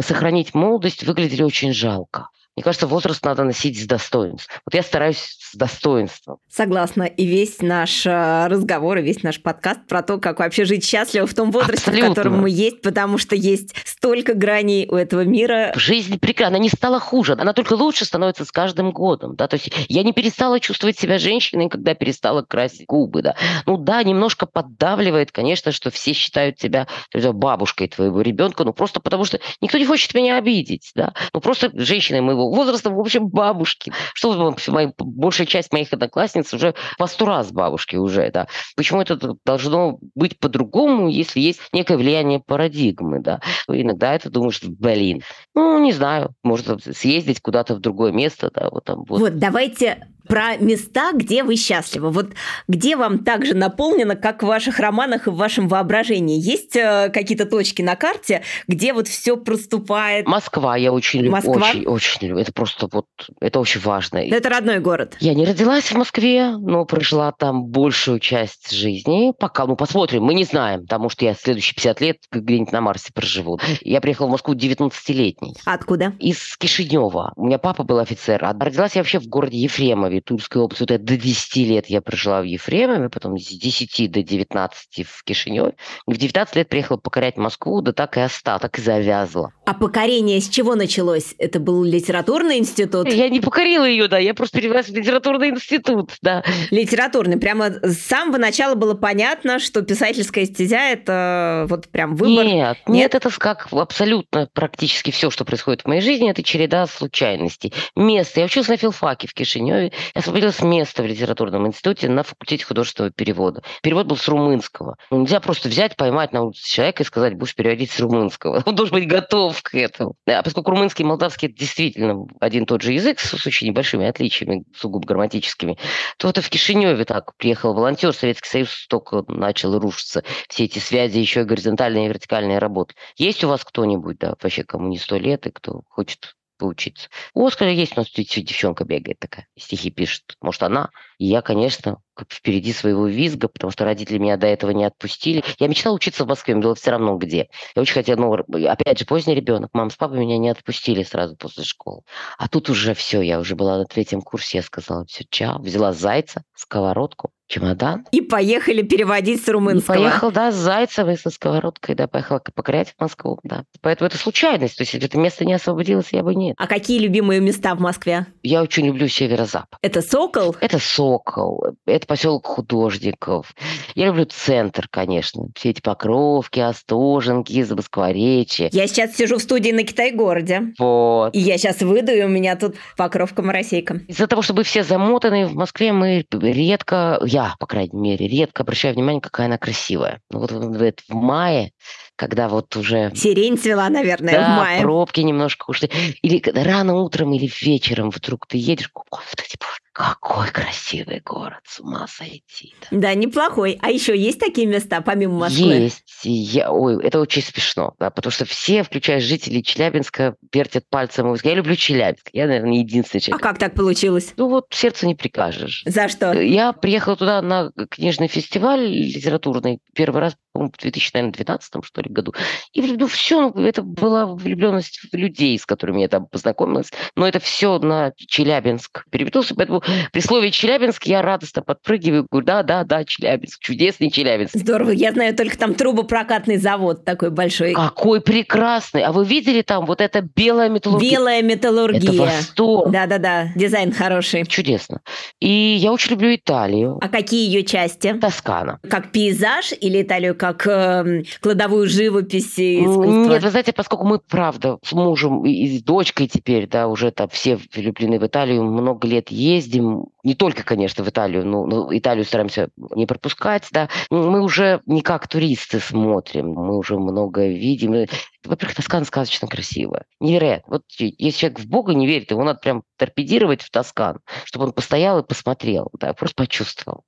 сохранить 0.00 0.52
молодость 0.52 1.02
выглядели 1.02 1.44
очень 1.44 1.72
жалко. 1.72 2.28
Мне 2.58 2.64
кажется, 2.64 2.88
возраст 2.88 3.24
надо 3.24 3.44
носить 3.44 3.80
с 3.80 3.86
достоинством. 3.86 4.56
Вот 4.66 4.74
я 4.74 4.82
стараюсь 4.82 5.36
с 5.38 5.54
достоинством. 5.54 6.38
Согласна. 6.50 7.04
И 7.04 7.24
весь 7.24 7.62
наш 7.62 8.04
э, 8.04 8.46
разговор, 8.48 8.98
и 8.98 9.02
весь 9.02 9.22
наш 9.22 9.40
подкаст 9.40 9.86
про 9.86 10.02
то, 10.02 10.18
как 10.18 10.40
вообще 10.40 10.64
жить 10.64 10.84
счастливо 10.84 11.28
в 11.28 11.34
том 11.34 11.52
возрасте, 11.52 11.90
Абсолютно. 11.90 12.10
в 12.10 12.14
котором 12.16 12.40
мы 12.40 12.50
есть, 12.50 12.82
потому 12.82 13.16
что 13.16 13.36
есть 13.36 13.76
столько 13.84 14.34
граней 14.34 14.88
у 14.88 14.96
этого 14.96 15.20
мира. 15.20 15.72
Жизнь 15.76 16.18
прекрасна. 16.18 16.56
Она 16.56 16.58
не 16.58 16.68
стала 16.68 16.98
хуже. 16.98 17.36
Она 17.38 17.52
только 17.52 17.74
лучше 17.74 18.04
становится 18.04 18.44
с 18.44 18.50
каждым 18.50 18.90
годом. 18.90 19.36
Да? 19.36 19.46
То 19.46 19.54
есть 19.54 19.70
я 19.88 20.02
не 20.02 20.12
перестала 20.12 20.58
чувствовать 20.58 20.98
себя 20.98 21.18
женщиной, 21.18 21.68
когда 21.68 21.94
перестала 21.94 22.42
красить 22.42 22.86
губы. 22.86 23.22
Да? 23.22 23.36
Ну 23.66 23.76
да, 23.76 24.02
немножко 24.02 24.46
поддавливает, 24.46 25.30
конечно, 25.30 25.70
что 25.70 25.92
все 25.92 26.12
считают 26.12 26.56
тебя 26.56 26.88
бабушкой 27.14 27.86
твоего 27.86 28.20
ребенка, 28.20 28.64
ну 28.64 28.72
просто 28.72 28.98
потому 28.98 29.24
что 29.24 29.38
никто 29.60 29.78
не 29.78 29.86
хочет 29.86 30.12
меня 30.14 30.38
обидеть. 30.38 30.90
Да? 30.96 31.14
Ну 31.32 31.40
просто 31.40 31.70
женщиной 31.74 32.20
моего 32.20 32.47
возрастом, 32.50 32.94
в 32.94 33.00
общем, 33.00 33.28
бабушки. 33.28 33.92
Что 34.14 34.54
моя, 34.68 34.92
большая 34.98 35.46
часть 35.46 35.72
моих 35.72 35.92
одноклассниц 35.92 36.52
уже 36.54 36.74
по 36.98 37.06
сто 37.06 37.26
раз 37.26 37.52
бабушки 37.52 37.96
уже, 37.96 38.30
да. 38.30 38.46
Почему 38.76 39.00
это 39.02 39.36
должно 39.44 39.98
быть 40.14 40.38
по-другому, 40.38 41.08
если 41.08 41.40
есть 41.40 41.60
некое 41.72 41.96
влияние 41.96 42.40
парадигмы, 42.40 43.20
да. 43.20 43.40
Иногда 43.68 44.14
это 44.14 44.30
думаешь, 44.30 44.60
блин, 44.62 45.22
ну, 45.54 45.78
не 45.78 45.92
знаю, 45.92 46.34
может 46.42 46.82
съездить 46.96 47.40
куда-то 47.40 47.74
в 47.74 47.80
другое 47.80 48.12
место, 48.12 48.50
да, 48.54 48.68
вот 48.70 48.84
там. 48.84 49.04
Вот, 49.08 49.20
вот 49.20 49.38
давайте 49.38 50.08
Про 50.28 50.56
места, 50.58 51.12
где 51.12 51.42
вы 51.42 51.56
счастливы. 51.56 52.10
Вот 52.10 52.32
где 52.68 52.96
вам 52.96 53.24
так 53.24 53.46
же 53.46 53.54
наполнено, 53.54 54.14
как 54.16 54.42
в 54.42 54.46
ваших 54.46 54.78
романах 54.78 55.26
и 55.26 55.30
в 55.30 55.36
вашем 55.36 55.68
воображении? 55.68 56.38
Есть 56.38 56.76
э, 56.76 57.10
какие-то 57.12 57.46
точки 57.46 57.82
на 57.82 57.96
карте, 57.96 58.42
где 58.66 58.92
вот 58.92 59.08
все 59.08 59.36
проступает? 59.36 60.26
Москва 60.26 60.76
я 60.76 60.92
очень 60.92 61.20
люблю. 61.20 61.32
Москва? 61.32 61.70
Очень, 61.70 61.86
очень 61.86 62.28
люблю. 62.28 62.42
Это 62.42 62.52
просто 62.52 62.88
вот, 62.92 63.06
это 63.40 63.60
очень 63.60 63.80
важно. 63.80 64.20
Но 64.20 64.36
это 64.36 64.48
родной 64.48 64.80
город. 64.80 65.16
Я 65.20 65.34
не 65.34 65.44
родилась 65.44 65.90
в 65.90 65.96
Москве, 65.96 66.56
но 66.56 66.84
прожила 66.84 67.32
там 67.32 67.64
большую 67.64 68.20
часть 68.20 68.70
жизни. 68.70 69.32
Пока, 69.38 69.66
ну, 69.66 69.76
посмотрим, 69.76 70.24
мы 70.24 70.34
не 70.34 70.44
знаем, 70.44 70.82
потому 70.82 71.08
что 71.08 71.24
я 71.24 71.34
следующие 71.34 71.74
50 71.74 72.00
лет 72.00 72.16
где-нибудь 72.30 72.72
на 72.72 72.80
Марсе 72.80 73.12
проживу. 73.12 73.58
Я 73.80 74.00
приехала 74.00 74.26
в 74.26 74.30
Москву 74.30 74.54
19-летний. 74.54 75.54
Откуда? 75.64 76.12
Из 76.18 76.56
Кишинева. 76.56 77.32
У 77.36 77.46
меня 77.46 77.58
папа 77.58 77.84
был 77.84 77.98
офицер. 77.98 78.44
А 78.44 78.52
родилась 78.52 78.94
я 78.94 79.02
вообще 79.02 79.18
в 79.18 79.26
городе 79.26 79.56
Ефремове, 79.56 80.17
Тульской 80.20 80.62
области. 80.62 80.84
Вот 80.88 81.04
до 81.04 81.16
10 81.16 81.56
лет 81.56 81.86
я 81.86 82.00
прожила 82.00 82.40
в 82.40 82.44
Ефремове, 82.44 83.08
потом 83.08 83.38
с 83.38 83.46
10 83.46 84.10
до 84.10 84.22
19 84.22 85.06
в 85.06 85.24
Кишиневе. 85.24 85.74
В 86.06 86.16
19 86.16 86.56
лет 86.56 86.68
приехала 86.68 86.96
покорять 86.96 87.36
Москву, 87.36 87.80
да 87.80 87.92
так 87.92 88.16
и 88.16 88.20
осталась, 88.20 88.62
так 88.62 88.78
и 88.78 88.82
завязла. 88.82 89.52
А 89.66 89.74
покорение 89.74 90.40
с 90.40 90.48
чего 90.48 90.74
началось? 90.74 91.34
Это 91.38 91.60
был 91.60 91.84
литературный 91.84 92.58
институт? 92.58 93.12
Я 93.12 93.28
не 93.28 93.40
покорила 93.40 93.84
ее, 93.84 94.08
да, 94.08 94.18
я 94.18 94.34
просто 94.34 94.58
перевелась 94.58 94.86
в 94.86 94.94
литературный 94.94 95.50
институт, 95.50 96.12
да. 96.22 96.42
Литературный. 96.70 97.38
Прямо 97.38 97.70
с 97.82 97.98
самого 97.98 98.38
начала 98.38 98.74
было 98.74 98.94
понятно, 98.94 99.58
что 99.58 99.82
писательская 99.82 100.46
стезя– 100.46 100.80
это 100.90 101.66
вот 101.68 101.88
прям 101.88 102.14
выбор? 102.14 102.44
Нет, 102.44 102.78
нет, 102.86 102.88
нет 102.88 103.14
это 103.14 103.30
как 103.38 103.68
абсолютно 103.72 104.48
практически 104.52 105.10
все, 105.10 105.30
что 105.30 105.44
происходит 105.44 105.82
в 105.82 105.86
моей 105.86 106.00
жизни, 106.00 106.30
это 106.30 106.42
череда 106.42 106.86
случайностей. 106.86 107.72
Место. 107.96 108.40
Я 108.40 108.46
училась 108.46 108.68
на 108.68 108.76
филфаке 108.76 109.28
в 109.28 109.34
Кишиневе, 109.34 109.92
я 110.14 110.20
освободилась 110.20 110.60
место 110.62 111.02
в 111.02 111.06
литературном 111.06 111.66
институте 111.66 112.08
на 112.08 112.22
факультете 112.22 112.64
художественного 112.64 113.12
перевода. 113.12 113.62
Перевод 113.82 114.06
был 114.06 114.16
с 114.16 114.28
румынского. 114.28 114.96
Ну, 115.10 115.20
нельзя 115.20 115.40
просто 115.40 115.68
взять, 115.68 115.96
поймать 115.96 116.32
на 116.32 116.42
улице 116.42 116.68
человека 116.68 117.02
и 117.02 117.06
сказать, 117.06 117.34
будешь 117.34 117.54
переводить 117.54 117.90
с 117.90 118.00
румынского. 118.00 118.62
Он 118.66 118.74
должен 118.74 118.94
быть 118.94 119.08
готов 119.08 119.60
к 119.62 119.74
этому. 119.74 120.14
А 120.26 120.42
поскольку 120.42 120.70
румынский 120.70 121.04
и 121.04 121.06
молдавский– 121.06 121.48
это 121.48 121.58
действительно 121.58 122.26
один 122.40 122.64
и 122.64 122.66
тот 122.66 122.82
же 122.82 122.92
язык 122.92 123.20
с 123.20 123.46
очень 123.46 123.68
небольшими 123.68 124.06
отличиями, 124.06 124.64
сугубо 124.76 125.06
грамматическими, 125.06 125.78
то 126.16 126.28
вот 126.28 126.38
в 126.38 126.48
Кишиневе 126.48 127.04
так 127.04 127.36
приехал 127.36 127.74
волонтер, 127.74 128.12
Советский 128.12 128.48
Союз 128.48 128.86
только 128.88 129.24
начал 129.28 129.78
рушиться. 129.78 130.24
Все 130.48 130.64
эти 130.64 130.78
связи, 130.78 131.18
еще 131.18 131.42
и 131.42 131.44
горизонтальные 131.44 132.06
и 132.06 132.08
вертикальные 132.08 132.58
работы. 132.58 132.94
Есть 133.16 133.44
у 133.44 133.48
вас 133.48 133.64
кто-нибудь, 133.64 134.18
да, 134.18 134.34
вообще 134.40 134.64
кому 134.64 134.88
не 134.88 134.98
сто 134.98 135.16
лет, 135.16 135.46
и 135.46 135.50
кто 135.50 135.82
хочет 135.88 136.34
поучиться. 136.58 137.08
У 137.34 137.46
Оскара 137.46 137.70
есть 137.70 137.96
у 137.96 138.00
нас 138.00 138.10
девчонка 138.10 138.84
бегает 138.84 139.18
такая, 139.18 139.46
стихи 139.56 139.90
пишет. 139.90 140.36
Может, 140.42 140.62
она? 140.62 140.90
И 141.18 141.26
я, 141.26 141.40
конечно, 141.40 141.98
как 142.14 142.32
впереди 142.32 142.72
своего 142.72 143.06
визга, 143.06 143.48
потому 143.48 143.70
что 143.70 143.84
родители 143.84 144.18
меня 144.18 144.36
до 144.36 144.46
этого 144.46 144.72
не 144.72 144.84
отпустили. 144.84 145.42
Я 145.58 145.68
мечтала 145.68 145.94
учиться 145.94 146.24
в 146.24 146.28
Москве, 146.28 146.54
мне 146.54 146.64
было 146.64 146.74
все 146.74 146.90
равно 146.90 147.16
где. 147.16 147.48
Я 147.74 147.82
очень 147.82 147.94
хотела, 147.94 148.20
ну, 148.20 148.68
опять 148.68 148.98
же, 148.98 149.06
поздний 149.06 149.34
ребенок. 149.34 149.70
Мама 149.72 149.90
с 149.90 149.96
папой 149.96 150.18
меня 150.18 150.36
не 150.38 150.50
отпустили 150.50 151.02
сразу 151.02 151.36
после 151.36 151.64
школы. 151.64 152.02
А 152.36 152.48
тут 152.48 152.68
уже 152.70 152.94
все, 152.94 153.22
я 153.22 153.38
уже 153.40 153.56
была 153.56 153.78
на 153.78 153.84
третьем 153.86 154.20
курсе, 154.20 154.58
я 154.58 154.62
сказала, 154.62 155.04
все, 155.06 155.24
чао, 155.30 155.58
взяла 155.58 155.92
зайца, 155.92 156.42
сковородку, 156.54 157.30
чемодан. 157.48 158.06
И 158.12 158.20
поехали 158.20 158.82
переводить 158.82 159.44
с 159.44 159.48
румынского. 159.48 159.94
И 159.94 159.98
поехал, 159.98 160.30
да, 160.30 160.52
с 160.52 160.54
Зайцевой, 160.54 161.16
со 161.16 161.30
сковородкой, 161.30 161.94
да, 161.94 162.06
поехала 162.06 162.40
покорять 162.54 162.94
в 162.96 163.00
Москву, 163.00 163.40
да. 163.42 163.64
Поэтому 163.80 164.06
это 164.06 164.18
случайность, 164.18 164.76
то 164.76 164.82
есть 164.82 164.94
это 164.94 165.18
место 165.18 165.44
не 165.44 165.54
освободилось, 165.54 166.08
я 166.12 166.22
бы 166.22 166.34
нет. 166.34 166.54
А 166.58 166.66
какие 166.66 166.98
любимые 166.98 167.40
места 167.40 167.74
в 167.74 167.80
Москве? 167.80 168.26
Я 168.42 168.62
очень 168.62 168.86
люблю 168.86 169.08
северо-запад. 169.08 169.78
Это 169.82 170.02
Сокол? 170.02 170.54
Это 170.60 170.78
Сокол, 170.78 171.64
это 171.86 172.06
поселок 172.06 172.46
художников. 172.46 173.54
Я 173.94 174.06
люблю 174.06 174.26
центр, 174.26 174.86
конечно. 174.90 175.44
Все 175.54 175.70
эти 175.70 175.80
Покровки, 175.80 176.60
Остоженки, 176.60 177.62
Замоскворечье. 177.62 178.68
Я 178.72 178.86
сейчас 178.86 179.16
сижу 179.16 179.38
в 179.38 179.42
студии 179.42 179.70
на 179.70 179.84
Китай-городе. 179.84 180.74
Вот. 180.78 181.34
И 181.34 181.38
я 181.38 181.56
сейчас 181.56 181.80
выйду, 181.80 182.12
и 182.12 182.22
у 182.22 182.28
меня 182.28 182.56
тут 182.56 182.76
Покровка-Моросейка. 182.96 184.00
Из-за 184.08 184.26
того, 184.26 184.42
чтобы 184.42 184.64
все 184.64 184.82
замотаны, 184.82 185.46
в 185.46 185.54
Москве 185.54 185.92
мы 185.92 186.26
редко, 186.30 187.18
я, 187.24 187.37
по 187.58 187.66
крайней 187.66 187.98
мере, 187.98 188.28
редко 188.28 188.62
обращаю 188.62 188.94
внимание, 188.94 189.20
какая 189.20 189.46
она 189.46 189.58
красивая. 189.58 190.20
Ну 190.30 190.40
вот 190.40 190.52
в, 190.52 190.92
в 191.08 191.14
мае 191.14 191.72
когда 192.18 192.48
вот 192.48 192.76
уже... 192.76 193.12
Сирень 193.14 193.56
цвела, 193.56 193.88
наверное, 193.88 194.34
да, 194.34 194.54
в 194.54 194.56
мае. 194.58 194.82
пробки 194.82 195.20
немножко 195.20 195.66
ушли. 195.68 195.88
Или 196.20 196.42
рано 196.52 196.96
утром, 196.96 197.32
или 197.32 197.48
вечером 197.60 198.10
вдруг 198.10 198.46
ты 198.48 198.58
едешь, 198.58 198.90
господи 198.92 199.54
боже, 199.58 199.78
какой 199.92 200.48
красивый 200.48 201.20
город, 201.24 201.60
с 201.64 201.80
ума 201.80 202.06
сойти. 202.08 202.74
Да. 202.90 202.98
да, 202.98 203.14
неплохой. 203.14 203.78
А 203.82 203.90
еще 203.90 204.16
есть 204.16 204.38
такие 204.38 204.66
места, 204.66 205.00
помимо 205.00 205.38
Москвы? 205.38 205.72
Есть. 205.72 206.04
Я, 206.22 206.70
ой, 206.70 207.04
это 207.04 207.20
очень 207.20 207.42
смешно, 207.42 207.94
да, 207.98 208.10
потому 208.10 208.32
что 208.32 208.44
все, 208.44 208.82
включая 208.82 209.20
жителей 209.20 209.62
Челябинска, 209.62 210.34
вертят 210.52 210.88
пальцем. 210.88 211.34
Я 211.42 211.54
люблю 211.54 211.76
Челябинск. 211.76 212.30
Я, 212.32 212.46
наверное, 212.46 212.78
единственный 212.78 213.20
человек. 213.20 213.44
А 213.44 213.48
как 213.48 213.58
так 213.58 213.74
получилось? 213.74 214.34
Ну 214.36 214.48
вот 214.48 214.66
сердце 214.70 215.06
не 215.06 215.14
прикажешь. 215.14 215.82
За 215.86 216.08
что? 216.08 216.32
Я 216.32 216.72
приехала 216.72 217.16
туда 217.16 217.42
на 217.42 217.70
книжный 217.90 218.28
фестиваль 218.28 218.84
литературный 218.84 219.80
первый 219.94 220.20
раз, 220.20 220.36
по-моему, 220.58 220.72
в 220.76 220.80
2012 220.80 221.84
что 221.84 222.02
ли, 222.02 222.10
году. 222.10 222.34
И 222.72 222.82
ну, 222.82 223.06
все, 223.06 223.50
это 223.50 223.82
была 223.82 224.26
влюбленность 224.26 225.00
в 225.12 225.16
людей, 225.16 225.58
с 225.58 225.64
которыми 225.64 226.00
я 226.00 226.08
там 226.08 226.26
познакомилась. 226.26 226.90
Но 227.16 227.26
это 227.28 227.38
все 227.38 227.78
на 227.78 228.12
Челябинск 228.16 229.04
перевелось, 229.10 229.52
поэтому 229.56 229.82
при 230.12 230.20
слове 230.20 230.50
Челябинск 230.50 231.04
я 231.04 231.22
радостно 231.22 231.62
подпрыгиваю, 231.62 232.26
говорю, 232.30 232.46
да, 232.46 232.62
да, 232.62 232.84
да, 232.84 233.04
Челябинск, 233.04 233.60
чудесный 233.60 234.10
Челябинск. 234.10 234.54
Здорово, 234.54 234.90
я 234.90 235.12
знаю 235.12 235.36
только 235.36 235.56
там 235.56 235.74
трубопрокатный 235.74 236.56
завод 236.56 237.04
такой 237.04 237.30
большой. 237.30 237.74
Какой 237.74 238.20
прекрасный. 238.20 239.02
А 239.02 239.12
вы 239.12 239.24
видели 239.24 239.62
там 239.62 239.86
вот 239.86 240.00
это 240.00 240.22
белая 240.22 240.68
металлургия? 240.68 241.10
Белая 241.10 241.42
металлургия. 241.42 242.12
Это 242.12 242.22
восторг. 242.22 242.90
Да-да-да, 242.90 243.48
дизайн 243.54 243.92
хороший. 243.92 244.44
Чудесно. 244.46 245.00
И 245.40 245.48
я 245.48 245.92
очень 245.92 246.12
люблю 246.12 246.34
Италию. 246.34 246.98
А 247.00 247.08
какие 247.08 247.46
ее 247.46 247.62
части? 247.62 248.12
Тоскана. 248.14 248.80
Как 248.88 249.12
пейзаж 249.12 249.72
или 249.80 250.02
Италию 250.02 250.34
как 250.34 250.47
э, 250.66 251.22
кладовую 251.40 251.86
живопись 251.88 252.58
и 252.58 252.80
искусство? 252.80 253.32
Нет, 253.32 253.42
вы 253.42 253.50
знаете, 253.50 253.72
поскольку 253.72 254.04
мы, 254.04 254.18
правда, 254.18 254.78
с 254.82 254.92
мужем 254.92 255.44
и 255.44 255.78
с 255.78 255.82
дочкой 255.82 256.28
теперь, 256.28 256.66
да, 256.66 256.88
уже 256.88 257.10
там 257.10 257.28
все 257.28 257.58
влюблены 257.74 258.18
в 258.18 258.26
Италию, 258.26 258.64
много 258.64 259.06
лет 259.06 259.30
ездим, 259.30 260.06
не 260.24 260.34
только, 260.34 260.62
конечно, 260.62 261.04
в 261.04 261.08
Италию, 261.08 261.46
но, 261.46 261.88
Италию 261.96 262.24
стараемся 262.24 262.68
не 262.76 263.06
пропускать, 263.06 263.68
да. 263.70 263.88
Мы 264.10 264.42
уже 264.42 264.80
не 264.86 265.02
как 265.02 265.28
туристы 265.28 265.80
смотрим, 265.80 266.48
мы 266.48 266.76
уже 266.76 266.98
многое 266.98 267.50
видим. 267.50 268.06
Во-первых, 268.48 268.76
Тоскана 268.76 269.04
сказочно 269.04 269.48
красивая. 269.48 270.04
Невероятно. 270.20 270.74
Вот 270.74 270.82
если 270.98 271.38
человек 271.38 271.60
в 271.60 271.68
Бога 271.68 271.94
не 271.94 272.06
верит, 272.06 272.30
его 272.30 272.42
надо 272.44 272.58
прям 272.58 272.82
торпедировать 272.96 273.62
в 273.62 273.70
Тоскан, 273.70 274.18
чтобы 274.44 274.66
он 274.66 274.72
постоял 274.72 275.18
и 275.18 275.26
посмотрел, 275.26 275.90
да, 275.98 276.12
просто 276.14 276.36
почувствовал. 276.36 277.04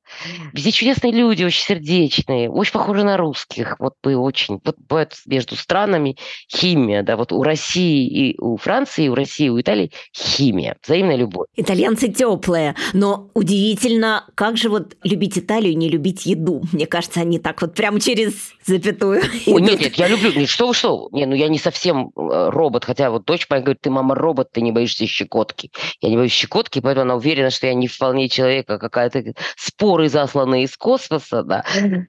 Везде 0.52 0.72
чудесные 0.72 1.12
люди, 1.12 1.44
очень 1.44 1.64
сердечные, 1.64 2.50
очень 2.50 2.72
похожи 2.72 3.02
на 3.02 3.16
русских. 3.16 3.76
Вот 3.78 3.94
бы 4.02 4.16
очень. 4.16 4.60
Вот 4.64 4.76
бывает 4.78 5.14
между 5.26 5.56
странами 5.56 6.16
химия, 6.50 7.02
да, 7.02 7.16
вот 7.16 7.32
у 7.32 7.42
России 7.42 8.06
и 8.06 8.38
у 8.38 8.56
Франции, 8.56 9.06
и 9.06 9.08
у 9.08 9.14
России, 9.14 9.46
и 9.46 9.50
у 9.50 9.60
Италии 9.60 9.92
химия, 10.16 10.76
взаимная 10.84 11.16
любовь. 11.16 11.46
Итальянцы 11.56 12.08
теплые, 12.08 12.76
но 12.92 13.30
удивительно, 13.34 14.26
как 14.34 14.56
же 14.56 14.68
вот 14.68 14.96
любить 15.02 15.38
Италию, 15.38 15.76
не 15.76 15.88
любить 15.88 16.26
еду. 16.26 16.62
Мне 16.72 16.86
кажется, 16.86 17.20
они 17.20 17.38
так 17.38 17.60
вот 17.62 17.74
прямо 17.74 18.00
через 18.00 18.52
запятую. 18.64 19.22
Ой, 19.46 19.62
нет, 19.62 19.80
нет, 19.80 19.94
я 19.94 20.08
люблю, 20.08 20.32
нет, 20.32 20.48
что 20.48 20.68
вы, 20.68 20.74
что 20.74 21.08
не, 21.12 21.26
ну 21.30 21.36
я 21.36 21.48
не 21.48 21.58
совсем 21.58 22.10
э, 22.16 22.50
робот, 22.50 22.84
хотя 22.84 23.10
вот 23.10 23.24
дочь 23.24 23.46
моя 23.48 23.62
говорит, 23.62 23.80
ты, 23.80 23.90
мама, 23.90 24.16
робот, 24.16 24.50
ты 24.50 24.60
не 24.60 24.72
боишься 24.72 25.06
щекотки. 25.06 25.70
Я 26.00 26.08
не 26.08 26.16
боюсь 26.16 26.32
щекотки, 26.32 26.80
поэтому 26.80 27.02
она 27.02 27.14
уверена, 27.14 27.50
что 27.50 27.68
я 27.68 27.74
не 27.74 27.86
вполне 27.86 28.28
человек, 28.28 28.68
а 28.68 28.78
какая-то 28.78 29.22
споры 29.56 30.08
засланные 30.08 30.64
из 30.64 30.76
космоса, 30.76 31.44
да. 31.44 31.64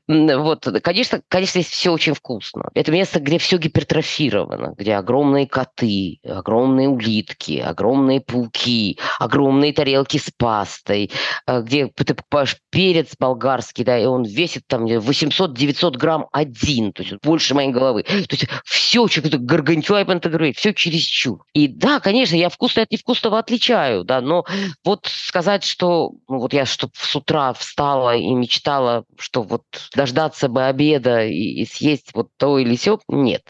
Вот, 0.08 0.68
конечно, 0.84 1.22
конечно, 1.28 1.62
здесь 1.62 1.72
все 1.72 1.92
очень 1.92 2.16
вкусно. 2.16 2.70
Это 2.74 2.92
место, 2.92 3.20
где 3.20 3.38
все 3.38 3.58
гипертрофировано, 3.58 4.74
где 4.76 4.96
огромные 4.96 5.48
коты, 5.48 6.20
огромные 6.26 6.90
улитки, 6.90 7.60
огромные 7.60 8.22
пауки, 8.22 8.98
огромные 9.20 9.72
тарелки 9.72 10.18
с 10.18 10.32
пастой, 10.36 11.12
э, 11.46 11.62
где 11.62 11.88
ты 11.88 12.16
покупаешь 12.16 12.58
перец 12.72 13.16
болгарский, 13.20 13.84
да, 13.84 14.00
и 14.00 14.06
он 14.06 14.24
весит 14.24 14.64
там 14.68 14.86
800-900 14.86 15.98
грамм 15.98 16.28
один, 16.32 16.92
то 16.92 17.04
есть 17.04 17.16
больше 17.24 17.54
моей 17.54 17.72
головы. 17.72 18.04
То 18.04 18.36
есть 18.36 18.48
все 18.66 19.01
все, 19.08 19.22
что-то 19.22 19.38
гаргантюа 19.38 20.02
и 20.02 20.06
пентагрей, 20.06 20.54
все 20.54 20.74
чересчур. 20.74 21.44
И 21.54 21.68
да, 21.68 22.00
конечно, 22.00 22.36
я 22.36 22.50
вкусное 22.50 22.84
от 22.84 22.92
невкусного 22.92 23.40
отличаю, 23.40 24.04
да, 24.04 24.22
но 24.22 24.46
вот 24.84 25.06
сказать, 25.06 25.64
что 25.64 26.12
ну, 26.28 26.40
вот 26.40 26.54
я 26.54 26.66
что 26.66 26.90
с 26.94 27.16
утра 27.16 27.54
встала 27.54 28.16
и 28.16 28.34
мечтала, 28.34 29.06
что 29.18 29.42
вот 29.44 29.64
дождаться 29.96 30.48
бы 30.48 30.66
обеда 30.66 31.26
и, 31.26 31.62
и 31.62 31.66
съесть 31.66 32.12
вот 32.14 32.30
то 32.38 32.58
или 32.58 32.76
сё, 32.76 33.00
нет. 33.08 33.44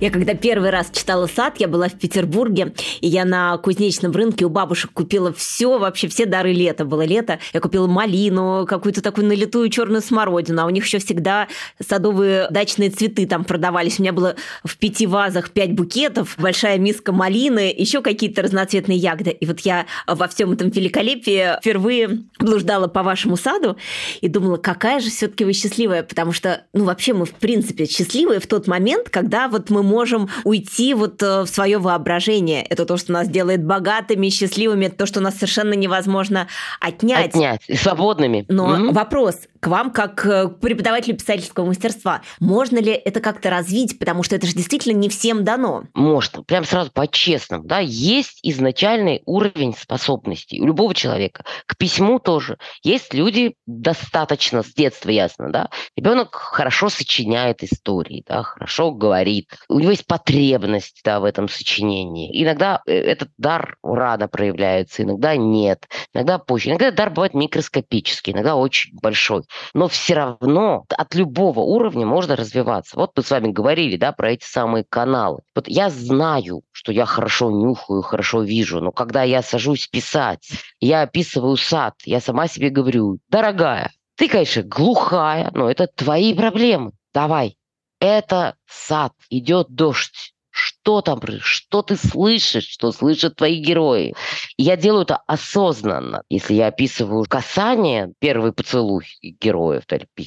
Я 0.00 0.10
когда 0.10 0.32
первый 0.32 0.70
раз 0.70 0.90
читала 0.90 1.26
«Сад», 1.26 1.56
я 1.58 1.68
была 1.68 1.88
в 1.88 1.92
Петербурге, 1.92 2.72
и 3.02 3.06
я 3.06 3.26
на 3.26 3.58
кузнечном 3.58 4.12
рынке 4.12 4.46
у 4.46 4.48
бабушек 4.48 4.92
купила 4.94 5.30
все, 5.30 5.78
вообще 5.78 6.08
все 6.08 6.24
дары 6.24 6.54
лета. 6.54 6.86
Было 6.86 7.04
лето, 7.04 7.38
я 7.52 7.60
купила 7.60 7.86
малину, 7.86 8.64
какую-то 8.66 9.02
такую 9.02 9.26
налитую 9.26 9.68
черную 9.68 10.00
смородину, 10.00 10.62
а 10.62 10.64
у 10.64 10.70
них 10.70 10.86
еще 10.86 11.00
всегда 11.00 11.48
садовые 11.86 12.48
дачные 12.50 12.88
цветы 12.88 13.26
там 13.26 13.44
продавались. 13.44 13.98
У 13.98 14.02
меня 14.02 14.14
было 14.14 14.36
в 14.64 14.78
пяти 14.78 15.06
вазах 15.06 15.50
пять 15.50 15.72
букетов, 15.72 16.34
большая 16.38 16.78
миска 16.78 17.12
малины, 17.12 17.70
еще 17.76 18.00
какие-то 18.00 18.40
разноцветные 18.40 18.96
ягоды. 18.96 19.32
И 19.32 19.44
вот 19.44 19.60
я 19.60 19.84
во 20.06 20.28
всем 20.28 20.52
этом 20.52 20.70
великолепии 20.70 21.58
впервые 21.60 22.22
блуждала 22.38 22.88
по 22.88 23.02
вашему 23.02 23.36
саду 23.36 23.76
и 24.22 24.28
думала, 24.28 24.56
какая 24.56 25.00
же 25.00 25.10
все-таки 25.10 25.44
вы 25.44 25.52
счастливая, 25.52 26.04
потому 26.04 26.32
что, 26.32 26.64
ну, 26.72 26.84
вообще 26.84 27.12
мы, 27.12 27.26
в 27.26 27.32
принципе, 27.32 27.84
счастливые 27.84 28.40
в 28.40 28.46
тот 28.46 28.66
момент, 28.66 29.10
когда 29.10 29.48
вот 29.48 29.68
мы 29.68 29.89
можем 29.90 30.28
уйти 30.44 30.94
вот 30.94 31.22
э, 31.22 31.42
в 31.42 31.46
свое 31.46 31.78
воображение. 31.78 32.62
Это 32.62 32.86
то, 32.86 32.96
что 32.96 33.12
нас 33.12 33.28
делает 33.28 33.64
богатыми, 33.64 34.28
счастливыми, 34.28 34.88
то, 34.88 35.06
что 35.06 35.20
нас 35.20 35.34
совершенно 35.34 35.74
невозможно 35.74 36.46
отнять. 36.80 37.30
Отнять, 37.30 37.62
свободными. 37.74 38.46
Но 38.48 38.76
mm-hmm. 38.76 38.92
вопрос 38.92 39.36
к 39.60 39.66
вам, 39.66 39.90
как 39.90 40.16
к 40.16 40.26
э, 40.26 40.48
преподавателю 40.48 41.16
писательского 41.16 41.66
мастерства. 41.66 42.22
Можно 42.40 42.78
ли 42.78 42.92
это 42.92 43.20
как-то 43.20 43.50
развить, 43.50 43.98
потому 43.98 44.22
что 44.22 44.36
это 44.36 44.46
же 44.46 44.54
действительно 44.54 44.96
не 44.96 45.08
всем 45.08 45.44
дано? 45.44 45.84
Можно. 45.94 46.42
Прям 46.42 46.64
сразу 46.64 46.90
по-честному. 46.90 47.64
Да? 47.64 47.78
Есть 47.78 48.40
изначальный 48.42 49.22
уровень 49.26 49.74
способностей 49.74 50.60
у 50.60 50.66
любого 50.66 50.94
человека. 50.94 51.44
К 51.66 51.76
письму 51.76 52.18
тоже. 52.18 52.58
Есть 52.82 53.14
люди 53.14 53.54
достаточно 53.66 54.62
с 54.62 54.72
детства, 54.72 55.10
ясно, 55.10 55.50
да? 55.50 55.68
Ребенок 55.96 56.34
хорошо 56.34 56.88
сочиняет 56.88 57.62
истории, 57.62 58.24
да, 58.26 58.42
хорошо 58.42 58.92
говорит. 58.92 59.54
У 59.68 59.78
него 59.78 59.90
есть 59.90 60.06
потребность 60.06 61.00
да, 61.04 61.20
в 61.20 61.24
этом 61.24 61.48
сочинении. 61.48 62.42
Иногда 62.42 62.82
э, 62.86 62.92
этот 62.92 63.30
дар 63.36 63.76
рано 63.82 64.28
проявляется, 64.28 65.02
иногда 65.02 65.36
нет, 65.36 65.86
иногда 66.14 66.38
позже. 66.38 66.70
Иногда 66.70 66.90
дар 66.90 67.10
бывает 67.10 67.34
микроскопический, 67.34 68.32
иногда 68.32 68.56
очень 68.56 68.92
большой. 69.00 69.42
Но 69.74 69.88
все 69.88 70.14
равно 70.14 70.84
от 70.88 71.14
любого 71.14 71.60
уровня 71.60 72.06
можно 72.06 72.36
развиваться. 72.36 72.96
Вот 72.96 73.12
мы 73.16 73.22
с 73.22 73.30
вами 73.30 73.50
говорили 73.50 73.96
да, 73.96 74.12
про 74.12 74.32
эти 74.32 74.44
самые 74.44 74.84
каналы. 74.88 75.40
Вот 75.54 75.68
я 75.68 75.90
знаю, 75.90 76.62
что 76.72 76.92
я 76.92 77.06
хорошо 77.06 77.50
нюхаю, 77.50 78.02
хорошо 78.02 78.42
вижу, 78.42 78.80
но 78.80 78.92
когда 78.92 79.22
я 79.22 79.42
сажусь 79.42 79.88
писать, 79.88 80.48
я 80.80 81.02
описываю 81.02 81.56
сад, 81.56 81.94
я 82.04 82.20
сама 82.20 82.48
себе 82.48 82.70
говорю, 82.70 83.18
дорогая, 83.28 83.90
ты, 84.16 84.28
конечно, 84.28 84.62
глухая, 84.62 85.50
но 85.54 85.70
это 85.70 85.86
твои 85.86 86.34
проблемы. 86.34 86.92
Давай, 87.12 87.56
это 88.00 88.56
сад, 88.66 89.12
идет 89.30 89.68
дождь 89.70 90.34
что 90.82 91.02
там, 91.02 91.20
что 91.40 91.82
ты 91.82 91.96
слышишь, 91.96 92.66
что 92.66 92.92
слышат 92.92 93.36
твои 93.36 93.60
герои. 93.60 94.14
И 94.56 94.62
я 94.62 94.76
делаю 94.76 95.02
это 95.02 95.20
осознанно. 95.26 96.22
Если 96.30 96.54
я 96.54 96.68
описываю 96.68 97.24
касание, 97.28 98.12
первый 98.18 98.52
поцелуй 98.52 99.04
героев, 99.22 99.82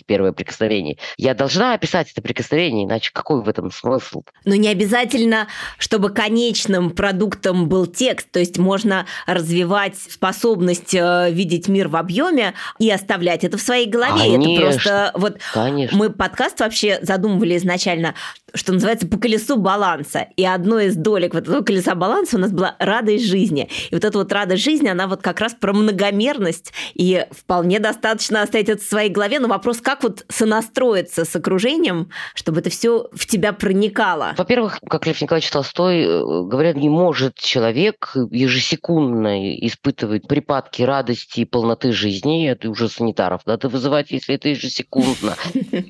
первое 0.05 0.31
прикосновение, 0.31 0.97
я 1.17 1.33
должна 1.33 1.73
описать 1.73 2.11
это 2.11 2.21
прикосновение, 2.21 2.85
иначе 2.85 3.11
какой 3.13 3.41
в 3.41 3.49
этом 3.49 3.71
смысл? 3.71 4.23
Но 4.45 4.55
не 4.55 4.67
обязательно, 4.67 5.47
чтобы 5.77 6.09
конечным 6.11 6.91
продуктом 6.91 7.67
был 7.67 7.87
текст, 7.87 8.31
то 8.31 8.39
есть 8.39 8.57
можно 8.57 9.05
развивать 9.25 9.97
способность 9.97 10.93
э, 10.93 11.31
видеть 11.31 11.67
мир 11.67 11.87
в 11.87 11.95
объеме 11.95 12.53
и 12.77 12.91
оставлять 12.91 13.43
это 13.43 13.57
в 13.57 13.61
своей 13.61 13.87
голове. 13.87 14.19
Конечно, 14.19 14.51
это 14.51 14.61
просто 14.61 15.11
вот 15.15 15.37
конечно. 15.53 15.97
мы 15.97 16.09
подкаст 16.11 16.59
вообще 16.59 16.99
задумывали 17.01 17.57
изначально, 17.57 18.13
что 18.53 18.73
называется 18.73 19.07
по 19.07 19.17
колесу 19.17 19.57
баланса. 19.57 20.27
И 20.35 20.45
одной 20.45 20.87
из 20.87 20.95
долек 20.95 21.33
вот 21.33 21.47
этого 21.47 21.61
колеса 21.61 21.95
баланса 21.95 22.37
у 22.37 22.39
нас 22.39 22.51
была 22.51 22.75
радость 22.79 23.25
жизни. 23.25 23.69
И 23.89 23.95
вот 23.95 24.03
эта 24.03 24.17
вот 24.17 24.31
радость 24.31 24.63
жизни, 24.63 24.87
она 24.87 25.07
вот 25.07 25.21
как 25.21 25.39
раз 25.39 25.53
про 25.53 25.73
многомерность. 25.73 26.71
И 26.93 27.25
вполне 27.31 27.79
достаточно 27.79 28.41
оставить 28.41 28.69
это 28.69 28.81
в 28.81 28.85
своей 28.85 29.09
голове. 29.09 29.39
Но 29.39 29.47
вопрос, 29.47 29.81
как 29.81 30.03
вот 30.03 30.25
сонастроиться 30.29 31.25
с 31.25 31.35
окружением, 31.35 32.09
чтобы 32.35 32.59
это 32.59 32.69
все 32.69 33.07
в 33.11 33.25
тебя 33.25 33.53
проникало? 33.53 34.33
Во-первых, 34.37 34.79
как 34.87 35.07
Лев 35.07 35.19
Николаевич 35.21 35.49
Толстой 35.49 36.03
э, 36.03 36.21
говорят, 36.21 36.75
не 36.75 36.89
может 36.89 37.35
человек 37.35 38.15
ежесекундно 38.31 39.57
испытывать 39.65 40.27
припадки 40.27 40.83
радости 40.83 41.41
и 41.41 41.45
полноты 41.45 41.91
жизни. 41.91 42.47
Это 42.47 42.69
уже 42.69 42.87
санитаров 42.87 43.41
надо 43.45 43.67
вызывать, 43.67 44.11
если 44.11 44.35
это 44.35 44.49
ежесекундно. 44.49 45.35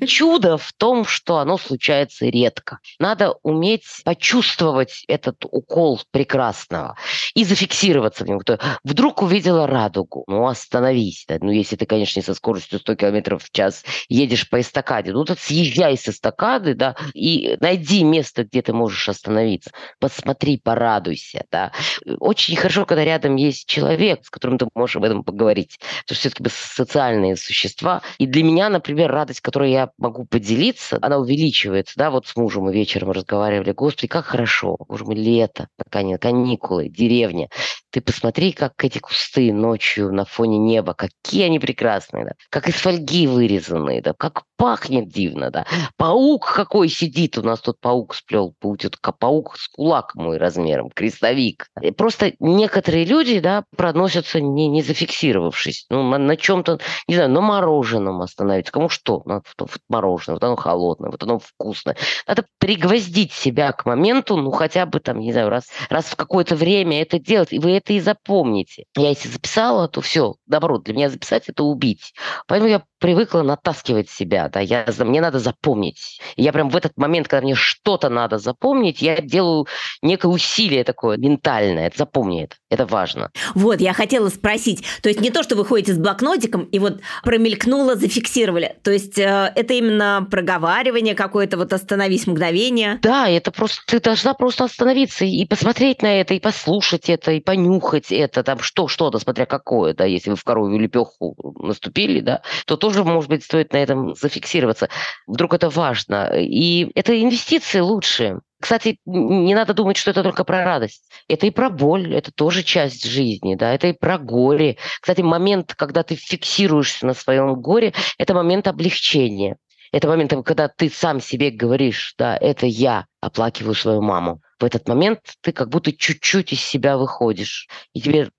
Чудо 0.08 0.58
в 0.58 0.72
том, 0.74 1.06
что 1.06 1.38
оно 1.38 1.58
случается 1.58 2.26
редко. 2.26 2.53
Надо 3.00 3.36
уметь 3.44 3.86
почувствовать 4.04 5.04
этот 5.08 5.46
укол 5.46 6.02
прекрасного 6.12 6.96
и 7.34 7.44
зафиксироваться 7.44 8.24
в 8.24 8.28
нем. 8.28 8.40
Вдруг 8.84 9.22
увидела 9.22 9.68
радугу, 9.68 10.24
ну 10.28 10.48
остановись. 10.48 11.26
Да? 11.28 11.38
Ну 11.42 11.52
если 11.52 11.76
ты, 11.76 11.86
конечно, 11.86 12.20
не 12.20 12.24
со 12.24 12.34
скоростью 12.34 12.80
100 12.80 12.96
км 12.96 13.38
в 13.38 13.50
час 13.52 13.84
едешь 14.10 14.50
по 14.50 14.60
эстакаде, 14.60 15.12
ну 15.12 15.24
то 15.26 15.36
съезжай 15.36 15.98
с 15.98 16.08
эстакады, 16.10 16.74
да, 16.74 16.96
и 17.14 17.58
найди 17.60 18.04
место, 18.04 18.44
где 18.44 18.62
ты 18.62 18.74
можешь 18.74 19.08
остановиться. 19.10 19.72
Посмотри, 20.00 20.58
порадуйся, 20.58 21.46
да. 21.52 21.72
Очень 22.20 22.56
хорошо, 22.56 22.86
когда 22.86 23.04
рядом 23.04 23.36
есть 23.36 23.68
человек, 23.68 24.26
с 24.26 24.30
которым 24.30 24.58
ты 24.58 24.68
можешь 24.76 24.96
об 24.96 25.04
этом 25.04 25.24
поговорить. 25.24 25.78
Потому 25.80 26.04
что 26.06 26.16
все-таки 26.16 26.44
социальные 26.50 27.36
существа. 27.36 28.02
И 28.18 28.26
для 28.26 28.44
меня, 28.44 28.70
например, 28.70 29.12
радость, 29.12 29.42
которой 29.42 29.72
я 29.72 29.90
могу 29.98 30.26
поделиться, 30.26 31.00
она 31.02 31.18
увеличивается, 31.18 31.94
да, 31.96 32.12
вот 32.12 32.28
с 32.28 32.36
мужем 32.44 32.64
мы 32.64 32.74
вечером 32.74 33.12
разговаривали, 33.12 33.72
господи, 33.72 34.08
как 34.08 34.26
хорошо, 34.26 34.76
боже 34.90 35.06
мой, 35.06 35.16
лето, 35.16 35.70
каникулы, 35.90 36.90
деревня. 36.90 37.48
Ты 37.94 38.02
посмотри, 38.02 38.54
как 38.54 38.84
эти 38.84 38.98
кусты 38.98 39.54
ночью 39.54 40.12
на 40.12 40.26
фоне 40.26 40.58
неба, 40.58 40.96
какие 40.96 41.44
они 41.44 41.60
прекрасные, 41.60 42.26
да? 42.26 42.32
как 42.50 42.68
из 42.68 42.74
фольги 42.74 43.28
вырезанные, 43.28 44.02
да? 44.02 44.14
как 44.18 44.46
пахнет 44.58 45.10
дивно, 45.10 45.52
да. 45.52 45.68
Паук 45.96 46.52
какой 46.56 46.90
сидит, 46.90 47.38
у 47.38 47.44
нас 47.44 47.60
тут 47.60 47.80
паук 47.80 48.16
сплел, 48.16 48.56
паутетка, 48.60 49.12
паук 49.12 49.58
с 49.58 49.68
кулак 49.68 50.16
мой 50.16 50.38
размером, 50.38 50.90
крестовик. 50.90 51.68
И 51.84 51.92
просто 51.92 52.34
некоторые 52.40 53.06
люди, 53.06 53.40
да, 53.40 53.64
проносятся 53.78 54.42
не, 54.42 54.68
не 54.70 54.82
зафиксировавшись, 54.82 55.86
ну, 55.92 56.02
на, 56.02 56.18
на 56.18 56.36
чем-то, 56.36 56.80
не 57.08 57.14
знаю, 57.14 57.30
на 57.30 57.42
мороженом 57.42 58.24
остановиться, 58.24 58.74
кому 58.74 58.90
что, 58.90 59.22
на, 59.26 59.44
вот 59.60 59.70
мороженое, 59.88 60.38
вот 60.38 60.44
оно 60.44 60.56
холодное, 60.56 61.12
вот 61.12 61.22
оно 61.22 61.38
вкусное. 61.38 61.96
Надо 62.26 62.44
пригвоздить 62.58 63.34
себя 63.34 63.72
к 63.72 63.86
моменту, 63.86 64.36
ну, 64.36 64.50
хотя 64.50 64.88
бы 64.88 65.00
там, 65.00 65.20
не 65.20 65.32
знаю, 65.32 65.50
раз, 65.50 65.66
раз 65.90 66.06
в 66.06 66.16
какое-то 66.16 66.56
время 66.56 67.04
это 67.04 67.20
делать, 67.20 67.54
и 67.54 67.60
вы 67.60 67.83
это 67.84 67.94
и 67.94 68.00
запомните. 68.00 68.86
Я 68.96 69.10
если 69.10 69.28
записала, 69.28 69.88
то 69.88 70.02
все, 70.02 70.36
наоборот, 70.48 70.84
для 70.84 70.94
меня 70.94 71.10
записать 71.10 71.50
это 71.50 71.64
убить. 71.64 72.14
Поэтому 72.48 72.70
я 72.70 72.84
привыкла 73.00 73.42
натаскивать 73.42 74.10
себя, 74.10 74.48
да, 74.48 74.62
я, 74.62 74.86
мне 75.00 75.20
надо 75.20 75.40
запомнить. 75.40 76.22
И 76.38 76.44
я 76.44 76.54
прям 76.54 76.70
в 76.70 76.76
этот 76.76 76.98
момент, 76.98 77.28
когда 77.28 77.44
мне 77.44 77.56
что-то 77.56 78.10
надо 78.10 78.38
запомнить, 78.38 79.02
я 79.02 79.18
делаю 79.18 79.68
некое 80.02 80.30
усилие 80.30 80.86
такое 80.86 81.18
ментальное, 81.18 81.88
это 81.88 81.98
запомни 81.98 82.44
это, 82.44 82.56
это 82.70 82.86
важно. 82.86 83.30
Вот, 83.56 83.82
я 83.82 83.94
хотела 83.94 84.30
спросить, 84.30 84.86
то 85.02 85.10
есть 85.10 85.20
не 85.20 85.32
то, 85.32 85.44
что 85.44 85.56
вы 85.56 85.66
ходите 85.66 85.94
с 85.94 85.98
блокнотиком 85.98 86.64
и 86.64 86.80
вот 86.80 87.02
промелькнуло, 87.24 87.96
зафиксировали, 87.96 88.78
то 88.84 88.92
есть 88.92 89.20
э, 89.20 89.52
это 89.54 89.74
именно 89.74 90.26
проговаривание 90.32 91.14
какое-то, 91.14 91.58
вот 91.58 91.74
остановись 91.74 92.26
мгновение? 92.26 93.00
Да, 93.02 93.28
это 93.28 93.52
просто, 93.52 93.82
ты 93.86 94.00
должна 94.00 94.34
просто 94.34 94.64
остановиться 94.64 95.26
и 95.26 95.46
посмотреть 95.46 96.02
на 96.02 96.22
это, 96.22 96.34
и 96.34 96.40
послушать 96.40 97.10
это, 97.10 97.34
и 97.34 97.42
понюхать 97.42 97.73
это, 97.80 98.44
там 98.44 98.60
что, 98.60 98.88
что-то, 98.88 99.20
смотря 99.20 99.46
какое, 99.46 99.94
да, 99.94 100.06
если 100.06 100.30
вы 100.30 100.36
в 100.36 100.44
коровью 100.44 100.80
лепеху 100.80 101.36
наступили, 101.60 102.20
да, 102.20 102.42
то 102.66 102.78
тоже, 102.78 103.04
может 103.04 103.30
быть, 103.30 103.44
стоит 103.44 103.74
на 103.74 103.78
этом 103.78 104.16
зафиксироваться. 104.16 104.90
Вдруг 105.28 105.54
это 105.54 105.70
важно. 105.70 106.32
И 106.36 106.92
это 106.96 107.22
инвестиции 107.22 107.80
лучшие. 107.80 108.40
Кстати, 108.62 109.00
не 109.06 109.56
надо 109.56 109.74
думать, 109.74 109.98
что 109.98 110.12
это 110.12 110.24
только 110.24 110.46
про 110.46 110.64
радость. 110.64 111.04
Это 111.28 111.46
и 111.48 111.52
про 111.52 111.70
боль, 111.70 112.14
это 112.16 112.32
тоже 112.32 112.64
часть 112.64 113.06
жизни, 113.06 113.56
да, 113.56 113.74
это 113.74 113.88
и 113.88 113.94
про 113.94 114.18
горе. 114.18 114.78
Кстати, 115.02 115.22
момент, 115.22 115.74
когда 115.76 116.04
ты 116.04 116.16
фиксируешься 116.16 117.06
на 117.06 117.14
своем 117.14 117.56
горе, 117.56 117.94
это 118.18 118.34
момент 118.34 118.68
облегчения. 118.68 119.58
Это 119.92 120.08
момент, 120.08 120.34
когда 120.46 120.70
ты 120.70 120.90
сам 120.90 121.20
себе 121.22 121.52
говоришь, 121.52 122.16
да, 122.18 122.36
это 122.38 122.66
я 122.66 123.06
оплакиваю 123.22 123.76
свою 123.76 124.02
маму. 124.02 124.42
В 124.60 124.66
этот 124.66 124.88
момент 124.88 125.20
ты 125.42 125.52
как 125.52 125.70
будто 125.70 125.92
чуть-чуть 125.92 126.54
из 126.54 126.62
себя 126.62 126.98
выходишь. 126.98 127.68
И 127.94 128.02
тебе 128.02 128.30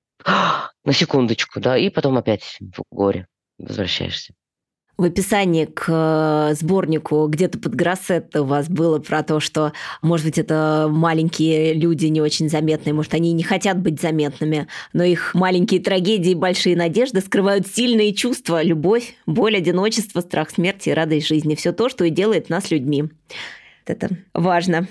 на 0.84 0.92
секундочку, 0.92 1.60
да, 1.60 1.76
и 1.76 1.90
потом 1.90 2.16
опять 2.16 2.58
в 2.60 2.82
горе 2.90 3.26
возвращаешься. 3.58 4.34
В 4.96 5.02
описании 5.02 5.64
к 5.64 6.52
сборнику 6.54 7.26
где-то 7.26 7.58
под 7.58 7.74
Гроссет 7.74 8.36
у 8.36 8.44
вас 8.44 8.68
было 8.68 9.00
про 9.00 9.24
то, 9.24 9.40
что, 9.40 9.72
может 10.02 10.24
быть, 10.24 10.38
это 10.38 10.86
маленькие 10.88 11.74
люди 11.74 12.06
не 12.06 12.20
очень 12.20 12.48
заметные, 12.48 12.92
может, 12.92 13.12
они 13.12 13.32
не 13.32 13.42
хотят 13.42 13.80
быть 13.80 14.00
заметными, 14.00 14.68
но 14.92 15.02
их 15.02 15.34
маленькие 15.34 15.80
трагедии 15.80 16.30
и 16.30 16.36
большие 16.36 16.76
надежды 16.76 17.20
скрывают 17.22 17.66
сильные 17.66 18.14
чувства, 18.14 18.62
любовь, 18.62 19.16
боль, 19.26 19.56
одиночество, 19.56 20.20
страх 20.20 20.50
смерти 20.50 20.90
и 20.90 20.94
радость 20.94 21.26
жизни. 21.26 21.56
Все 21.56 21.72
то, 21.72 21.88
что 21.88 22.04
и 22.04 22.10
делает 22.10 22.48
нас 22.48 22.70
людьми. 22.70 23.10
Это 23.86 24.10
важно. 24.32 24.86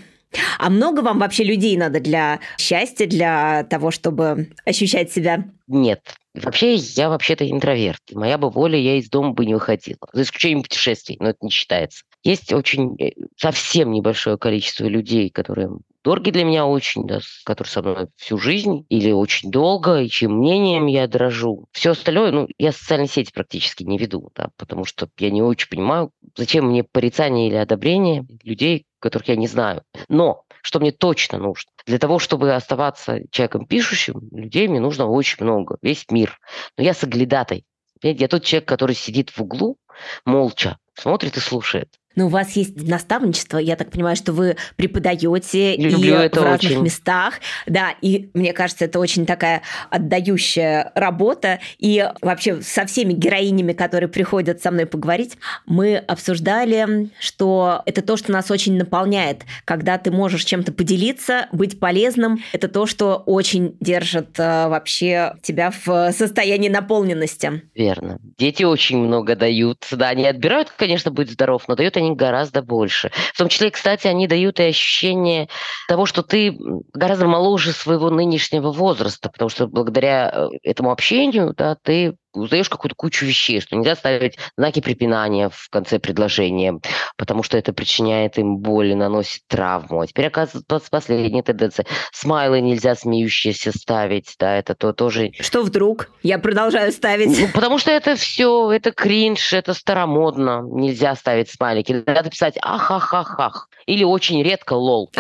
А 0.60 0.70
много 0.70 1.02
вам 1.02 1.20
вообще 1.20 1.44
людей 1.44 1.78
надо 1.78 2.00
для 2.00 2.40
счастья, 2.58 3.06
для 3.06 3.64
того, 3.64 3.92
чтобы 3.92 4.50
ощущать 4.66 5.12
себя? 5.12 5.46
Нет. 5.68 6.02
Вообще, 6.34 6.76
я 6.76 7.10
вообще-то 7.10 7.50
интроверт. 7.50 8.02
Моя 8.12 8.38
бы 8.38 8.50
воля, 8.50 8.78
я 8.78 8.98
из 8.98 9.10
дома 9.10 9.34
бы 9.34 9.46
не 9.46 9.54
выходила. 9.54 10.00
За 10.14 10.24
исключением 10.24 10.64
путешествий, 10.64 11.18
но 11.20 11.30
это 11.30 11.40
не 11.42 11.52
считается. 11.52 12.04
Есть 12.24 12.52
очень 12.54 12.96
э, 13.00 13.12
совсем 13.38 13.92
небольшое 13.92 14.38
количество 14.38 14.86
людей, 14.86 15.30
которые 15.30 15.70
дороги 16.04 16.32
для 16.32 16.44
меня 16.44 16.66
очень, 16.66 17.06
да, 17.06 17.20
которые 17.46 17.72
со 17.72 17.82
мной 17.82 18.08
всю 18.16 18.38
жизнь 18.38 18.86
или 18.90 19.12
очень 19.12 19.52
долго, 19.52 20.02
и 20.02 20.10
чьим 20.10 20.38
мнением 20.38 20.88
я 20.88 21.08
дрожу. 21.08 21.66
Все 21.72 21.92
остальное, 21.92 22.32
ну, 22.32 22.48
я 22.58 22.72
социальные 22.72 23.08
сети 23.08 23.32
практически 23.34 23.84
не 23.84 23.98
веду, 23.98 24.32
да, 24.36 24.50
потому 24.58 24.86
что 24.86 25.10
я 25.18 25.32
не 25.32 25.42
очень 25.42 25.70
понимаю, 25.70 26.12
зачем 26.36 26.68
мне 26.68 26.84
порицание 26.84 27.48
или 27.48 27.56
одобрение 27.56 28.26
людей, 28.44 28.86
которых 29.00 29.28
я 29.28 29.36
не 29.36 29.48
знаю. 29.48 29.84
Но 30.10 30.44
что 30.62 30.80
мне 30.80 30.92
точно 30.92 31.38
нужно? 31.38 31.72
Для 31.86 32.00
того, 32.00 32.20
чтобы 32.20 32.54
оставаться 32.54 33.20
человеком 33.32 33.66
пишущим, 33.66 34.30
людей 34.32 34.68
мне 34.68 34.80
нужно 34.80 35.08
очень 35.08 35.44
много, 35.44 35.78
весь 35.82 36.06
мир. 36.10 36.40
Но 36.78 36.84
я 36.84 36.94
соглядатай. 36.94 37.66
Я 38.02 38.28
тот 38.28 38.44
человек, 38.44 38.68
который 38.68 38.96
сидит 38.96 39.30
в 39.30 39.42
углу, 39.42 39.78
молча, 40.26 40.78
смотрит 40.94 41.38
и 41.38 41.40
слушает. 41.40 41.90
Но 42.16 42.26
у 42.26 42.30
вас 42.30 42.52
есть 42.52 42.76
наставничество, 42.76 43.58
я 43.58 43.76
так 43.76 43.92
понимаю, 43.92 44.16
что 44.16 44.34
вы 44.34 44.56
преподаете 44.76 45.76
и 45.76 46.10
это 46.10 46.42
в 46.42 46.44
разных 46.44 46.72
очень. 46.72 46.84
местах. 46.84 47.36
Да, 47.66 47.96
и 48.02 48.30
мне 48.34 48.54
кажется, 48.54 48.86
это 48.86 49.00
очень 49.00 49.26
такая 49.26 49.62
отдающая 49.90 50.92
работа. 50.96 51.60
И 51.80 52.08
вообще 52.22 52.62
со 52.62 52.86
всеми 52.86 53.14
героинями, 53.14 53.74
которые 53.74 54.10
приходят 54.10 54.62
со 54.62 54.72
мной 54.72 54.86
поговорить, 54.86 55.38
мы 55.66 55.98
обсуждали, 55.98 57.10
что 57.20 57.82
это 57.86 58.02
то, 58.02 58.18
что 58.18 58.32
нас 58.32 58.52
очень 58.52 58.78
наполняет. 58.78 59.44
Когда 59.66 59.98
ты 59.98 60.12
можешь 60.12 60.44
чем-то 60.46 60.72
поделиться, 60.72 61.48
быть 61.52 61.80
полезным, 61.80 62.44
это 62.52 62.68
то, 62.68 62.86
что 62.86 63.24
очень 63.26 63.76
держит 63.80 64.40
э, 64.40 64.68
вообще 64.68 65.36
тебя 65.42 65.72
в 65.86 66.12
состоянии 66.12 66.70
наполненности. 66.70 67.64
Верно. 67.76 68.20
Дети 68.38 68.64
очень 68.64 68.98
много 68.98 69.36
дают. 69.36 69.88
Да, 69.92 70.10
они 70.10 70.26
отбирают, 70.26 70.72
конечно, 70.76 71.12
быть 71.12 71.32
здоров, 71.32 71.64
но 71.68 71.76
дают 71.76 71.98
они 71.98 72.03
они 72.04 72.16
гораздо 72.16 72.62
больше. 72.62 73.12
В 73.34 73.38
том 73.38 73.50
числе, 73.50 73.72
кстати, 73.72 74.08
они 74.08 74.28
дают 74.28 74.60
и 74.60 74.64
ощущение 74.64 75.50
того, 75.88 76.06
что 76.06 76.24
ты 76.24 76.58
гораздо 76.94 77.28
моложе 77.28 77.72
своего 77.72 78.10
нынешнего 78.10 78.72
возраста, 78.72 79.30
потому 79.30 79.50
что 79.50 79.68
благодаря 79.68 80.30
э, 80.30 80.48
этому 80.64 80.92
общению 80.92 81.54
да, 81.56 81.76
ты 81.82 82.16
узнаешь 82.34 82.70
какую-то 82.70 82.96
кучу 82.96 83.26
вещей, 83.26 83.62
что 83.62 83.76
нельзя 83.76 83.96
ставить 83.96 84.38
знаки 84.58 84.82
препинания 84.82 85.50
в 85.50 85.70
конце 85.70 86.00
предложения, 86.00 86.80
потому 87.18 87.44
что 87.44 87.58
это 87.58 87.74
причиняет 87.74 88.38
им 88.38 88.58
боль 88.58 88.92
и 88.92 88.96
наносит 88.96 89.42
травму. 89.48 90.02
А 90.02 90.08
теперь, 90.08 90.28
оказывается, 90.28 90.90
последняя 90.90 91.44
тенденция. 91.44 91.86
Смайлы 92.12 92.62
нельзя 92.62 92.96
смеющиеся 92.96 93.72
ставить, 93.72 94.36
да, 94.40 94.58
это 94.58 94.76
то 94.76 94.94
тоже... 94.94 95.32
Что 95.40 95.64
вдруг? 95.64 96.10
Я 96.22 96.40
продолжаю 96.40 96.92
ставить. 96.92 97.40
Ну, 97.40 97.48
потому 97.54 97.78
что 97.78 97.92
это 97.92 98.16
все, 98.16 98.72
это 98.72 98.92
кринж, 98.92 99.54
это 99.54 99.74
старомодно. 99.74 100.62
Нельзя 100.64 101.16
ставить 101.16 101.50
смайлики. 101.50 102.04
Надо 102.06 102.30
писать 102.30 102.58
ах-ах-ах-ах. 102.62 103.70
Или 103.86 104.04
очень 104.04 104.42
редко 104.44 104.74
лол. 104.74 105.12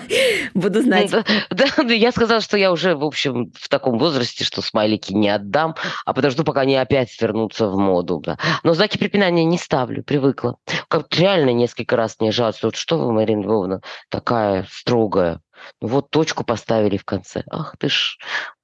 Буду 0.54 0.82
знать. 0.82 1.10
Да, 1.50 1.66
да, 1.76 1.94
я 1.94 2.12
сказала, 2.12 2.40
что 2.40 2.56
я 2.56 2.72
уже, 2.72 2.94
в 2.94 3.04
общем, 3.04 3.50
в 3.58 3.68
таком 3.68 3.98
возрасте, 3.98 4.44
что 4.44 4.62
смайлики 4.62 5.12
не 5.12 5.28
отдам, 5.28 5.74
а 6.04 6.12
подожду, 6.12 6.44
пока 6.44 6.59
они 6.60 6.76
опять 6.76 7.20
вернутся 7.20 7.68
в 7.68 7.76
моду. 7.78 8.20
Да. 8.24 8.38
Но 8.62 8.74
знаки 8.74 8.98
препинания 8.98 9.44
не 9.44 9.58
ставлю, 9.58 10.02
привыкла. 10.02 10.56
Как 10.88 11.06
реально 11.16 11.50
несколько 11.50 11.96
раз 11.96 12.16
мне 12.20 12.32
жалуются, 12.32 12.66
вот 12.66 12.76
что 12.76 12.98
вы, 12.98 13.12
Марина 13.12 13.42
Львовна, 13.42 13.80
такая 14.08 14.66
строгая. 14.70 15.40
Ну 15.80 15.88
вот 15.88 16.10
точку 16.10 16.44
поставили 16.44 16.96
в 16.96 17.04
конце. 17.04 17.42
Ах 17.50 17.76
ты 17.78 17.88
ж 17.88 18.18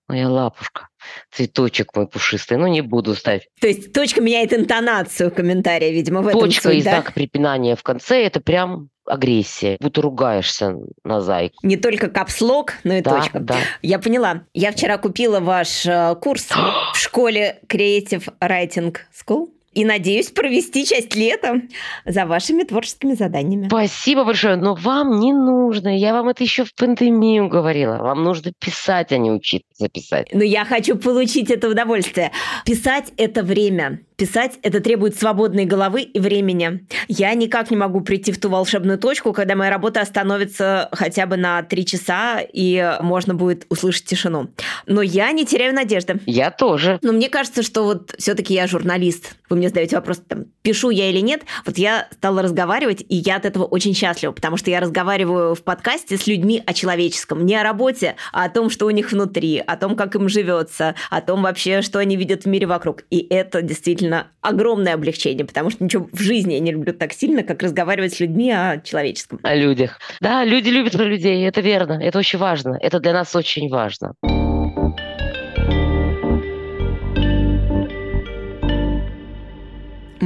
моя 0.08 0.28
лапушка, 0.28 0.88
цветочек 1.32 1.94
мой 1.96 2.06
пушистый, 2.06 2.56
ну 2.58 2.66
не 2.66 2.80
буду 2.80 3.14
ставить. 3.14 3.48
То 3.60 3.66
есть 3.66 3.92
точка 3.92 4.20
меняет 4.20 4.52
интонацию 4.52 5.30
комментария, 5.30 5.90
видимо, 5.90 6.22
в 6.22 6.28
этом 6.28 6.42
Точка 6.42 6.68
суть, 6.68 6.78
и 6.78 6.82
да? 6.82 6.90
знак 6.90 7.12
препинания 7.12 7.76
в 7.76 7.82
конце– 7.82 8.22
это 8.24 8.40
прям 8.40 8.88
агрессия, 9.06 9.76
будто 9.80 10.02
ругаешься 10.02 10.76
на 11.04 11.20
зайку. 11.20 11.56
Не 11.62 11.76
только 11.76 12.08
капслог, 12.08 12.74
но 12.84 12.94
и 12.94 13.00
да, 13.00 13.18
точка. 13.18 13.40
Да. 13.40 13.56
Я 13.82 13.98
поняла. 13.98 14.42
Я 14.54 14.72
вчера 14.72 14.98
купила 14.98 15.40
ваш 15.40 15.86
э, 15.86 16.14
курс 16.20 16.48
в 16.94 16.98
школе 16.98 17.60
Creative 17.68 18.28
Writing 18.40 18.96
School 19.12 19.48
и 19.76 19.84
надеюсь 19.84 20.30
провести 20.30 20.86
часть 20.86 21.14
лета 21.14 21.60
за 22.06 22.24
вашими 22.24 22.62
творческими 22.62 23.12
заданиями. 23.12 23.66
Спасибо 23.68 24.24
большое, 24.24 24.56
но 24.56 24.74
вам 24.74 25.20
не 25.20 25.34
нужно. 25.34 25.94
Я 25.94 26.14
вам 26.14 26.30
это 26.30 26.42
еще 26.42 26.64
в 26.64 26.74
пандемию 26.74 27.48
говорила. 27.48 27.98
Вам 27.98 28.24
нужно 28.24 28.52
писать, 28.58 29.12
а 29.12 29.18
не 29.18 29.30
учиться 29.30 29.88
писать. 29.90 30.28
Но 30.32 30.42
я 30.42 30.64
хочу 30.64 30.96
получить 30.96 31.50
это 31.50 31.68
удовольствие. 31.68 32.32
Писать– 32.64 33.12
это 33.18 33.42
время. 33.42 34.00
Писать– 34.16 34.58
это 34.62 34.80
требует 34.80 35.14
свободной 35.18 35.66
головы 35.66 36.00
и 36.00 36.18
времени. 36.18 36.86
Я 37.06 37.34
никак 37.34 37.70
не 37.70 37.76
могу 37.76 38.00
прийти 38.00 38.32
в 38.32 38.40
ту 38.40 38.48
волшебную 38.48 38.98
точку, 38.98 39.34
когда 39.34 39.54
моя 39.54 39.70
работа 39.70 40.00
остановится 40.00 40.88
хотя 40.92 41.26
бы 41.26 41.36
на 41.36 41.62
три 41.62 41.84
часа, 41.84 42.40
и 42.40 42.96
можно 43.02 43.34
будет 43.34 43.66
услышать 43.68 44.06
тишину. 44.06 44.48
Но 44.86 45.02
я 45.02 45.32
не 45.32 45.44
теряю 45.44 45.74
надежды. 45.74 46.18
Я 46.24 46.50
тоже. 46.50 46.98
Но 47.02 47.12
мне 47.12 47.28
кажется, 47.28 47.62
что 47.62 47.84
вот 47.84 48.14
все-таки 48.16 48.54
я 48.54 48.66
журналист. 48.66 49.36
Вы 49.50 49.56
мне 49.56 49.68
задаете 49.68 49.96
вопрос, 49.96 50.22
там, 50.26 50.46
пишу 50.62 50.88
я 50.88 51.10
или 51.10 51.20
нет. 51.20 51.42
Вот 51.66 51.76
я 51.76 52.08
стала 52.12 52.40
разговаривать, 52.40 53.04
и 53.06 53.16
я 53.16 53.36
от 53.36 53.44
этого 53.44 53.64
очень 53.64 53.94
счастлива, 53.94 54.32
потому 54.32 54.56
что 54.56 54.70
я 54.70 54.80
разговариваю 54.80 55.54
в 55.54 55.62
подкасте 55.62 56.16
с 56.16 56.26
людьми 56.26 56.62
о 56.64 56.72
человеческом, 56.72 57.44
не 57.44 57.54
о 57.54 57.62
работе, 57.62 58.16
а 58.32 58.44
о 58.44 58.48
том, 58.48 58.70
что 58.70 58.86
у 58.86 58.90
них 58.90 59.12
внутри, 59.12 59.58
о 59.58 59.76
том, 59.76 59.94
как 59.94 60.14
им 60.14 60.30
живется, 60.30 60.94
о 61.10 61.20
том 61.20 61.42
вообще, 61.42 61.82
что 61.82 61.98
они 61.98 62.16
видят 62.16 62.44
в 62.44 62.46
мире 62.46 62.66
вокруг. 62.66 63.02
И 63.10 63.18
это 63.18 63.60
действительно 63.60 64.05
действительно 64.06 64.28
огромное 64.40 64.94
облегчение, 64.94 65.44
потому 65.44 65.70
что 65.70 65.84
ничего 65.84 66.08
в 66.12 66.20
жизни 66.20 66.54
я 66.54 66.60
не 66.60 66.72
люблю 66.72 66.92
так 66.92 67.12
сильно, 67.12 67.42
как 67.42 67.62
разговаривать 67.62 68.14
с 68.14 68.20
людьми 68.20 68.50
о 68.52 68.80
человеческом. 68.82 69.40
О 69.42 69.54
людях. 69.54 69.98
Да, 70.20 70.44
люди 70.44 70.68
любят 70.68 70.92
про 70.92 71.04
людей, 71.04 71.46
это 71.46 71.60
верно, 71.60 72.00
это 72.02 72.18
очень 72.18 72.38
важно, 72.38 72.78
это 72.80 73.00
для 73.00 73.12
нас 73.12 73.34
очень 73.34 73.68
важно. 73.68 74.14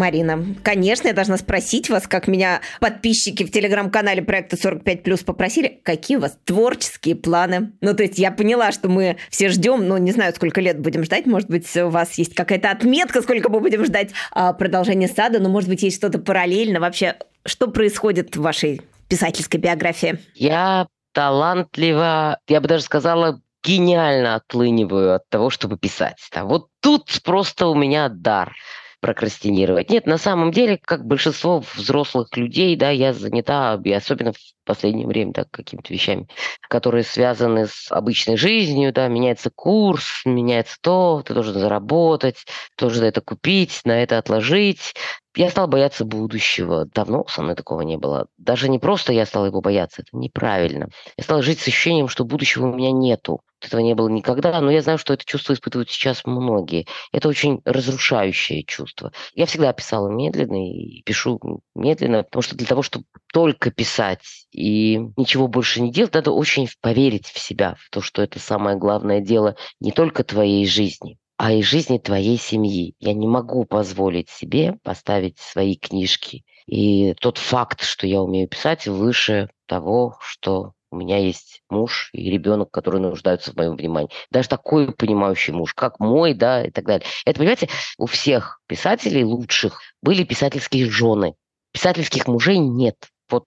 Марина, 0.00 0.42
конечно, 0.62 1.08
я 1.08 1.14
должна 1.14 1.36
спросить 1.36 1.90
вас, 1.90 2.06
как 2.06 2.26
меня 2.26 2.62
подписчики 2.80 3.44
в 3.44 3.52
телеграм-канале 3.52 4.22
проекта 4.22 4.56
45+, 4.56 5.24
попросили, 5.26 5.78
какие 5.82 6.16
у 6.16 6.20
вас 6.20 6.38
творческие 6.46 7.16
планы? 7.16 7.72
Ну, 7.82 7.94
то 7.94 8.02
есть 8.02 8.18
я 8.18 8.30
поняла, 8.30 8.72
что 8.72 8.88
мы 8.88 9.18
все 9.28 9.50
ждем, 9.50 9.86
но 9.86 9.98
не 9.98 10.12
знаю, 10.12 10.34
сколько 10.34 10.62
лет 10.62 10.80
будем 10.80 11.04
ждать, 11.04 11.26
может 11.26 11.50
быть, 11.50 11.76
у 11.76 11.90
вас 11.90 12.14
есть 12.14 12.34
какая-то 12.34 12.70
отметка, 12.70 13.20
сколько 13.20 13.50
мы 13.50 13.60
будем 13.60 13.84
ждать 13.84 14.12
а, 14.32 14.54
продолжения 14.54 15.06
сада, 15.06 15.38
но, 15.38 15.50
может 15.50 15.68
быть, 15.68 15.82
есть 15.82 15.98
что-то 15.98 16.18
параллельно. 16.18 16.80
Вообще, 16.80 17.16
что 17.44 17.66
происходит 17.68 18.36
в 18.36 18.40
вашей 18.40 18.80
писательской 19.08 19.60
биографии? 19.60 20.18
Я 20.34 20.86
талантливо, 21.12 22.38
я 22.48 22.62
бы 22.62 22.68
даже 22.68 22.84
сказала, 22.84 23.42
гениально 23.62 24.36
отлыниваю 24.36 25.14
от 25.16 25.28
того, 25.28 25.50
чтобы 25.50 25.76
писать. 25.76 26.16
Да, 26.32 26.44
вот 26.44 26.68
тут 26.80 27.20
просто 27.22 27.66
у 27.66 27.74
меня 27.74 28.08
дар 28.08 28.54
прокрастинировать. 29.00 29.90
Нет, 29.90 30.06
на 30.06 30.18
самом 30.18 30.50
деле, 30.52 30.78
как 30.78 31.06
большинство 31.06 31.62
взрослых 31.74 32.36
людей, 32.36 32.76
да, 32.76 32.90
я 32.90 33.12
занята, 33.12 33.80
и 33.82 33.92
особенно 33.92 34.32
в 34.32 34.38
последнее 34.64 35.06
время, 35.06 35.32
да, 35.32 35.44
какими-то 35.50 35.92
вещами, 35.92 36.28
которые 36.68 37.02
связаны 37.02 37.66
с 37.66 37.90
обычной 37.90 38.36
жизнью, 38.36 38.92
да, 38.92 39.08
меняется 39.08 39.50
курс, 39.54 40.22
меняется 40.24 40.76
то, 40.80 41.22
ты 41.24 41.34
должен 41.34 41.54
заработать, 41.54 42.44
ты 42.76 42.84
должен 42.84 43.04
это 43.04 43.20
купить, 43.20 43.80
на 43.84 44.02
это 44.02 44.18
отложить. 44.18 44.94
Я 45.36 45.48
стал 45.48 45.68
бояться 45.68 46.04
будущего. 46.04 46.86
Давно 46.86 47.24
со 47.28 47.42
мной 47.42 47.54
такого 47.54 47.82
не 47.82 47.96
было. 47.96 48.26
Даже 48.36 48.68
не 48.68 48.80
просто 48.80 49.12
я 49.12 49.24
стал 49.26 49.46
его 49.46 49.60
бояться, 49.60 50.02
это 50.02 50.16
неправильно. 50.16 50.88
Я 51.16 51.22
стал 51.22 51.40
жить 51.42 51.60
с 51.60 51.68
ощущением, 51.68 52.08
что 52.08 52.24
будущего 52.24 52.66
у 52.66 52.74
меня 52.74 52.90
нету. 52.90 53.40
Этого 53.60 53.80
не 53.80 53.94
было 53.94 54.08
никогда, 54.08 54.60
но 54.60 54.70
я 54.70 54.80
знаю, 54.80 54.98
что 54.98 55.12
это 55.12 55.24
чувство 55.24 55.52
испытывают 55.52 55.90
сейчас 55.90 56.24
многие. 56.24 56.86
Это 57.12 57.28
очень 57.28 57.60
разрушающее 57.64 58.64
чувство. 58.64 59.12
Я 59.34 59.46
всегда 59.46 59.72
писала 59.72 60.08
медленно 60.08 60.66
и 60.66 61.02
пишу 61.02 61.38
медленно, 61.74 62.24
потому 62.24 62.42
что 62.42 62.56
для 62.56 62.66
того, 62.66 62.82
чтобы 62.82 63.04
только 63.32 63.70
писать 63.70 64.46
и 64.50 64.98
ничего 65.16 65.46
больше 65.46 65.80
не 65.80 65.92
делать, 65.92 66.14
надо 66.14 66.32
очень 66.32 66.68
поверить 66.80 67.26
в 67.26 67.38
себя, 67.38 67.76
в 67.78 67.90
то, 67.90 68.00
что 68.00 68.22
это 68.22 68.40
самое 68.40 68.76
главное 68.76 69.20
дело 69.20 69.54
не 69.78 69.92
только 69.92 70.24
твоей 70.24 70.66
жизни, 70.66 71.18
а 71.42 71.52
и 71.52 71.62
жизни 71.62 71.96
твоей 71.96 72.36
семьи. 72.36 72.94
Я 73.00 73.14
не 73.14 73.26
могу 73.26 73.64
позволить 73.64 74.28
себе 74.28 74.74
поставить 74.82 75.38
свои 75.38 75.74
книжки. 75.74 76.44
И 76.66 77.14
тот 77.14 77.38
факт, 77.38 77.80
что 77.82 78.06
я 78.06 78.20
умею 78.20 78.46
писать, 78.46 78.86
выше 78.86 79.48
того, 79.64 80.18
что 80.20 80.74
у 80.90 80.96
меня 80.96 81.16
есть 81.16 81.62
муж 81.70 82.10
и 82.12 82.30
ребенок, 82.30 82.70
которые 82.70 83.00
нуждаются 83.00 83.52
в 83.52 83.56
моем 83.56 83.76
внимании. 83.76 84.10
Даже 84.30 84.50
такой 84.50 84.92
понимающий 84.92 85.54
муж, 85.54 85.72
как 85.72 85.98
мой, 85.98 86.34
да, 86.34 86.62
и 86.62 86.70
так 86.70 86.84
далее. 86.84 87.06
Это, 87.24 87.38
понимаете, 87.38 87.70
у 87.96 88.04
всех 88.04 88.60
писателей 88.66 89.24
лучших 89.24 89.80
были 90.02 90.24
писательские 90.24 90.90
жены. 90.90 91.36
Писательских 91.72 92.28
мужей 92.28 92.58
нет. 92.58 92.96
Вот 93.30 93.44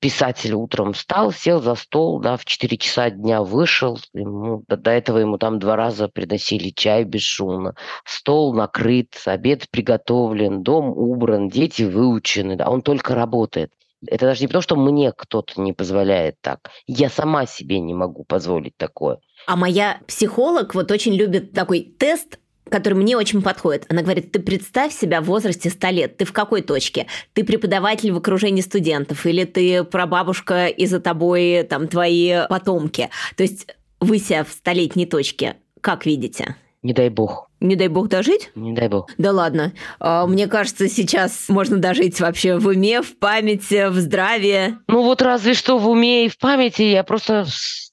писатель 0.00 0.54
утром 0.54 0.92
встал, 0.92 1.32
сел 1.32 1.60
за 1.60 1.74
стол, 1.74 2.20
да, 2.20 2.36
в 2.36 2.44
4 2.44 2.76
часа 2.76 3.10
дня 3.10 3.42
вышел, 3.42 3.98
ему, 4.12 4.62
до, 4.68 4.90
этого 4.90 5.18
ему 5.18 5.38
там 5.38 5.58
два 5.58 5.76
раза 5.76 6.08
приносили 6.08 6.70
чай 6.70 7.04
бесшумно, 7.04 7.74
стол 8.04 8.54
накрыт, 8.54 9.14
обед 9.24 9.68
приготовлен, 9.70 10.62
дом 10.62 10.88
убран, 10.88 11.48
дети 11.48 11.82
выучены, 11.82 12.56
да, 12.56 12.68
он 12.68 12.82
только 12.82 13.14
работает. 13.14 13.72
Это 14.06 14.26
даже 14.26 14.42
не 14.42 14.46
потому, 14.46 14.62
что 14.62 14.76
мне 14.76 15.12
кто-то 15.12 15.60
не 15.60 15.72
позволяет 15.72 16.36
так. 16.40 16.70
Я 16.86 17.08
сама 17.08 17.46
себе 17.46 17.80
не 17.80 17.94
могу 17.94 18.24
позволить 18.24 18.76
такое. 18.76 19.18
А 19.46 19.56
моя 19.56 20.00
психолог 20.06 20.74
вот 20.74 20.90
очень 20.90 21.14
любит 21.14 21.52
такой 21.52 21.94
тест 21.98 22.38
который 22.70 22.94
мне 22.94 23.16
очень 23.16 23.42
подходит. 23.42 23.86
Она 23.88 24.02
говорит, 24.02 24.32
ты 24.32 24.40
представь 24.40 24.92
себя 24.92 25.20
в 25.20 25.24
возрасте 25.24 25.70
100 25.70 25.88
лет. 25.88 26.16
Ты 26.16 26.24
в 26.24 26.32
какой 26.32 26.62
точке? 26.62 27.06
Ты 27.32 27.44
преподаватель 27.44 28.12
в 28.12 28.16
окружении 28.16 28.62
студентов 28.62 29.26
или 29.26 29.44
ты 29.44 29.84
прабабушка 29.84 30.66
и 30.66 30.86
за 30.86 31.00
тобой 31.00 31.62
там 31.62 31.88
твои 31.88 32.46
потомки? 32.48 33.10
То 33.36 33.42
есть 33.42 33.66
вы 34.00 34.18
себя 34.18 34.44
в 34.44 34.48
столетней 34.48 35.06
точке 35.06 35.56
как 35.86 36.04
видите? 36.04 36.56
Не 36.82 36.92
дай 36.92 37.10
бог. 37.10 37.48
Не 37.60 37.76
дай 37.76 37.86
бог 37.86 38.08
дожить? 38.08 38.50
Не 38.56 38.72
дай 38.72 38.88
бог. 38.88 39.08
Да 39.18 39.30
ладно. 39.30 39.72
А, 40.00 40.26
мне 40.26 40.48
кажется, 40.48 40.88
сейчас 40.88 41.48
можно 41.48 41.78
дожить 41.78 42.20
вообще 42.20 42.58
в 42.58 42.66
уме, 42.66 43.02
в 43.02 43.16
памяти, 43.20 43.88
в 43.88 43.94
здравии. 43.94 44.78
Ну 44.88 45.04
вот 45.04 45.22
разве 45.22 45.54
что 45.54 45.78
в 45.78 45.88
уме 45.88 46.26
и 46.26 46.28
в 46.28 46.38
памяти. 46.38 46.82
Я 46.82 47.04
просто, 47.04 47.46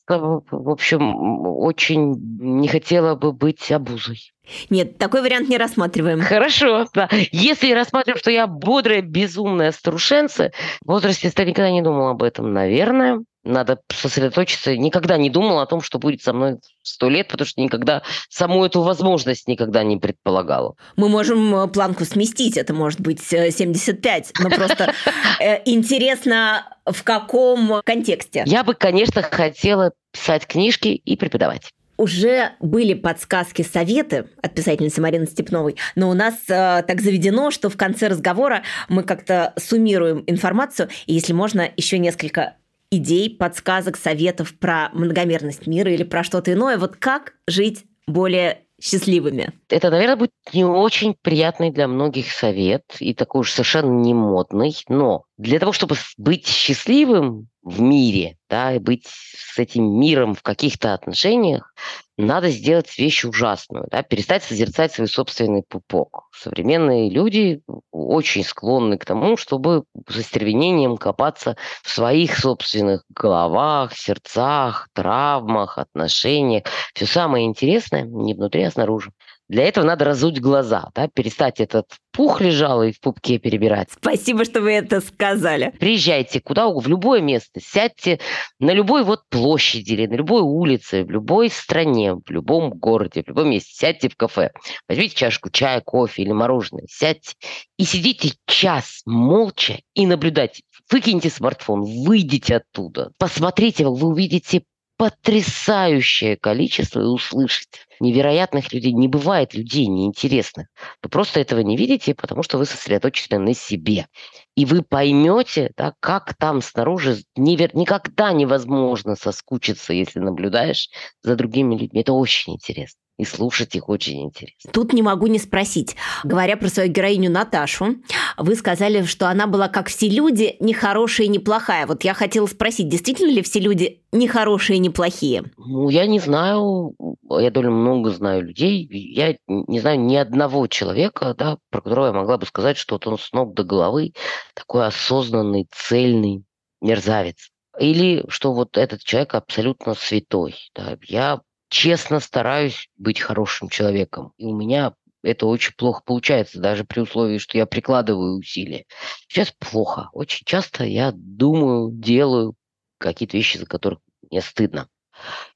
в 0.08 0.70
общем, 0.72 1.46
очень 1.60 2.16
не 2.40 2.68
хотела 2.68 3.14
бы 3.14 3.32
быть 3.32 3.72
обузой. 3.72 4.33
Нет, 4.70 4.98
такой 4.98 5.22
вариант 5.22 5.50
не 5.50 5.58
рассматриваем. 5.58 6.22
Хорошо, 6.22 6.88
да. 6.94 7.10
Если 7.32 7.72
рассматриваем, 7.72 8.20
что 8.20 8.32
я 8.32 8.48
бодрая, 8.48 9.02
безумная 9.02 9.72
старушенца, 9.72 10.52
в 10.84 10.88
возрасте 10.88 11.32
я 11.36 11.46
никогда 11.46 11.72
не 11.72 11.82
думала 11.82 12.12
об 12.12 12.24
этом, 12.24 12.54
наверное. 12.54 13.24
Надо 13.46 13.80
сосредоточиться. 13.90 14.78
Никогда 14.78 15.18
не 15.18 15.30
думала 15.30 15.64
о 15.64 15.66
том, 15.66 15.82
что 15.82 16.00
будет 16.00 16.22
со 16.22 16.32
мной 16.32 16.60
сто 16.82 17.10
лет, 17.10 17.28
потому 17.28 17.46
что 17.46 17.62
никогда 17.62 18.02
саму 18.30 18.64
эту 18.64 18.82
возможность 18.82 19.50
никогда 19.50 19.84
не 19.84 19.98
предполагала. 19.98 20.76
Мы 20.96 21.10
можем 21.10 21.54
э, 21.54 21.68
планку 21.68 22.06
сместить, 22.06 22.56
это 22.56 22.74
может 22.74 23.02
быть 23.02 23.22
75, 23.22 24.32
э, 24.40 24.44
но 24.44 24.50
просто 24.50 24.94
э, 25.42 25.62
интересно, 25.66 26.74
в 26.86 27.04
каком 27.04 27.82
контексте. 27.84 28.44
Я 28.46 28.64
бы, 28.64 28.76
конечно, 28.76 29.22
хотела 29.22 29.92
писать 30.14 30.48
книжки 30.48 30.88
и 30.88 31.18
преподавать 31.18 31.74
уже 31.98 32.52
были 32.60 32.94
подсказки, 32.94 33.62
советы 33.62 34.28
от 34.42 34.54
писательницы 34.54 35.02
Марины 35.02 35.26
Степновой, 35.26 35.76
но 35.96 36.10
у 36.10 36.14
нас 36.14 36.36
э, 36.48 36.84
так 36.88 37.02
заведено, 37.02 37.52
что 37.52 37.70
в 37.70 37.78
конце 37.78 38.08
разговора 38.08 38.64
мы 38.90 39.04
как-то 39.04 39.54
суммируем 39.58 40.24
информацию, 40.28 40.90
и 41.06 41.14
если 41.14 41.34
можно, 41.34 41.70
еще 41.76 42.00
несколько 42.00 42.56
идей, 42.92 43.36
подсказок, 43.36 43.98
советов 43.98 44.54
про 44.58 44.90
многомерность 44.94 45.68
мира 45.68 45.92
или 45.92 46.04
про 46.04 46.24
что-то 46.24 46.54
иное. 46.54 46.78
Вот 46.78 46.96
как 46.96 47.34
жить 47.48 47.86
более 48.08 48.62
счастливыми? 48.82 49.54
Это, 49.70 49.90
наверное, 49.90 50.18
будет 50.18 50.32
не 50.54 50.66
очень 50.66 51.16
приятный 51.22 51.72
для 51.72 51.88
многих 51.88 52.32
совет 52.32 52.84
и 53.00 53.14
такой 53.14 53.42
уж 53.42 53.52
совершенно 53.52 53.92
не 53.92 54.14
модный, 54.14 54.76
но 54.90 55.24
для 55.38 55.60
того, 55.60 55.72
чтобы 55.72 55.96
быть 56.18 56.48
счастливым 56.48 57.48
в 57.64 57.82
мире, 57.82 58.38
да, 58.50 58.74
и 58.74 58.80
быть 58.80 59.08
с 59.08 59.58
этим 59.58 60.00
миром 60.00 60.36
в 60.36 60.42
каких-то 60.42 60.94
отношениях, 60.94 61.74
надо 62.18 62.50
сделать 62.50 62.96
вещь 62.98 63.24
ужасную, 63.24 63.88
да, 63.90 64.04
перестать 64.04 64.44
созерцать 64.44 64.92
свой 64.92 65.08
собственный 65.08 65.64
пупок. 65.68 66.28
Современные 66.36 67.10
люди 67.10 67.62
очень 67.92 68.44
склонны 68.44 68.98
к 68.98 69.06
тому, 69.06 69.38
чтобы 69.38 69.86
с 70.08 70.18
остервенением 70.18 70.98
копаться 70.98 71.58
в 71.82 71.90
своих 71.90 72.38
собственных 72.38 73.04
головах, 73.10 73.96
сердцах, 73.96 74.90
травмах, 74.94 75.78
отношениях. 75.78 76.66
Все 76.94 77.06
самое 77.06 77.46
интересное 77.46 78.04
не 78.04 78.36
внутри, 78.36 78.64
а 78.64 78.72
снаружи. 78.72 79.12
Для 79.50 79.64
этого 79.64 79.86
надо 79.86 80.06
разуть 80.06 80.40
глаза, 80.40 80.90
да, 80.96 81.08
перестать 81.08 81.60
этот 81.60 81.88
пух 82.12 82.42
лежалый 82.42 82.94
в 82.94 83.00
пупке 83.00 83.40
перебирать. 83.40 83.90
Спасибо, 83.92 84.46
что 84.46 84.62
вы 84.62 84.72
это 84.74 85.02
сказали. 85.02 85.74
Приезжайте 85.80 86.40
куда 86.40 86.68
угодно, 86.68 86.84
в 86.84 86.88
любое 86.88 87.22
место, 87.22 87.60
сядьте 87.62 88.20
на 88.60 88.72
любой 88.72 89.04
вот 89.04 89.22
площади 89.30 89.94
или 89.94 90.08
на 90.08 90.16
любой 90.16 90.42
улице, 90.42 91.04
в 91.04 91.12
любой 91.12 91.50
стране, 91.50 92.16
в 92.16 92.30
любом 92.30 92.72
городе, 92.72 93.24
в 93.24 93.28
любом 93.28 93.50
месте, 93.50 93.74
сядьте 93.74 94.10
в 94.10 94.16
кафе, 94.16 94.52
возьмите 94.88 95.16
чашку 95.16 95.50
чая, 95.50 95.82
кофе 95.82 96.24
или 96.24 96.32
мороженое, 96.32 96.86
сядьте 96.90 97.34
и 97.78 97.84
сидите 97.84 98.34
час 98.48 99.02
молча 99.06 99.80
и 99.94 100.06
наблюдайте. 100.06 100.64
Выкиньте 100.92 101.30
смартфон, 101.30 101.84
выйдите 101.84 102.58
оттуда, 102.58 103.12
посмотрите, 103.18 103.86
вы 103.86 104.08
увидите 104.08 104.64
потрясающее 104.98 106.38
количество 106.38 107.02
и 107.02 107.06
услышите. 107.06 107.80
Невероятных 108.00 108.74
людей. 108.74 108.92
Не 108.92 109.08
бывает 109.08 109.54
людей 109.54 109.88
неинтересных. 109.88 110.68
Вы 111.02 111.10
просто 111.10 111.40
этого 111.40 111.62
не 111.62 111.78
видите, 111.78 112.14
потому 112.14 112.44
что 112.44 112.58
вы 112.58 112.66
сосредоточены 112.66 113.40
на 113.40 113.54
себе. 113.54 114.08
И 114.56 114.66
вы 114.66 114.82
поймете, 114.82 115.72
да, 115.78 115.94
как 116.00 116.36
там 116.36 116.62
снаружи 116.62 117.24
невер... 117.36 117.76
никогда 117.76 118.34
невозможно 118.34 119.16
соскучиться, 119.16 119.94
если 119.94 120.20
наблюдаешь 120.20 120.90
за 121.22 121.36
другими 121.36 121.76
людьми. 121.76 122.02
Это 122.02 122.14
очень 122.14 122.54
интересно 122.54 123.00
и 123.24 123.26
слушать 123.26 123.76
их 123.76 123.90
очень 123.90 124.24
интересно. 124.24 124.72
Тут 124.72 124.94
не 124.94 125.02
могу 125.02 125.28
не 125.28 125.40
спросить. 125.40 125.96
Говоря 126.24 126.58
про 126.58 126.68
свою 126.68 126.92
героиню 126.92 127.32
Наташу, 127.32 127.96
вы 128.38 128.56
сказали, 128.56 129.04
что 129.04 129.30
она 129.30 129.48
была 129.48 129.70
как 129.70 129.88
все 129.88 130.08
люди, 130.08 130.56
не 130.60 130.74
хорошая 130.74 131.28
и 131.28 131.30
не 131.30 131.40
плохая. 131.40 131.88
Вот 131.88 132.04
я 132.04 132.14
хотела 132.14 132.46
спросить, 132.46 132.90
действительно 132.90 133.32
ли 133.32 133.42
все 133.42 133.60
люди 133.60 134.02
не 134.12 134.28
хорошие 134.28 134.78
и 134.78 134.80
не 134.80 134.90
плохие? 134.90 135.46
Ну, 135.58 135.90
я 135.90 136.06
не 136.06 136.20
знаю, 136.20 136.96
я 137.30 137.50
довольно 137.50 137.76
много 137.76 138.12
знаю 138.12 138.44
людей, 138.44 138.88
я 138.92 139.36
не 139.48 139.80
знаю 139.80 140.00
ни 140.00 140.16
одного 140.16 140.68
человека, 140.68 141.34
да, 141.38 141.58
про 141.72 141.82
которого 141.82 142.08
я 142.08 142.14
могла 142.14 142.38
бы 142.38 142.46
сказать, 142.46 142.78
что 142.78 142.96
вот 142.96 143.08
он 143.08 143.18
с 143.18 143.32
ног 143.32 143.54
до 143.54 143.64
головы 143.64 144.14
такой 144.54 144.86
осознанный, 144.86 145.68
цельный 145.72 146.44
мерзавец. 146.82 147.50
Или 147.80 148.24
что 148.28 148.54
вот 148.54 148.78
этот 148.78 149.02
человек 149.04 149.34
абсолютно 149.34 149.96
святой. 149.96 150.56
Да. 150.76 150.96
Я 151.08 151.42
честно 151.74 152.20
стараюсь 152.20 152.88
быть 152.98 153.20
хорошим 153.20 153.68
человеком. 153.68 154.32
И 154.38 154.46
у 154.46 154.56
меня 154.56 154.94
это 155.24 155.48
очень 155.48 155.74
плохо 155.74 156.04
получается, 156.06 156.60
даже 156.60 156.84
при 156.84 157.00
условии, 157.00 157.40
что 157.40 157.58
я 157.58 157.66
прикладываю 157.66 158.38
усилия. 158.38 158.86
Сейчас 159.28 159.52
плохо. 159.58 160.10
Очень 160.14 160.46
часто 160.46 160.84
я 160.84 161.12
думаю, 161.16 161.90
делаю 161.92 162.54
какие-то 163.00 163.36
вещи, 163.36 163.58
за 163.58 163.66
которых 163.66 164.00
мне 164.30 164.42
стыдно. 164.42 164.88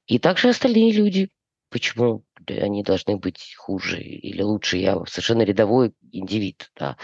И 0.06 0.18
также 0.18 0.48
остальные 0.48 0.92
люди. 0.92 1.30
Почему 1.70 2.24
они 2.48 2.82
должны 2.82 3.16
быть 3.18 3.54
хуже 3.56 4.00
или 4.00 4.42
лучше? 4.42 4.78
Я 4.78 4.98
совершенно 5.06 5.42
рядовой 5.42 5.92
индивид. 6.10 6.70
Да. 6.76 6.96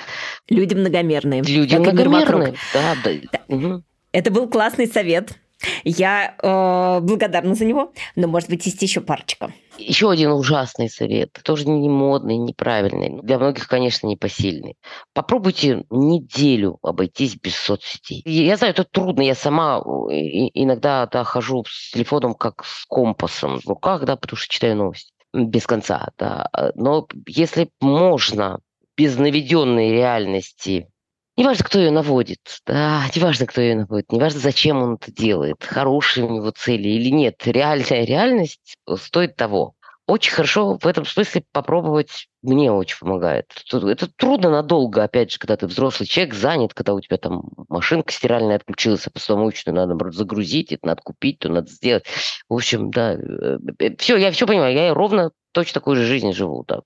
Люди 0.48 0.74
многомерные. 0.74 1.42
Люди 1.42 1.76
многомерные, 1.76 2.54
да. 2.72 2.96
да. 3.04 3.10
да. 3.30 3.54
Угу. 3.54 3.84
Это 4.10 4.30
был 4.30 4.48
классный 4.48 4.86
совет. 4.86 5.38
Я 5.84 6.34
э, 6.42 7.00
благодарна 7.00 7.54
за 7.54 7.64
него, 7.64 7.92
но, 8.16 8.28
может 8.28 8.48
быть, 8.48 8.64
есть 8.66 8.82
еще 8.82 9.00
парочка. 9.00 9.52
Еще 9.78 10.10
один 10.10 10.30
ужасный 10.30 10.88
совет, 10.88 11.32
тоже 11.42 11.68
не 11.68 11.88
модный, 11.88 12.36
неправильный, 12.36 13.20
для 13.22 13.38
многих, 13.38 13.66
конечно, 13.66 14.06
непосильный. 14.06 14.76
Попробуйте 15.12 15.84
неделю 15.90 16.78
обойтись 16.82 17.36
без 17.36 17.56
соцсетей. 17.56 18.22
Я 18.24 18.56
знаю, 18.56 18.72
это 18.72 18.84
трудно, 18.84 19.22
я 19.22 19.34
сама 19.34 19.78
иногда 19.78 21.06
да, 21.06 21.24
хожу 21.24 21.64
с 21.68 21.90
телефоном 21.90 22.34
как 22.34 22.64
с 22.64 22.86
компасом 22.86 23.60
в 23.60 23.66
руках, 23.66 24.04
да, 24.04 24.16
потому 24.16 24.38
что 24.38 24.52
читаю 24.52 24.76
новости 24.76 25.12
без 25.32 25.66
конца, 25.66 26.10
да. 26.18 26.48
Но 26.76 27.08
если 27.26 27.68
можно 27.80 28.60
без 28.96 29.18
наведенной 29.18 29.90
реальности 29.90 30.88
Неважно, 31.36 31.64
кто 31.64 31.80
ее 31.80 31.90
наводит, 31.90 32.60
да, 32.64 33.04
неважно, 33.14 33.46
кто 33.46 33.60
ее 33.60 33.74
наводит, 33.74 34.12
неважно, 34.12 34.38
зачем 34.38 34.82
он 34.82 34.94
это 34.94 35.12
делает, 35.12 35.64
хорошие 35.64 36.26
у 36.26 36.30
него 36.30 36.50
цели 36.50 36.88
или 36.88 37.10
нет. 37.10 37.44
Реальная 37.44 38.04
реальность 38.04 38.76
стоит 38.96 39.34
того. 39.34 39.74
Очень 40.06 40.32
хорошо 40.32 40.78
в 40.78 40.86
этом 40.86 41.04
смысле 41.04 41.44
попробовать 41.50 42.28
мне 42.44 42.70
очень 42.70 42.98
помогает. 42.98 43.46
Это 43.72 44.08
трудно 44.16 44.50
надолго, 44.50 45.02
опять 45.02 45.32
же, 45.32 45.38
когда 45.38 45.56
ты 45.56 45.66
взрослый 45.66 46.06
человек, 46.06 46.34
занят, 46.34 46.74
когда 46.74 46.94
у 46.94 47.00
тебя 47.00 47.16
там 47.16 47.42
машинка 47.68 48.12
стиральная 48.12 48.56
отключилась, 48.56 49.06
а 49.06 49.10
посудомоечную 49.10 49.74
надо, 49.74 49.88
наоборот, 49.88 50.14
загрузить, 50.14 50.72
это 50.72 50.86
надо 50.86 51.02
купить, 51.02 51.40
то 51.40 51.48
надо 51.48 51.70
сделать. 51.70 52.04
В 52.48 52.54
общем, 52.54 52.90
да, 52.90 53.14
э, 53.14 53.58
э, 53.78 53.96
все, 53.96 54.16
я 54.16 54.30
все 54.30 54.46
понимаю, 54.46 54.74
я 54.74 54.94
ровно 54.94 55.30
точно 55.52 55.74
такой 55.80 55.96
же 55.96 56.04
жизнью 56.04 56.34
живу. 56.34 56.64
Да. 56.68 56.80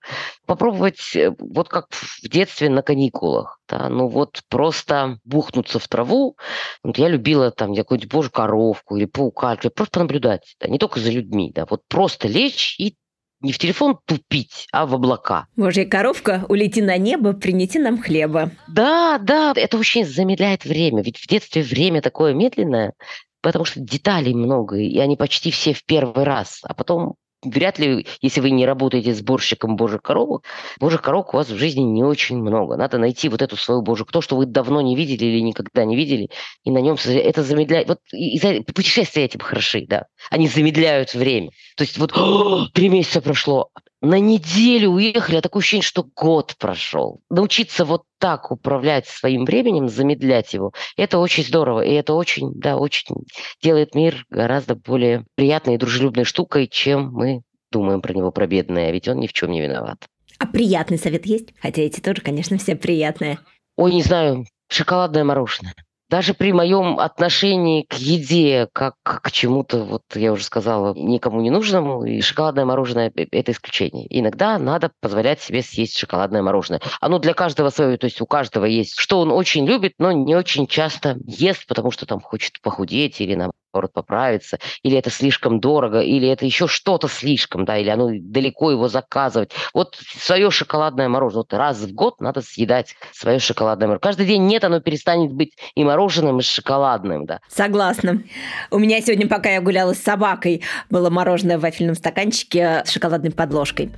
Попробовать, 0.47 1.17
э, 1.17 1.35
вот 1.39 1.69
как 1.69 1.87
в 1.91 2.29
детстве 2.29 2.69
на 2.69 2.83
каникулах, 2.83 3.59
да, 3.69 3.89
ну 3.89 4.07
вот 4.09 4.43
просто 4.49 5.19
бухнуться 5.25 5.79
в 5.79 5.89
траву. 5.89 6.37
Вот 6.85 6.99
я 6.99 7.09
любила 7.09 7.51
там 7.51 7.75
какую-нибудь 7.75 8.13
божью 8.13 8.31
коровку 8.31 8.97
или 8.97 9.07
паука, 9.07 9.57
просто 9.57 10.01
понаблюдать, 10.01 10.55
да, 10.61 10.69
не 10.69 10.79
только 10.79 11.01
за 11.01 11.11
людьми, 11.11 11.51
да, 11.53 11.67
вот 11.69 11.83
просто 11.89 12.29
лечь 12.29 12.77
и 12.79 12.95
не 13.41 13.53
в 13.53 13.59
телефон 13.59 13.99
тупить, 14.05 14.67
а 14.73 14.87
в 14.87 14.95
облака. 14.95 15.47
Божья 15.57 15.85
коровка, 15.85 16.45
улети 16.49 16.83
на 16.83 16.97
небо, 16.97 17.33
принеси 17.33 17.79
нам 17.79 18.01
хлеба. 18.01 18.51
Да, 18.67 19.19
да, 19.19 19.53
это 19.55 19.79
очень 19.79 20.05
замедляет 20.05 20.65
время. 20.65 21.03
Ведь 21.03 21.19
в 21.19 21.27
детстве 21.29 21.63
время 21.63 22.03
такое 22.03 22.35
медленное, 22.35 22.95
потому 23.41 23.65
что 23.65 23.81
деталей 23.81 24.35
много, 24.35 24.77
и 24.77 24.99
они 24.99 25.17
почти 25.17 25.51
все 25.51 25.73
в 25.73 25.85
первый 25.85 26.25
раз. 26.25 26.61
А 26.63 26.75
потом 26.75 27.15
вряд 27.43 27.79
ли, 27.79 28.07
если 28.21 28.41
вы 28.41 28.51
не 28.51 28.67
работаете 28.67 29.15
сборщиком 29.15 29.77
божьих 29.77 30.03
коровок, 30.03 30.45
божьих 30.81 31.03
коровок 31.03 31.35
у 31.35 31.37
вас 31.37 31.49
в 31.49 31.57
жизни 31.57 31.83
не 31.83 32.03
очень 32.03 32.39
много. 32.39 32.77
Надо 32.77 32.99
найти 32.99 33.29
вот 33.29 33.43
эту 33.43 33.57
свою 33.57 33.83
божью, 33.83 34.07
то, 34.07 34.21
что 34.21 34.37
вы 34.37 34.47
давно 34.47 34.81
не 34.81 34.97
видели 34.97 35.25
или 35.25 35.41
никогда 35.41 35.85
не 35.85 35.97
видели, 35.97 36.29
и 36.65 36.71
на 36.71 36.79
нем 36.79 36.97
это 37.07 37.43
замедляет. 37.43 37.89
Вот 37.89 37.99
из-за 38.13 38.63
путешествия 38.63 39.25
этим 39.25 39.41
хороши, 39.41 39.87
да. 39.89 40.07
Они 40.31 40.49
замедляют 40.49 41.15
время. 41.15 41.51
То 41.77 41.85
есть 41.85 41.99
вот 41.99 42.13
три 42.75 42.89
месяца 42.89 43.21
прошло, 43.21 43.71
на 44.01 44.21
неделю 44.21 44.91
уехали, 44.91 45.37
а 45.37 45.43
такое 45.43 45.61
ощущение, 45.61 45.83
что 45.83 46.07
год 46.17 46.55
прошел. 46.59 47.21
Научиться 47.31 47.85
вот 47.85 48.03
так 48.19 48.51
управлять 48.51 49.07
своим 49.07 49.45
временем, 49.45 49.89
замедлять 49.89 50.55
его, 50.55 50.73
это 50.97 51.19
очень 51.19 51.45
здорово. 51.45 51.81
И 51.85 51.93
это 51.93 52.15
очень, 52.15 52.53
да, 52.55 52.77
очень 52.77 53.17
делает 53.63 53.95
мир 53.95 54.25
гораздо 54.31 54.75
более 54.75 55.25
приятной 55.35 55.75
и 55.75 55.79
дружелюбной 55.79 56.25
штукой, 56.25 56.69
чем 56.69 57.13
мы 57.13 57.43
думаем 57.71 58.01
про 58.01 58.13
него, 58.13 58.31
про 58.31 58.47
бедное. 58.47 58.93
Ведь 58.93 59.09
он 59.09 59.19
ни 59.19 59.27
в 59.27 59.33
чем 59.33 59.51
не 59.51 59.61
виноват. 59.61 60.07
А 60.39 60.47
приятный 60.47 60.99
совет 60.99 61.27
есть? 61.27 61.49
Хотя 61.61 61.83
эти 61.83 62.01
тоже, 62.01 62.23
конечно, 62.23 62.57
все 62.59 62.77
приятные. 62.77 63.39
Ой, 63.77 63.93
не 63.93 64.03
знаю, 64.03 64.47
шоколадное 64.69 65.25
мороженое 65.25 65.75
даже 66.09 66.35
при 66.35 66.53
моем 66.53 66.99
отношении 66.99 67.83
к 67.83 67.95
еде, 67.95 68.69
как 68.73 68.95
к 69.03 69.31
чему-то, 69.31 69.85
вот 69.85 70.03
я 70.15 70.33
уже 70.33 70.45
сказала, 70.45 70.95
никому 70.95 71.41
не 71.41 71.51
нужному, 71.51 72.05
и 72.05 72.21
шоколадное 72.21 72.65
мороженое– 72.65 73.13
это 73.17 73.53
исключение. 73.53 74.07
Иногда 74.11 74.59
надо 74.59 74.91
позволять 75.01 75.41
себе 75.41 75.63
съесть 75.63 75.99
шоколадное 75.99 76.43
мороженое. 76.43 76.81
Оно 77.01 77.19
для 77.19 77.35
каждого 77.35 77.71
свое, 77.71 77.99
то 77.99 78.07
есть 78.07 78.21
у 78.21 78.27
каждого 78.27 78.65
есть, 78.65 78.99
что 78.99 79.21
он 79.21 79.31
очень 79.31 79.67
любит, 79.67 79.95
но 79.99 80.13
не 80.13 80.35
очень 80.35 80.67
часто 80.67 81.19
ест, 81.27 81.67
потому 81.67 81.91
что 81.91 82.07
там 82.07 82.21
хочет 82.21 82.61
похудеть 82.63 83.21
или 83.21 83.35
нам 83.35 83.53
наоборот, 83.73 83.93
поправиться, 83.93 84.59
или 84.83 84.97
это 84.97 85.11
слишком 85.11 85.61
дорого, 85.61 86.01
или 86.01 86.29
это 86.29 86.45
еще 86.45 86.67
что-то 86.67 87.09
слишком, 87.09 87.65
да, 87.65 87.79
или 87.79 87.89
оно 87.89 88.11
далеко 88.13 88.71
его 88.71 88.89
заказывать. 88.89 89.53
Вот 89.75 89.97
свое 89.97 90.51
шоколадное 90.51 91.09
мороженое. 91.09 91.39
Вот 91.39 91.53
раз 91.53 91.79
в 91.79 91.93
год 91.93 92.21
надо 92.21 92.41
съедать 92.41 92.95
свое 93.13 93.39
шоколадное 93.39 93.89
мороженое. 93.89 94.01
Каждый 94.01 94.27
день 94.27 94.47
нет, 94.47 94.65
оно 94.65 94.81
перестанет 94.81 95.33
быть 95.33 95.53
и 95.75 95.85
мороженым, 95.85 96.39
и 96.39 96.43
шоколадным, 96.43 97.27
да. 97.27 97.41
Согласна. 97.49 98.23
У 98.71 98.79
меня 98.79 99.01
сегодня, 99.01 99.29
пока 99.29 99.51
я 99.51 99.61
гуляла 99.61 99.95
с 99.95 99.99
собакой, 99.99 100.63
было 100.91 101.11
мороженое 101.11 101.59
в 101.59 101.63
вафельном 101.63 101.95
стаканчике 101.95 102.83
с 102.85 102.91
шоколадной 102.91 103.31
подложкой. 103.31 103.91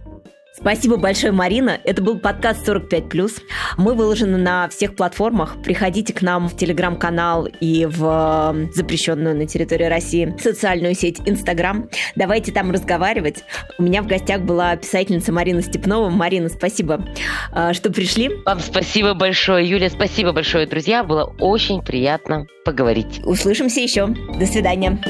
Спасибо 0.52 0.96
большое, 0.96 1.32
Марина. 1.32 1.78
Это 1.84 2.02
был 2.02 2.18
подкаст 2.18 2.68
45+. 2.68 3.40
Мы 3.78 3.94
выложены 3.94 4.36
на 4.36 4.68
всех 4.68 4.96
платформах. 4.96 5.62
Приходите 5.62 6.12
к 6.12 6.22
нам 6.22 6.48
в 6.48 6.56
телеграм-канал 6.56 7.48
и 7.60 7.86
в 7.86 8.04
э, 8.04 8.72
запрещенную 8.74 9.36
на 9.36 9.46
территории 9.46 9.84
России 9.84 10.34
социальную 10.38 10.94
сеть 10.94 11.20
Инстаграм. 11.24 11.88
Давайте 12.16 12.52
там 12.52 12.70
разговаривать. 12.72 13.44
У 13.78 13.84
меня 13.84 14.02
в 14.02 14.06
гостях 14.06 14.42
была 14.42 14.76
писательница 14.76 15.32
Марина 15.32 15.62
Степнова. 15.62 16.10
Марина, 16.10 16.48
спасибо, 16.48 17.04
э, 17.52 17.72
что 17.72 17.90
пришли. 17.90 18.30
Вам 18.44 18.60
спасибо 18.60 19.14
большое, 19.14 19.68
Юля. 19.68 19.88
Спасибо 19.88 20.32
большое, 20.32 20.66
друзья. 20.66 21.04
Было 21.04 21.34
очень 21.38 21.82
приятно 21.82 22.46
поговорить. 22.64 23.20
Услышимся 23.24 23.80
еще. 23.80 24.08
До 24.08 24.46
свидания. 24.46 25.00